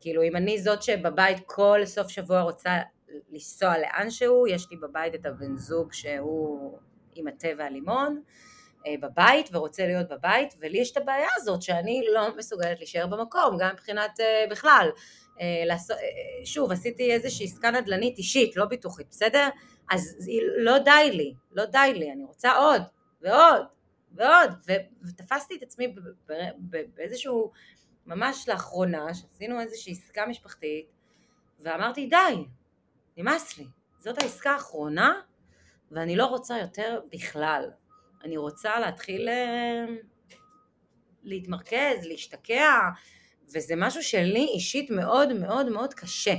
כאילו 0.00 0.22
אם 0.22 0.36
אני 0.36 0.58
זאת 0.58 0.82
שבבית 0.82 1.38
כל 1.46 1.80
סוף 1.84 2.08
שבוע 2.08 2.40
רוצה 2.40 2.70
לנסוע 3.30 3.78
לאן 3.78 4.10
שהוא, 4.10 4.48
יש 4.48 4.70
לי 4.70 4.76
בבית 4.76 5.14
את 5.14 5.26
הבן 5.26 5.56
זוג 5.56 5.92
שהוא 5.92 6.78
עם 7.14 7.26
התה 7.26 7.48
והלימון. 7.58 8.22
אה, 8.86 8.94
בבית 9.00 9.48
ורוצה 9.52 9.86
להיות 9.86 10.08
בבית, 10.08 10.54
ולי 10.60 10.78
יש 10.78 10.92
את 10.92 10.96
הבעיה 10.96 11.28
הזאת 11.36 11.62
שאני 11.62 12.02
לא 12.12 12.36
מסוגלת 12.36 12.78
להישאר 12.78 13.06
במקום, 13.06 13.56
גם 13.60 13.70
מבחינת 13.72 14.20
אה, 14.20 14.44
בכלל. 14.50 14.90
אה, 15.40 15.76
שוב, 16.44 16.72
עשיתי 16.72 17.12
איזושהי 17.12 17.46
עסקה 17.46 17.70
נדל"נית 17.70 18.18
אישית, 18.18 18.56
לא 18.56 18.64
ביטוחית, 18.64 19.06
בסדר? 19.10 19.48
אז 19.90 20.28
לא 20.56 20.78
די 20.78 21.10
לי, 21.12 21.34
לא 21.52 21.64
די 21.64 21.92
לי, 21.94 22.12
אני 22.12 22.24
רוצה 22.24 22.52
עוד 22.56 22.82
ועוד 23.20 23.62
ועוד, 24.12 24.50
ותפסתי 25.02 25.56
את 25.56 25.62
עצמי 25.62 25.94
באיזשהו, 26.94 27.52
ממש 28.06 28.48
לאחרונה, 28.48 29.14
שעשינו 29.14 29.60
איזושהי 29.60 29.92
עסקה 29.92 30.26
משפחתית, 30.26 30.86
ואמרתי 31.60 32.06
די, 32.06 32.44
נמאס 33.16 33.58
לי, 33.58 33.64
זאת 33.98 34.18
העסקה 34.18 34.50
האחרונה, 34.50 35.20
ואני 35.90 36.16
לא 36.16 36.26
רוצה 36.26 36.58
יותר 36.58 37.00
בכלל. 37.12 37.70
אני 38.24 38.36
רוצה 38.36 38.80
להתחיל 38.80 39.28
אה, 39.28 39.84
להתמרכז, 41.22 42.04
להשתקע, 42.04 42.78
וזה 43.54 43.74
משהו 43.76 44.02
שלי 44.02 44.46
אישית 44.54 44.90
מאוד 44.90 45.32
מאוד 45.32 45.68
מאוד 45.68 45.94
קשה. 45.94 46.34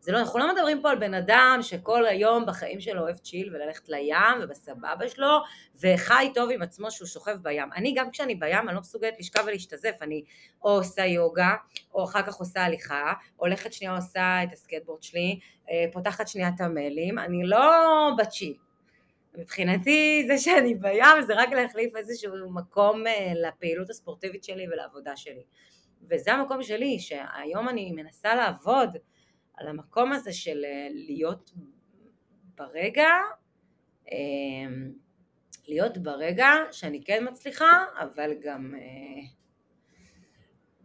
זה 0.00 0.12
לא, 0.12 0.18
אנחנו 0.18 0.38
לא 0.38 0.54
מדברים 0.54 0.82
פה 0.82 0.90
על 0.90 0.98
בן 0.98 1.14
אדם 1.14 1.58
שכל 1.62 2.06
היום 2.06 2.46
בחיים 2.46 2.80
שלו 2.80 3.02
אוהב 3.02 3.16
צ'יל 3.16 3.54
וללכת 3.54 3.88
לים 3.88 4.42
ובסבבה 4.42 5.08
שלו 5.08 5.38
וחי 5.80 6.30
טוב 6.34 6.50
עם 6.50 6.62
עצמו 6.62 6.90
שהוא 6.90 7.08
שוכב 7.08 7.36
בים. 7.42 7.68
אני 7.76 7.94
גם 7.96 8.10
כשאני 8.10 8.34
בים 8.34 8.68
אני 8.68 8.74
לא 8.74 8.80
מסוגלת 8.80 9.14
לשכב 9.18 9.42
ולהשתזף, 9.46 9.96
אני 10.02 10.24
או 10.64 10.70
עושה 10.70 11.04
יוגה 11.06 11.54
או 11.94 12.04
אחר 12.04 12.22
כך 12.22 12.34
עושה 12.34 12.64
הליכה, 12.64 13.12
הולכת 13.36 13.72
שנייה 13.72 13.96
עושה 13.96 14.42
את 14.42 14.52
הסקטבורד 14.52 15.02
שלי, 15.02 15.38
אה, 15.70 15.84
פותחת 15.92 16.28
שנייה 16.28 16.48
את 16.54 16.60
המיילים, 16.60 17.18
אני 17.18 17.42
לא 17.44 17.60
בצ'יל. 18.18 18.54
מבחינתי 19.34 20.24
זה 20.26 20.38
שאני 20.38 20.74
בים 20.74 21.22
זה 21.26 21.34
רק 21.36 21.48
להחליף 21.52 21.96
איזשהו 21.96 22.50
מקום 22.50 23.06
אה, 23.06 23.32
לפעילות 23.34 23.90
הספורטיבית 23.90 24.44
שלי 24.44 24.66
ולעבודה 24.68 25.16
שלי. 25.16 25.44
וזה 26.10 26.32
המקום 26.32 26.62
שלי, 26.62 26.98
שהיום 26.98 27.68
אני 27.68 27.92
מנסה 27.92 28.34
לעבוד 28.34 28.96
על 29.54 29.68
המקום 29.68 30.12
הזה 30.12 30.32
של 30.32 30.64
אה, 30.64 30.88
להיות 30.90 31.52
ברגע, 32.54 33.08
אמ, 34.12 34.92
להיות 35.68 35.98
ברגע 35.98 36.50
שאני 36.72 37.04
כן 37.04 37.24
מצליחה, 37.30 37.84
אבל 37.98 38.30
גם 38.42 38.74
אה, 38.74 39.22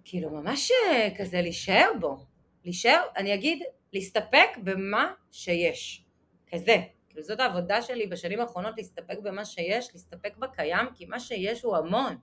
כאילו 0.04 0.30
ממש 0.30 0.72
כזה 1.18 1.42
להישאר 1.42 1.92
בו, 2.00 2.18
להישאר, 2.66 3.02
אני 3.18 3.34
אגיד, 3.34 3.64
להסתפק 3.94 4.50
במה 4.64 5.14
שיש, 5.32 6.06
כזה. 6.52 6.97
כאילו 7.18 7.28
זאת 7.28 7.40
העבודה 7.40 7.82
שלי 7.82 8.08
בשנים 8.08 8.40
האחרונות, 8.40 8.78
להסתפק 8.78 9.18
במה 9.24 9.46
שיש, 9.46 9.90
להסתפק 9.94 10.38
בקיים, 10.38 10.86
כי 10.94 11.06
מה 11.06 11.20
שיש 11.20 11.64
הוא 11.64 11.78
המון. 11.78 12.16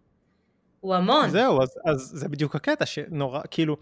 הוא 0.80 0.94
המון. 0.94 1.28
זהו, 1.28 1.62
אז, 1.62 1.78
אז 1.84 2.00
זה 2.00 2.28
בדיוק 2.28 2.56
הקטע, 2.56 2.86
שנורא, 2.86 3.40
כאילו, 3.50 3.76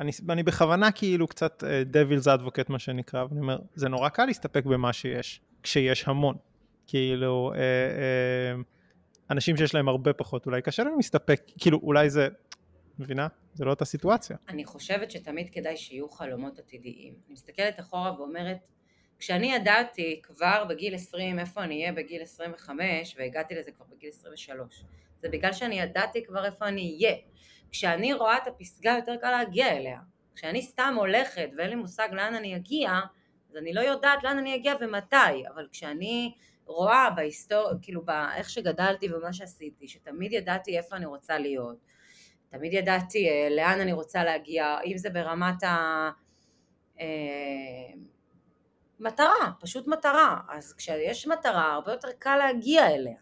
אני, 0.00 0.10
אני 0.30 0.42
בכוונה 0.42 0.92
כאילו 0.92 1.28
קצת 1.28 1.64
דבילס 1.86 2.28
uh, 2.28 2.34
אדבוקט 2.34 2.68
מה 2.68 2.78
שנקרא, 2.78 3.24
ואני 3.24 3.40
אומר, 3.40 3.58
זה 3.74 3.88
נורא 3.88 4.08
קל 4.08 4.24
להסתפק 4.24 4.64
במה 4.64 4.92
שיש, 4.92 5.40
כשיש 5.62 6.08
המון. 6.08 6.36
כאילו, 6.86 7.52
uh, 7.54 7.56
uh, 7.56 8.64
אנשים 9.30 9.56
שיש 9.56 9.74
להם 9.74 9.88
הרבה 9.88 10.12
פחות, 10.12 10.46
אולי 10.46 10.62
קשה 10.62 10.84
להם 10.84 10.96
להסתפק, 10.96 11.42
כאילו, 11.58 11.80
אולי 11.82 12.10
זה, 12.10 12.28
מבינה? 12.98 13.26
זה 13.54 13.64
לא 13.64 13.70
אותה 13.70 13.84
סיטואציה. 13.84 14.36
אני 14.48 14.64
חושבת 14.64 15.10
שתמיד 15.10 15.50
כדאי 15.52 15.76
שיהיו 15.76 16.08
חלומות 16.08 16.58
עתידיים. 16.58 17.14
אני 17.26 17.32
מסתכלת 17.32 17.80
אחורה 17.80 18.20
ואומרת, 18.20 18.58
כשאני 19.18 19.54
ידעתי 19.54 20.20
כבר 20.22 20.64
בגיל 20.68 20.94
20 20.94 21.38
איפה 21.38 21.64
אני 21.64 21.80
אהיה 21.80 21.92
בגיל 21.92 22.22
25, 22.22 23.16
והגעתי 23.18 23.54
לזה 23.54 23.72
כבר 23.72 23.84
בגיל 23.90 24.10
23, 24.10 24.84
זה 25.22 25.28
בגלל 25.28 25.52
שאני 25.52 25.80
ידעתי 25.80 26.24
כבר 26.24 26.44
איפה 26.44 26.68
אני 26.68 26.98
אהיה. 27.00 27.16
כשאני 27.70 28.12
רואה 28.12 28.36
את 28.36 28.46
הפסגה 28.46 28.90
יותר 28.90 29.16
קל 29.16 29.30
להגיע 29.30 29.76
אליה. 29.76 30.00
כשאני 30.34 30.62
סתם 30.62 30.94
הולכת 30.98 31.48
ואין 31.56 31.70
לי 31.70 31.76
מושג 31.76 32.08
לאן 32.12 32.34
אני 32.34 32.56
אגיע, 32.56 32.90
אז 33.50 33.56
אני 33.56 33.72
לא 33.72 33.80
יודעת 33.80 34.24
לאן 34.24 34.38
אני 34.38 34.54
אגיע 34.54 34.74
ומתי, 34.80 35.48
אבל 35.54 35.68
כשאני 35.72 36.34
רואה 36.66 37.10
בהיסטוריה, 37.10 37.74
כאילו 37.82 38.04
באיך 38.04 38.50
שגדלתי 38.50 39.12
ומה 39.12 39.32
שעשיתי, 39.32 39.88
שתמיד 39.88 40.32
ידעתי 40.32 40.78
איפה 40.78 40.96
אני 40.96 41.06
רוצה 41.06 41.38
להיות, 41.38 41.76
תמיד 42.48 42.72
ידעתי 42.72 43.28
אה, 43.28 43.48
לאן 43.50 43.80
אני 43.80 43.92
רוצה 43.92 44.24
להגיע, 44.24 44.76
אם 44.86 44.98
זה 44.98 45.10
ברמת 45.10 45.62
ה... 45.62 46.10
מטרה, 49.00 49.52
פשוט 49.60 49.86
מטרה. 49.86 50.40
אז 50.48 50.72
כשיש 50.72 51.26
מטרה, 51.26 51.72
הרבה 51.72 51.92
יותר 51.92 52.08
קל 52.18 52.36
להגיע 52.36 52.86
אליה. 52.86 53.16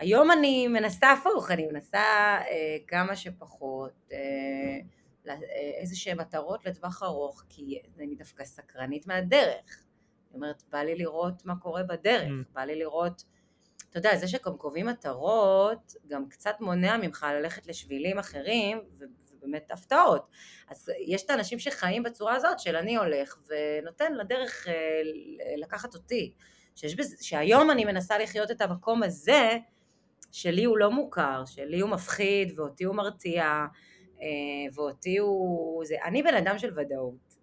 היום 0.00 0.30
אני 0.30 0.68
מנסה 0.68 1.12
הפוך, 1.12 1.50
אני 1.50 1.66
מנסה 1.66 1.98
אה, 1.98 2.76
כמה 2.88 3.16
שפחות 3.16 3.92
אה, 4.12 4.18
אה, 5.28 5.36
איזה 5.80 5.96
שהן 5.96 6.20
מטרות 6.20 6.66
לטווח 6.66 7.02
ארוך, 7.02 7.44
כי 7.48 7.82
אני 7.98 8.14
דווקא 8.14 8.44
סקרנית 8.44 9.06
מהדרך. 9.06 9.84
זאת 10.24 10.34
אומרת, 10.34 10.62
בא 10.72 10.78
לי 10.78 10.94
לראות 10.94 11.44
מה 11.44 11.56
קורה 11.56 11.82
בדרך, 11.82 12.28
mm. 12.28 12.52
בא 12.54 12.60
לי 12.60 12.78
לראות, 12.78 13.24
אתה 13.90 13.98
יודע, 13.98 14.16
זה 14.16 14.28
שגם 14.28 14.56
קובעים 14.56 14.86
מטרות, 14.86 15.94
גם 16.08 16.28
קצת 16.28 16.54
מונע 16.60 16.96
ממך 16.96 17.26
ללכת 17.32 17.66
לשבילים 17.66 18.18
אחרים, 18.18 18.80
ובאמת 19.42 19.70
הפתעות. 19.70 20.26
אז 20.68 20.90
יש 21.06 21.22
את 21.24 21.30
האנשים 21.30 21.58
שחיים 21.58 22.02
בצורה 22.02 22.34
הזאת 22.34 22.58
של 22.60 22.76
אני 22.76 22.96
הולך 22.96 23.38
ונותן 23.48 24.12
לדרך 24.14 24.68
אה, 24.68 24.74
לקחת 25.56 25.94
אותי. 25.94 26.32
שיש 26.76 26.94
בזה, 26.94 27.16
שהיום 27.20 27.70
אני 27.70 27.84
מנסה 27.84 28.18
לחיות 28.18 28.50
את 28.50 28.60
המקום 28.60 29.02
הזה, 29.02 29.58
שלי 30.32 30.64
הוא 30.64 30.78
לא 30.78 30.90
מוכר, 30.90 31.42
שלי 31.46 31.80
הוא 31.80 31.90
מפחיד 31.90 32.58
ואותי 32.58 32.84
הוא 32.84 32.96
מרתיע 32.96 33.44
אה, 34.22 34.26
ואותי 34.74 35.18
הוא... 35.18 35.84
זה... 35.84 35.94
אני 36.04 36.22
בן 36.22 36.34
אדם 36.34 36.58
של 36.58 36.78
ודאות. 36.78 37.36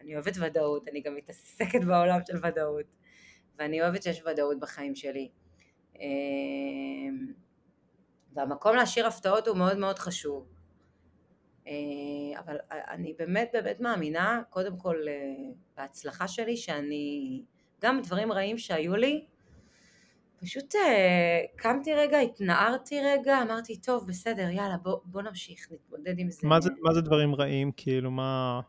אני 0.00 0.14
אוהבת 0.14 0.32
ודאות, 0.40 0.88
אני 0.88 1.00
גם 1.00 1.14
מתעסקת 1.14 1.84
בעולם 1.88 2.18
של 2.26 2.36
ודאות. 2.46 2.86
ואני 3.58 3.82
אוהבת 3.82 4.02
שיש 4.02 4.22
ודאות 4.26 4.60
בחיים 4.60 4.94
שלי. 4.94 5.28
אה, 5.96 6.00
והמקום 8.32 8.76
להשאיר 8.76 9.06
הפתעות 9.06 9.48
הוא 9.48 9.56
מאוד 9.56 9.78
מאוד 9.78 9.98
חשוב. 9.98 10.53
אה, 11.66 12.40
אבל 12.40 12.56
אני 12.70 13.14
באמת 13.18 13.50
באמת 13.52 13.80
מאמינה, 13.80 14.42
קודם 14.50 14.76
כל 14.76 14.96
בהצלחה 15.76 16.28
שלי, 16.28 16.56
שאני, 16.56 17.42
גם 17.82 18.00
דברים 18.02 18.32
רעים 18.32 18.58
שהיו 18.58 18.96
לי, 18.96 19.24
פשוט 20.44 20.74
אה, 20.74 21.40
קמתי 21.56 21.94
רגע, 21.94 22.18
התנערתי 22.18 23.00
רגע, 23.00 23.42
אמרתי, 23.42 23.80
טוב, 23.80 24.06
בסדר, 24.08 24.48
יאללה, 24.50 24.76
בוא, 24.82 24.98
בוא 25.04 25.22
נמשיך, 25.22 25.68
נתמודד 25.70 26.18
עם 26.18 26.30
זה. 26.30 26.48
מה 26.48 26.60
זה, 26.60 26.70
מה 26.80 26.94
זה 26.94 27.00
דברים 27.00 27.34
רעים? 27.34 27.72
כאילו, 27.76 28.10
מה... 28.10 28.60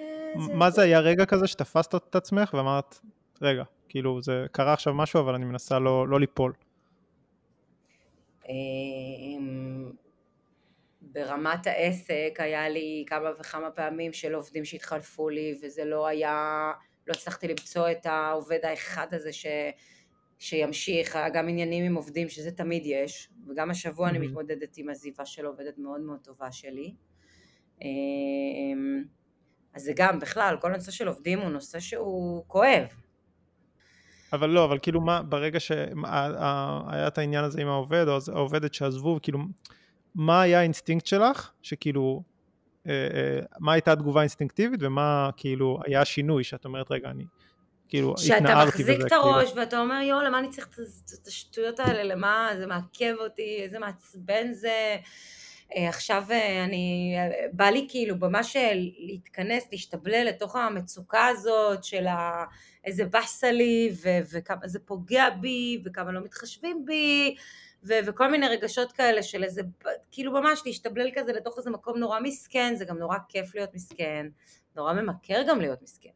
אה, 0.00 0.32
זה... 0.46 0.54
מה 0.54 0.70
זה 0.70 0.82
היה 0.82 1.00
רגע 1.00 1.26
כזה 1.26 1.46
שתפסת 1.46 1.94
את 1.94 2.16
עצמך 2.16 2.54
ואמרת, 2.54 3.00
רגע, 3.42 3.64
כאילו, 3.88 4.22
זה 4.22 4.46
קרה 4.52 4.72
עכשיו 4.72 4.94
משהו, 4.94 5.20
אבל 5.20 5.34
אני 5.34 5.44
מנסה 5.44 5.78
לא, 5.78 6.08
לא 6.08 6.20
ליפול. 6.20 6.52
ברמת 11.12 11.66
העסק 11.66 12.34
היה 12.38 12.68
לי 12.68 13.04
כמה 13.06 13.30
וכמה 13.40 13.70
פעמים 13.70 14.12
של 14.12 14.34
עובדים 14.34 14.64
שהתחלפו 14.64 15.28
לי 15.28 15.58
וזה 15.62 15.84
לא 15.84 16.06
היה, 16.06 16.72
לא 17.06 17.12
הצלחתי 17.12 17.48
למצוא 17.48 17.90
את 17.90 18.06
העובד 18.06 18.58
האחד 18.62 19.14
הזה 19.14 19.32
ש... 19.32 19.46
שימשיך, 20.42 21.18
גם 21.32 21.48
עניינים 21.48 21.84
עם 21.84 21.94
עובדים 21.94 22.28
שזה 22.28 22.50
תמיד 22.50 22.82
יש, 22.86 23.28
וגם 23.48 23.70
השבוע 23.70 24.06
mm-hmm. 24.06 24.10
אני 24.10 24.18
מתמודדת 24.18 24.76
עם 24.76 24.88
עזיבה 24.88 25.26
של 25.26 25.46
עובדת 25.46 25.78
מאוד 25.78 26.00
מאוד 26.00 26.18
טובה 26.22 26.52
שלי. 26.52 26.94
אמ, 27.82 29.04
אז 29.74 29.82
זה 29.82 29.92
גם 29.96 30.18
בכלל, 30.18 30.56
כל 30.60 30.74
הנושא 30.74 30.90
של 30.90 31.08
עובדים 31.08 31.38
הוא 31.38 31.50
נושא 31.50 31.80
שהוא 31.80 32.44
כואב. 32.46 32.86
אבל 34.32 34.50
לא, 34.50 34.64
אבל 34.64 34.78
כאילו 34.82 35.00
מה, 35.00 35.22
ברגע 35.22 35.60
שהיה 35.60 37.08
את 37.08 37.18
העניין 37.18 37.44
הזה 37.44 37.62
עם 37.62 37.68
העובד, 37.68 38.04
או 38.08 38.18
העובדת 38.32 38.74
שעזבו, 38.74 39.18
כאילו, 39.22 39.38
מה 40.14 40.42
היה 40.42 40.58
האינסטינקט 40.58 41.06
שלך, 41.06 41.50
שכאילו, 41.62 42.22
אה, 42.86 42.92
אה, 42.92 43.40
מה 43.58 43.72
הייתה 43.72 43.92
התגובה 43.92 44.20
האינסטינקטיבית, 44.20 44.80
ומה 44.82 45.30
כאילו 45.36 45.78
היה 45.86 46.00
השינוי, 46.00 46.44
שאת 46.44 46.64
אומרת, 46.64 46.86
רגע, 46.90 47.10
אני 47.10 47.24
כאילו 47.88 48.14
התנערתי 48.26 48.82
בזה. 48.82 48.92
שאתה 48.92 48.98
מחזיק 48.98 49.06
את 49.06 49.12
הראש 49.12 49.44
כאילו. 49.44 49.60
ואתה 49.60 49.80
אומר 49.80 50.00
יואו 50.00 50.20
למה 50.20 50.38
אני 50.38 50.48
צריך 50.48 50.68
את 51.22 51.26
השטויות 51.26 51.80
האלה, 51.80 52.02
למה 52.02 52.48
זה 52.58 52.66
מעכב 52.66 53.14
אותי, 53.20 53.58
איזה 53.62 53.78
מעצבן 53.78 54.52
זה. 54.52 54.96
אה, 55.76 55.88
עכשיו 55.88 56.24
אני, 56.64 57.14
בא 57.52 57.64
לי 57.64 57.86
כאילו 57.90 58.16
ממש 58.16 58.56
להתכנס, 58.98 59.68
להשתבלל 59.72 60.24
לתוך 60.28 60.56
המצוקה 60.56 61.26
הזאת 61.26 61.84
של 61.84 62.06
ה, 62.06 62.44
איזה 62.84 63.04
באסה 63.04 63.52
לי 63.52 63.92
וכמה 64.32 64.68
זה 64.68 64.78
פוגע 64.78 65.30
בי 65.30 65.82
וכמה 65.84 66.12
לא 66.12 66.20
מתחשבים 66.20 66.84
בי 66.84 67.34
ו, 67.84 67.92
וכל 68.06 68.30
מיני 68.30 68.48
רגשות 68.48 68.92
כאלה 68.92 69.22
של 69.22 69.44
איזה, 69.44 69.62
כאילו 70.10 70.32
ממש 70.32 70.62
להשתבלל 70.66 71.10
כזה 71.14 71.32
לתוך 71.32 71.58
איזה 71.58 71.70
מקום 71.70 71.98
נורא 71.98 72.20
מסכן, 72.20 72.74
זה 72.74 72.84
גם 72.84 72.98
נורא 72.98 73.16
כיף 73.28 73.54
להיות 73.54 73.74
מסכן, 73.74 74.26
נורא 74.76 74.92
ממכר 74.92 75.42
גם 75.48 75.60
להיות 75.60 75.82
מסכן. 75.82 76.10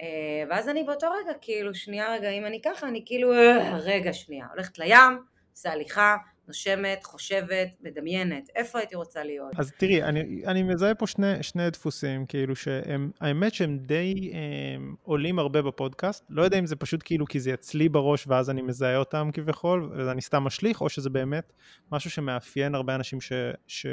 אה, 0.00 0.44
ואז 0.50 0.68
אני 0.68 0.84
באותו 0.84 1.06
רגע, 1.10 1.32
כאילו, 1.40 1.74
שנייה 1.74 2.12
רגע, 2.12 2.30
אם 2.30 2.46
אני 2.46 2.60
ככה, 2.62 2.88
אני 2.88 3.02
כאילו, 3.06 3.32
אה, 3.32 3.76
רגע, 3.76 4.12
שנייה, 4.12 4.46
הולכת 4.50 4.78
לים, 4.78 5.22
עושה 5.52 5.72
הליכה, 5.72 6.16
נושמת, 6.48 7.04
חושבת, 7.04 7.68
מדמיינת, 7.80 8.50
איפה 8.56 8.78
הייתי 8.78 8.96
רוצה 8.96 9.24
להיות. 9.24 9.52
אז 9.56 9.72
תראי, 9.78 10.02
אני, 10.02 10.42
אני 10.46 10.62
מזהה 10.62 10.94
פה 10.94 11.06
שני, 11.06 11.42
שני 11.42 11.70
דפוסים, 11.70 12.26
כאילו 12.26 12.56
שהם, 12.56 13.10
האמת 13.20 13.54
שהם 13.54 13.78
די 13.78 14.32
הם, 14.34 14.94
עולים 15.02 15.38
הרבה 15.38 15.62
בפודקאסט, 15.62 16.24
לא 16.30 16.42
יודע 16.42 16.58
אם 16.58 16.66
זה 16.66 16.76
פשוט 16.76 17.00
כאילו 17.04 17.26
כי 17.26 17.40
זה 17.40 17.54
אצלי 17.54 17.88
בראש 17.88 18.26
ואז 18.26 18.50
אני 18.50 18.62
מזהה 18.62 18.96
אותם 18.96 19.30
כביכול, 19.32 19.92
ואני 19.96 20.22
סתם 20.22 20.42
משליך, 20.42 20.80
או 20.80 20.88
שזה 20.88 21.10
באמת 21.10 21.52
משהו 21.92 22.10
שמאפיין 22.10 22.74
הרבה 22.74 22.94
אנשים 22.94 23.20
ש... 23.20 23.32
ש 23.66 23.86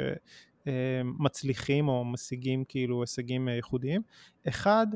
מצליחים 1.04 1.88
או 1.88 2.04
משיגים 2.04 2.64
כאילו 2.68 3.02
הישגים 3.02 3.48
אה, 3.48 3.54
ייחודיים. 3.54 4.02
אחד, 4.48 4.86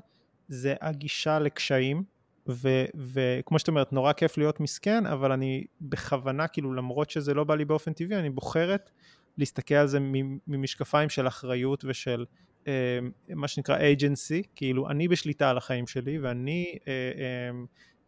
זה 0.49 0.75
הגישה 0.81 1.39
לקשיים, 1.39 2.03
וכמו 2.49 3.59
שאת 3.59 3.69
אומרת, 3.69 3.93
נורא 3.93 4.13
כיף 4.13 4.39
להיות 4.39 4.61
מסכן, 4.61 5.07
אבל 5.07 5.33
אני 5.33 5.65
בכוונה, 5.81 6.49
כאילו 6.49 6.75
למרות 6.75 7.11
שזה 7.11 7.35
לא 7.35 7.45
בא 7.45 7.55
לי 7.55 7.65
באופן 7.65 7.93
טבעי, 7.93 8.19
אני 8.19 8.31
בוחרת 8.31 8.91
להסתכל 9.39 9.75
על 9.75 9.87
זה 9.87 9.99
ממשקפיים 10.47 11.09
של 11.09 11.27
אחריות 11.27 11.85
ושל 11.89 12.25
אה, 12.67 12.99
מה 13.29 13.49
שנקרא 13.49 13.79
agency, 13.79 14.47
כאילו 14.57 14.91
אני 14.91 15.09
בשליטה 15.09 15.51
על 15.51 15.57
החיים 15.57 15.87
שלי 15.87 16.19
ואני 16.19 16.79
אה, 16.89 16.93
אה, 16.93 17.51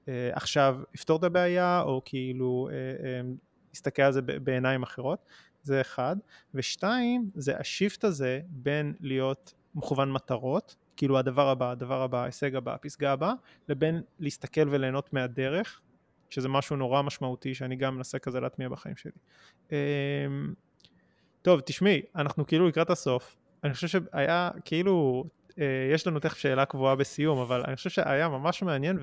אה, 0.09 0.31
עכשיו 0.33 0.79
אפתור 0.95 1.19
את 1.19 1.25
הבעיה, 1.25 1.83
או 1.83 2.03
כאילו 2.05 2.69
אה, 2.73 2.77
אה, 2.77 3.21
אסתכל 3.75 4.03
על 4.03 4.13
זה 4.13 4.23
בעיניים 4.23 4.83
אחרות, 4.83 5.27
זה 5.63 5.81
אחד, 5.81 6.17
ושתיים, 6.55 7.31
זה 7.35 7.57
השיפט 7.59 8.05
הזה 8.05 8.41
בין 8.49 8.95
להיות 9.01 9.55
מכוון 9.75 10.13
מטרות 10.13 10.77
כאילו 11.01 11.19
הדבר 11.19 11.49
הבא, 11.49 11.71
הדבר 11.71 12.03
הבא, 12.03 12.23
ההישג 12.23 12.55
הבא, 12.57 12.75
הפסגה 12.75 13.13
הבאה, 13.13 13.33
לבין 13.69 14.03
להסתכל 14.19 14.69
וליהנות 14.69 15.13
מהדרך, 15.13 15.81
שזה 16.31 16.49
משהו 16.49 16.77
נורא 16.77 17.03
משמעותי 17.03 17.55
שאני 17.55 17.77
גם 17.77 17.97
מנסה 17.97 18.19
כזה 18.19 18.41
להטמיע 18.41 18.69
בחיים 18.69 18.97
שלי. 18.97 19.13
אמ, 19.73 19.77
טוב, 21.43 21.61
תשמעי, 21.61 22.03
אנחנו 22.17 22.47
כאילו 22.47 22.69
לקראת 22.69 22.91
הסוף, 22.91 23.37
אני 23.65 23.75
חושב 23.75 23.89
שהיה 23.89 24.51
כאילו, 24.65 25.25
אה, 25.59 25.91
יש 25.95 26.07
לנו 26.07 26.21
תכף 26.21 26.39
שאלה 26.39 26.65
קבועה 26.65 26.97
בסיום, 26.97 27.39
אבל 27.39 27.63
אני 27.67 27.77
חושב 27.77 27.91
שהיה 27.91 28.29
ממש 28.29 28.63
מעניין 28.63 28.99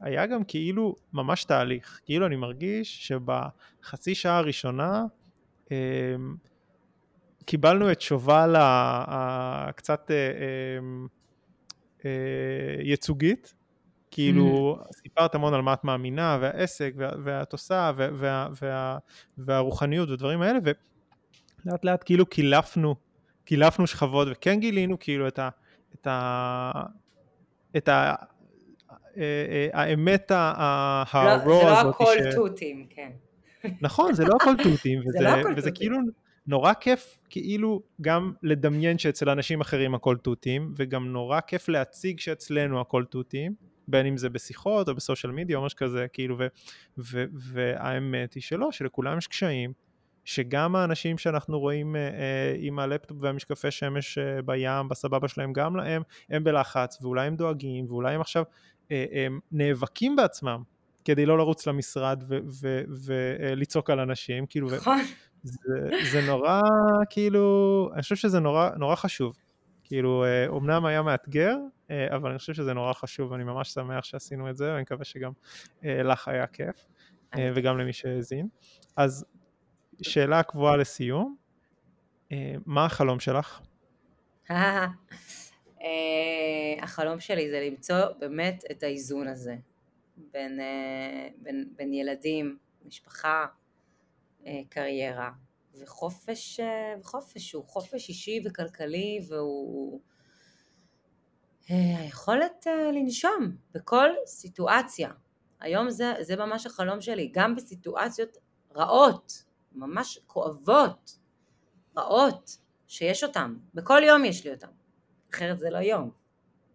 והיה 0.00 0.26
גם 0.26 0.44
כאילו 0.44 0.96
ממש 1.12 1.44
תהליך, 1.44 2.00
כאילו 2.04 2.26
אני 2.26 2.36
מרגיש 2.36 3.08
שבחצי 3.08 4.14
שעה 4.14 4.38
הראשונה 4.38 5.04
אמ, 5.70 5.76
קיבלנו 7.44 7.92
את 7.92 8.00
שובל 8.00 8.54
הקצת 8.58 10.10
אה, 12.04 12.10
ייצוגית, 12.82 13.54
כאילו 14.10 14.78
mm. 14.80 14.92
סיפרת 15.02 15.34
המון 15.34 15.54
על 15.54 15.62
מה 15.62 15.72
את 15.72 15.84
מאמינה 15.84 16.38
והעסק 16.40 16.92
וה, 16.96 17.10
ואת 17.24 17.52
עושה 17.52 17.92
וה, 17.96 18.08
וה, 18.12 18.48
וה, 18.62 18.98
והרוחניות 19.38 20.10
ודברים 20.10 20.42
האלה 20.42 20.58
ולאט 20.62 21.84
לאט 21.84 22.02
כאילו 22.04 22.26
קילפנו 22.26 22.94
קילפנו 23.48 23.86
שכבות 23.86 24.28
וכן 24.30 24.60
גילינו 24.60 24.98
כאילו 24.98 25.28
את 25.28 25.38
ה... 25.38 25.48
את 25.94 26.06
ה... 26.06 26.72
את 27.76 27.88
ה... 27.88 28.14
אה, 29.16 29.68
האמת 29.72 30.32
הרוע 30.34 31.02
הזאת. 31.12 31.46
לא, 31.46 31.60
זה 31.66 31.84
לא 31.84 31.90
הכל 31.90 32.14
תותים, 32.34 32.86
כן. 32.90 33.10
נכון, 33.80 34.14
זה 34.14 34.24
לא 34.24 34.36
הכל 34.40 34.62
תותים, 34.62 35.00
וזה, 35.08 35.20
לא 35.20 35.28
הכל 35.28 35.52
וזה 35.56 35.70
כאילו 35.70 35.96
נורא 36.48 36.72
כיף 36.80 37.20
כאילו 37.30 37.82
גם 38.00 38.32
לדמיין 38.42 38.98
שאצל 38.98 39.30
אנשים 39.30 39.60
אחרים 39.60 39.94
הכל 39.94 40.16
תותים, 40.16 40.72
וגם 40.76 41.12
נורא 41.12 41.40
כיף 41.40 41.68
להציג 41.68 42.20
שאצלנו 42.20 42.80
הכל 42.80 43.04
תותים, 43.04 43.54
בין 43.88 44.06
אם 44.06 44.16
זה 44.16 44.28
בשיחות 44.28 44.88
או 44.88 44.94
בסושיאל 44.94 45.32
מדיה 45.32 45.58
או 45.58 45.64
משהו 45.64 45.78
כזה, 45.78 46.06
כאילו, 46.12 46.38
ו, 46.38 46.46
ו, 46.98 47.24
והאמת 47.34 48.34
היא 48.34 48.42
שלא, 48.42 48.72
שלכולם 48.72 49.18
יש 49.18 49.26
קשיים, 49.26 49.72
שגם 50.24 50.76
האנשים 50.76 51.18
שאנחנו 51.18 51.60
רואים 51.60 51.96
אה, 51.96 52.00
אה, 52.00 52.54
עם 52.58 52.78
הלפטופ 52.78 53.16
והמשקפי 53.20 53.70
שמש 53.70 54.18
אה, 54.18 54.42
בים, 54.42 54.88
בסבבה 54.88 55.28
שלהם, 55.28 55.52
גם 55.52 55.76
להם, 55.76 56.02
הם 56.30 56.44
בלחץ, 56.44 56.98
ואולי 57.02 57.26
הם 57.26 57.36
דואגים, 57.36 57.86
ואולי 57.88 58.14
הם 58.14 58.20
עכשיו 58.20 58.42
אה, 58.90 59.04
הם 59.12 59.40
נאבקים 59.52 60.16
בעצמם 60.16 60.62
כדי 61.04 61.26
לא 61.26 61.38
לרוץ 61.38 61.66
למשרד 61.66 62.24
ולצעוק 63.06 63.90
על 63.90 64.00
אנשים, 64.00 64.46
כאילו, 64.46 64.68
נכון. 64.76 64.98
זה, 65.42 65.90
זה 66.12 66.20
נורא, 66.26 66.60
כאילו, 67.10 67.90
אני 67.94 68.02
חושב 68.02 68.16
שזה 68.16 68.40
נורא, 68.40 68.70
נורא 68.76 68.94
חשוב. 68.94 69.36
כאילו, 69.84 70.24
אומנם 70.46 70.84
היה 70.84 71.02
מאתגר, 71.02 71.56
אבל 71.90 72.30
אני 72.30 72.38
חושב 72.38 72.54
שזה 72.54 72.72
נורא 72.72 72.92
חשוב, 72.92 73.32
ואני 73.32 73.44
ממש 73.44 73.68
שמח 73.68 74.04
שעשינו 74.04 74.50
את 74.50 74.56
זה, 74.56 74.70
ואני 74.70 74.82
מקווה 74.82 75.04
שגם 75.04 75.32
לך 75.82 76.28
היה 76.28 76.46
כיף, 76.46 76.86
וגם 77.38 77.78
למי 77.78 77.92
שהאזין. 77.92 78.48
אז 78.96 79.24
שאלה 80.02 80.42
קבועה 80.42 80.76
לסיום, 80.76 81.36
מה 82.66 82.84
החלום 82.84 83.20
שלך? 83.20 83.60
החלום 86.82 87.20
שלי 87.20 87.50
זה 87.50 87.68
למצוא 87.70 88.06
באמת 88.20 88.64
את 88.70 88.82
האיזון 88.82 89.28
הזה 89.28 89.56
בין, 90.16 90.60
בין, 91.42 91.68
בין 91.76 91.92
ילדים, 91.92 92.58
משפחה, 92.84 93.46
קריירה 94.68 95.30
וחופש, 95.80 96.60
וחופש 97.00 97.52
הוא 97.52 97.64
חופש 97.64 98.08
אישי 98.08 98.40
וכלכלי 98.44 99.20
והוא 99.28 100.00
היכולת 101.68 102.66
לנשום 102.94 103.56
בכל 103.72 104.08
סיטואציה. 104.26 105.10
היום 105.60 105.90
זה, 105.90 106.14
זה 106.20 106.36
ממש 106.36 106.66
החלום 106.66 107.00
שלי, 107.00 107.30
גם 107.32 107.56
בסיטואציות 107.56 108.38
רעות, 108.74 109.44
ממש 109.72 110.18
כואבות, 110.26 111.18
רעות, 111.96 112.58
שיש 112.86 113.24
אותן, 113.24 113.54
בכל 113.74 114.02
יום 114.04 114.24
יש 114.24 114.44
לי 114.44 114.52
אותן, 114.52 114.70
אחרת 115.34 115.58
זה 115.58 115.70
לא 115.70 115.78
יום. 115.78 116.10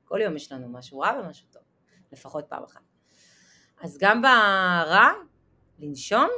כל 0.06 0.20
יום 0.22 0.36
יש 0.36 0.52
לנו 0.52 0.70
משהו 0.70 1.00
רע 1.00 1.20
ומשהו 1.20 1.48
טוב, 1.52 1.64
לפחות 2.12 2.46
פעם 2.50 2.64
אחת. 2.64 2.82
אז 3.82 3.98
גם 4.02 4.22
ברע, 4.22 5.10
לנשום 5.80 6.30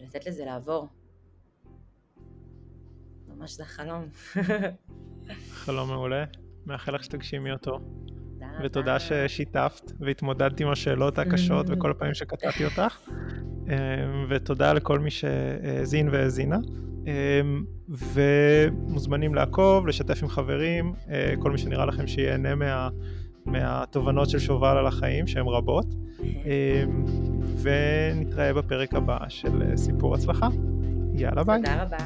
ולתת 0.00 0.26
לזה 0.26 0.44
לעבור. 0.44 0.88
ממש 3.28 3.56
זה 3.56 3.62
החלום. 3.62 4.04
חלום 5.50 5.88
מעולה, 5.88 6.24
מאחל 6.66 6.94
לך 6.94 7.04
שתגשימי 7.04 7.52
אותו. 7.52 7.80
ותודה 8.64 8.98
ששיתפת 8.98 9.92
והתמודדת 10.00 10.60
עם 10.60 10.68
השאלות 10.68 11.18
הקשות 11.18 11.66
וכל 11.70 11.90
הפעמים 11.90 12.14
שקטעתי 12.14 12.64
אותך. 12.64 12.98
אמ, 13.68 14.26
ותודה 14.28 14.72
לכל 14.72 14.98
מי 14.98 15.10
שהאזין 15.10 16.08
והאזינה. 16.08 16.58
אמ, 17.06 17.64
ומוזמנים 17.88 19.34
לעקוב, 19.34 19.86
לשתף 19.86 20.22
עם 20.22 20.28
חברים, 20.28 20.94
אה, 21.10 21.34
כל 21.38 21.50
מי 21.50 21.58
שנראה 21.58 21.86
לכם 21.86 22.06
שיהנה 22.06 22.54
מה, 22.54 22.88
מהתובנות 23.44 24.30
של 24.30 24.38
שובל 24.38 24.76
על 24.76 24.86
החיים, 24.86 25.26
שהן 25.26 25.46
רבות. 25.46 25.86
ונתראה 27.62 28.54
בפרק 28.54 28.94
הבא 28.94 29.18
של 29.28 29.62
אה, 29.62 29.76
סיפור 29.76 30.14
הצלחה. 30.14 30.48
יאללה 31.14 31.44
ביי. 31.44 31.62
תודה 31.62 31.82
רבה. 31.82 31.96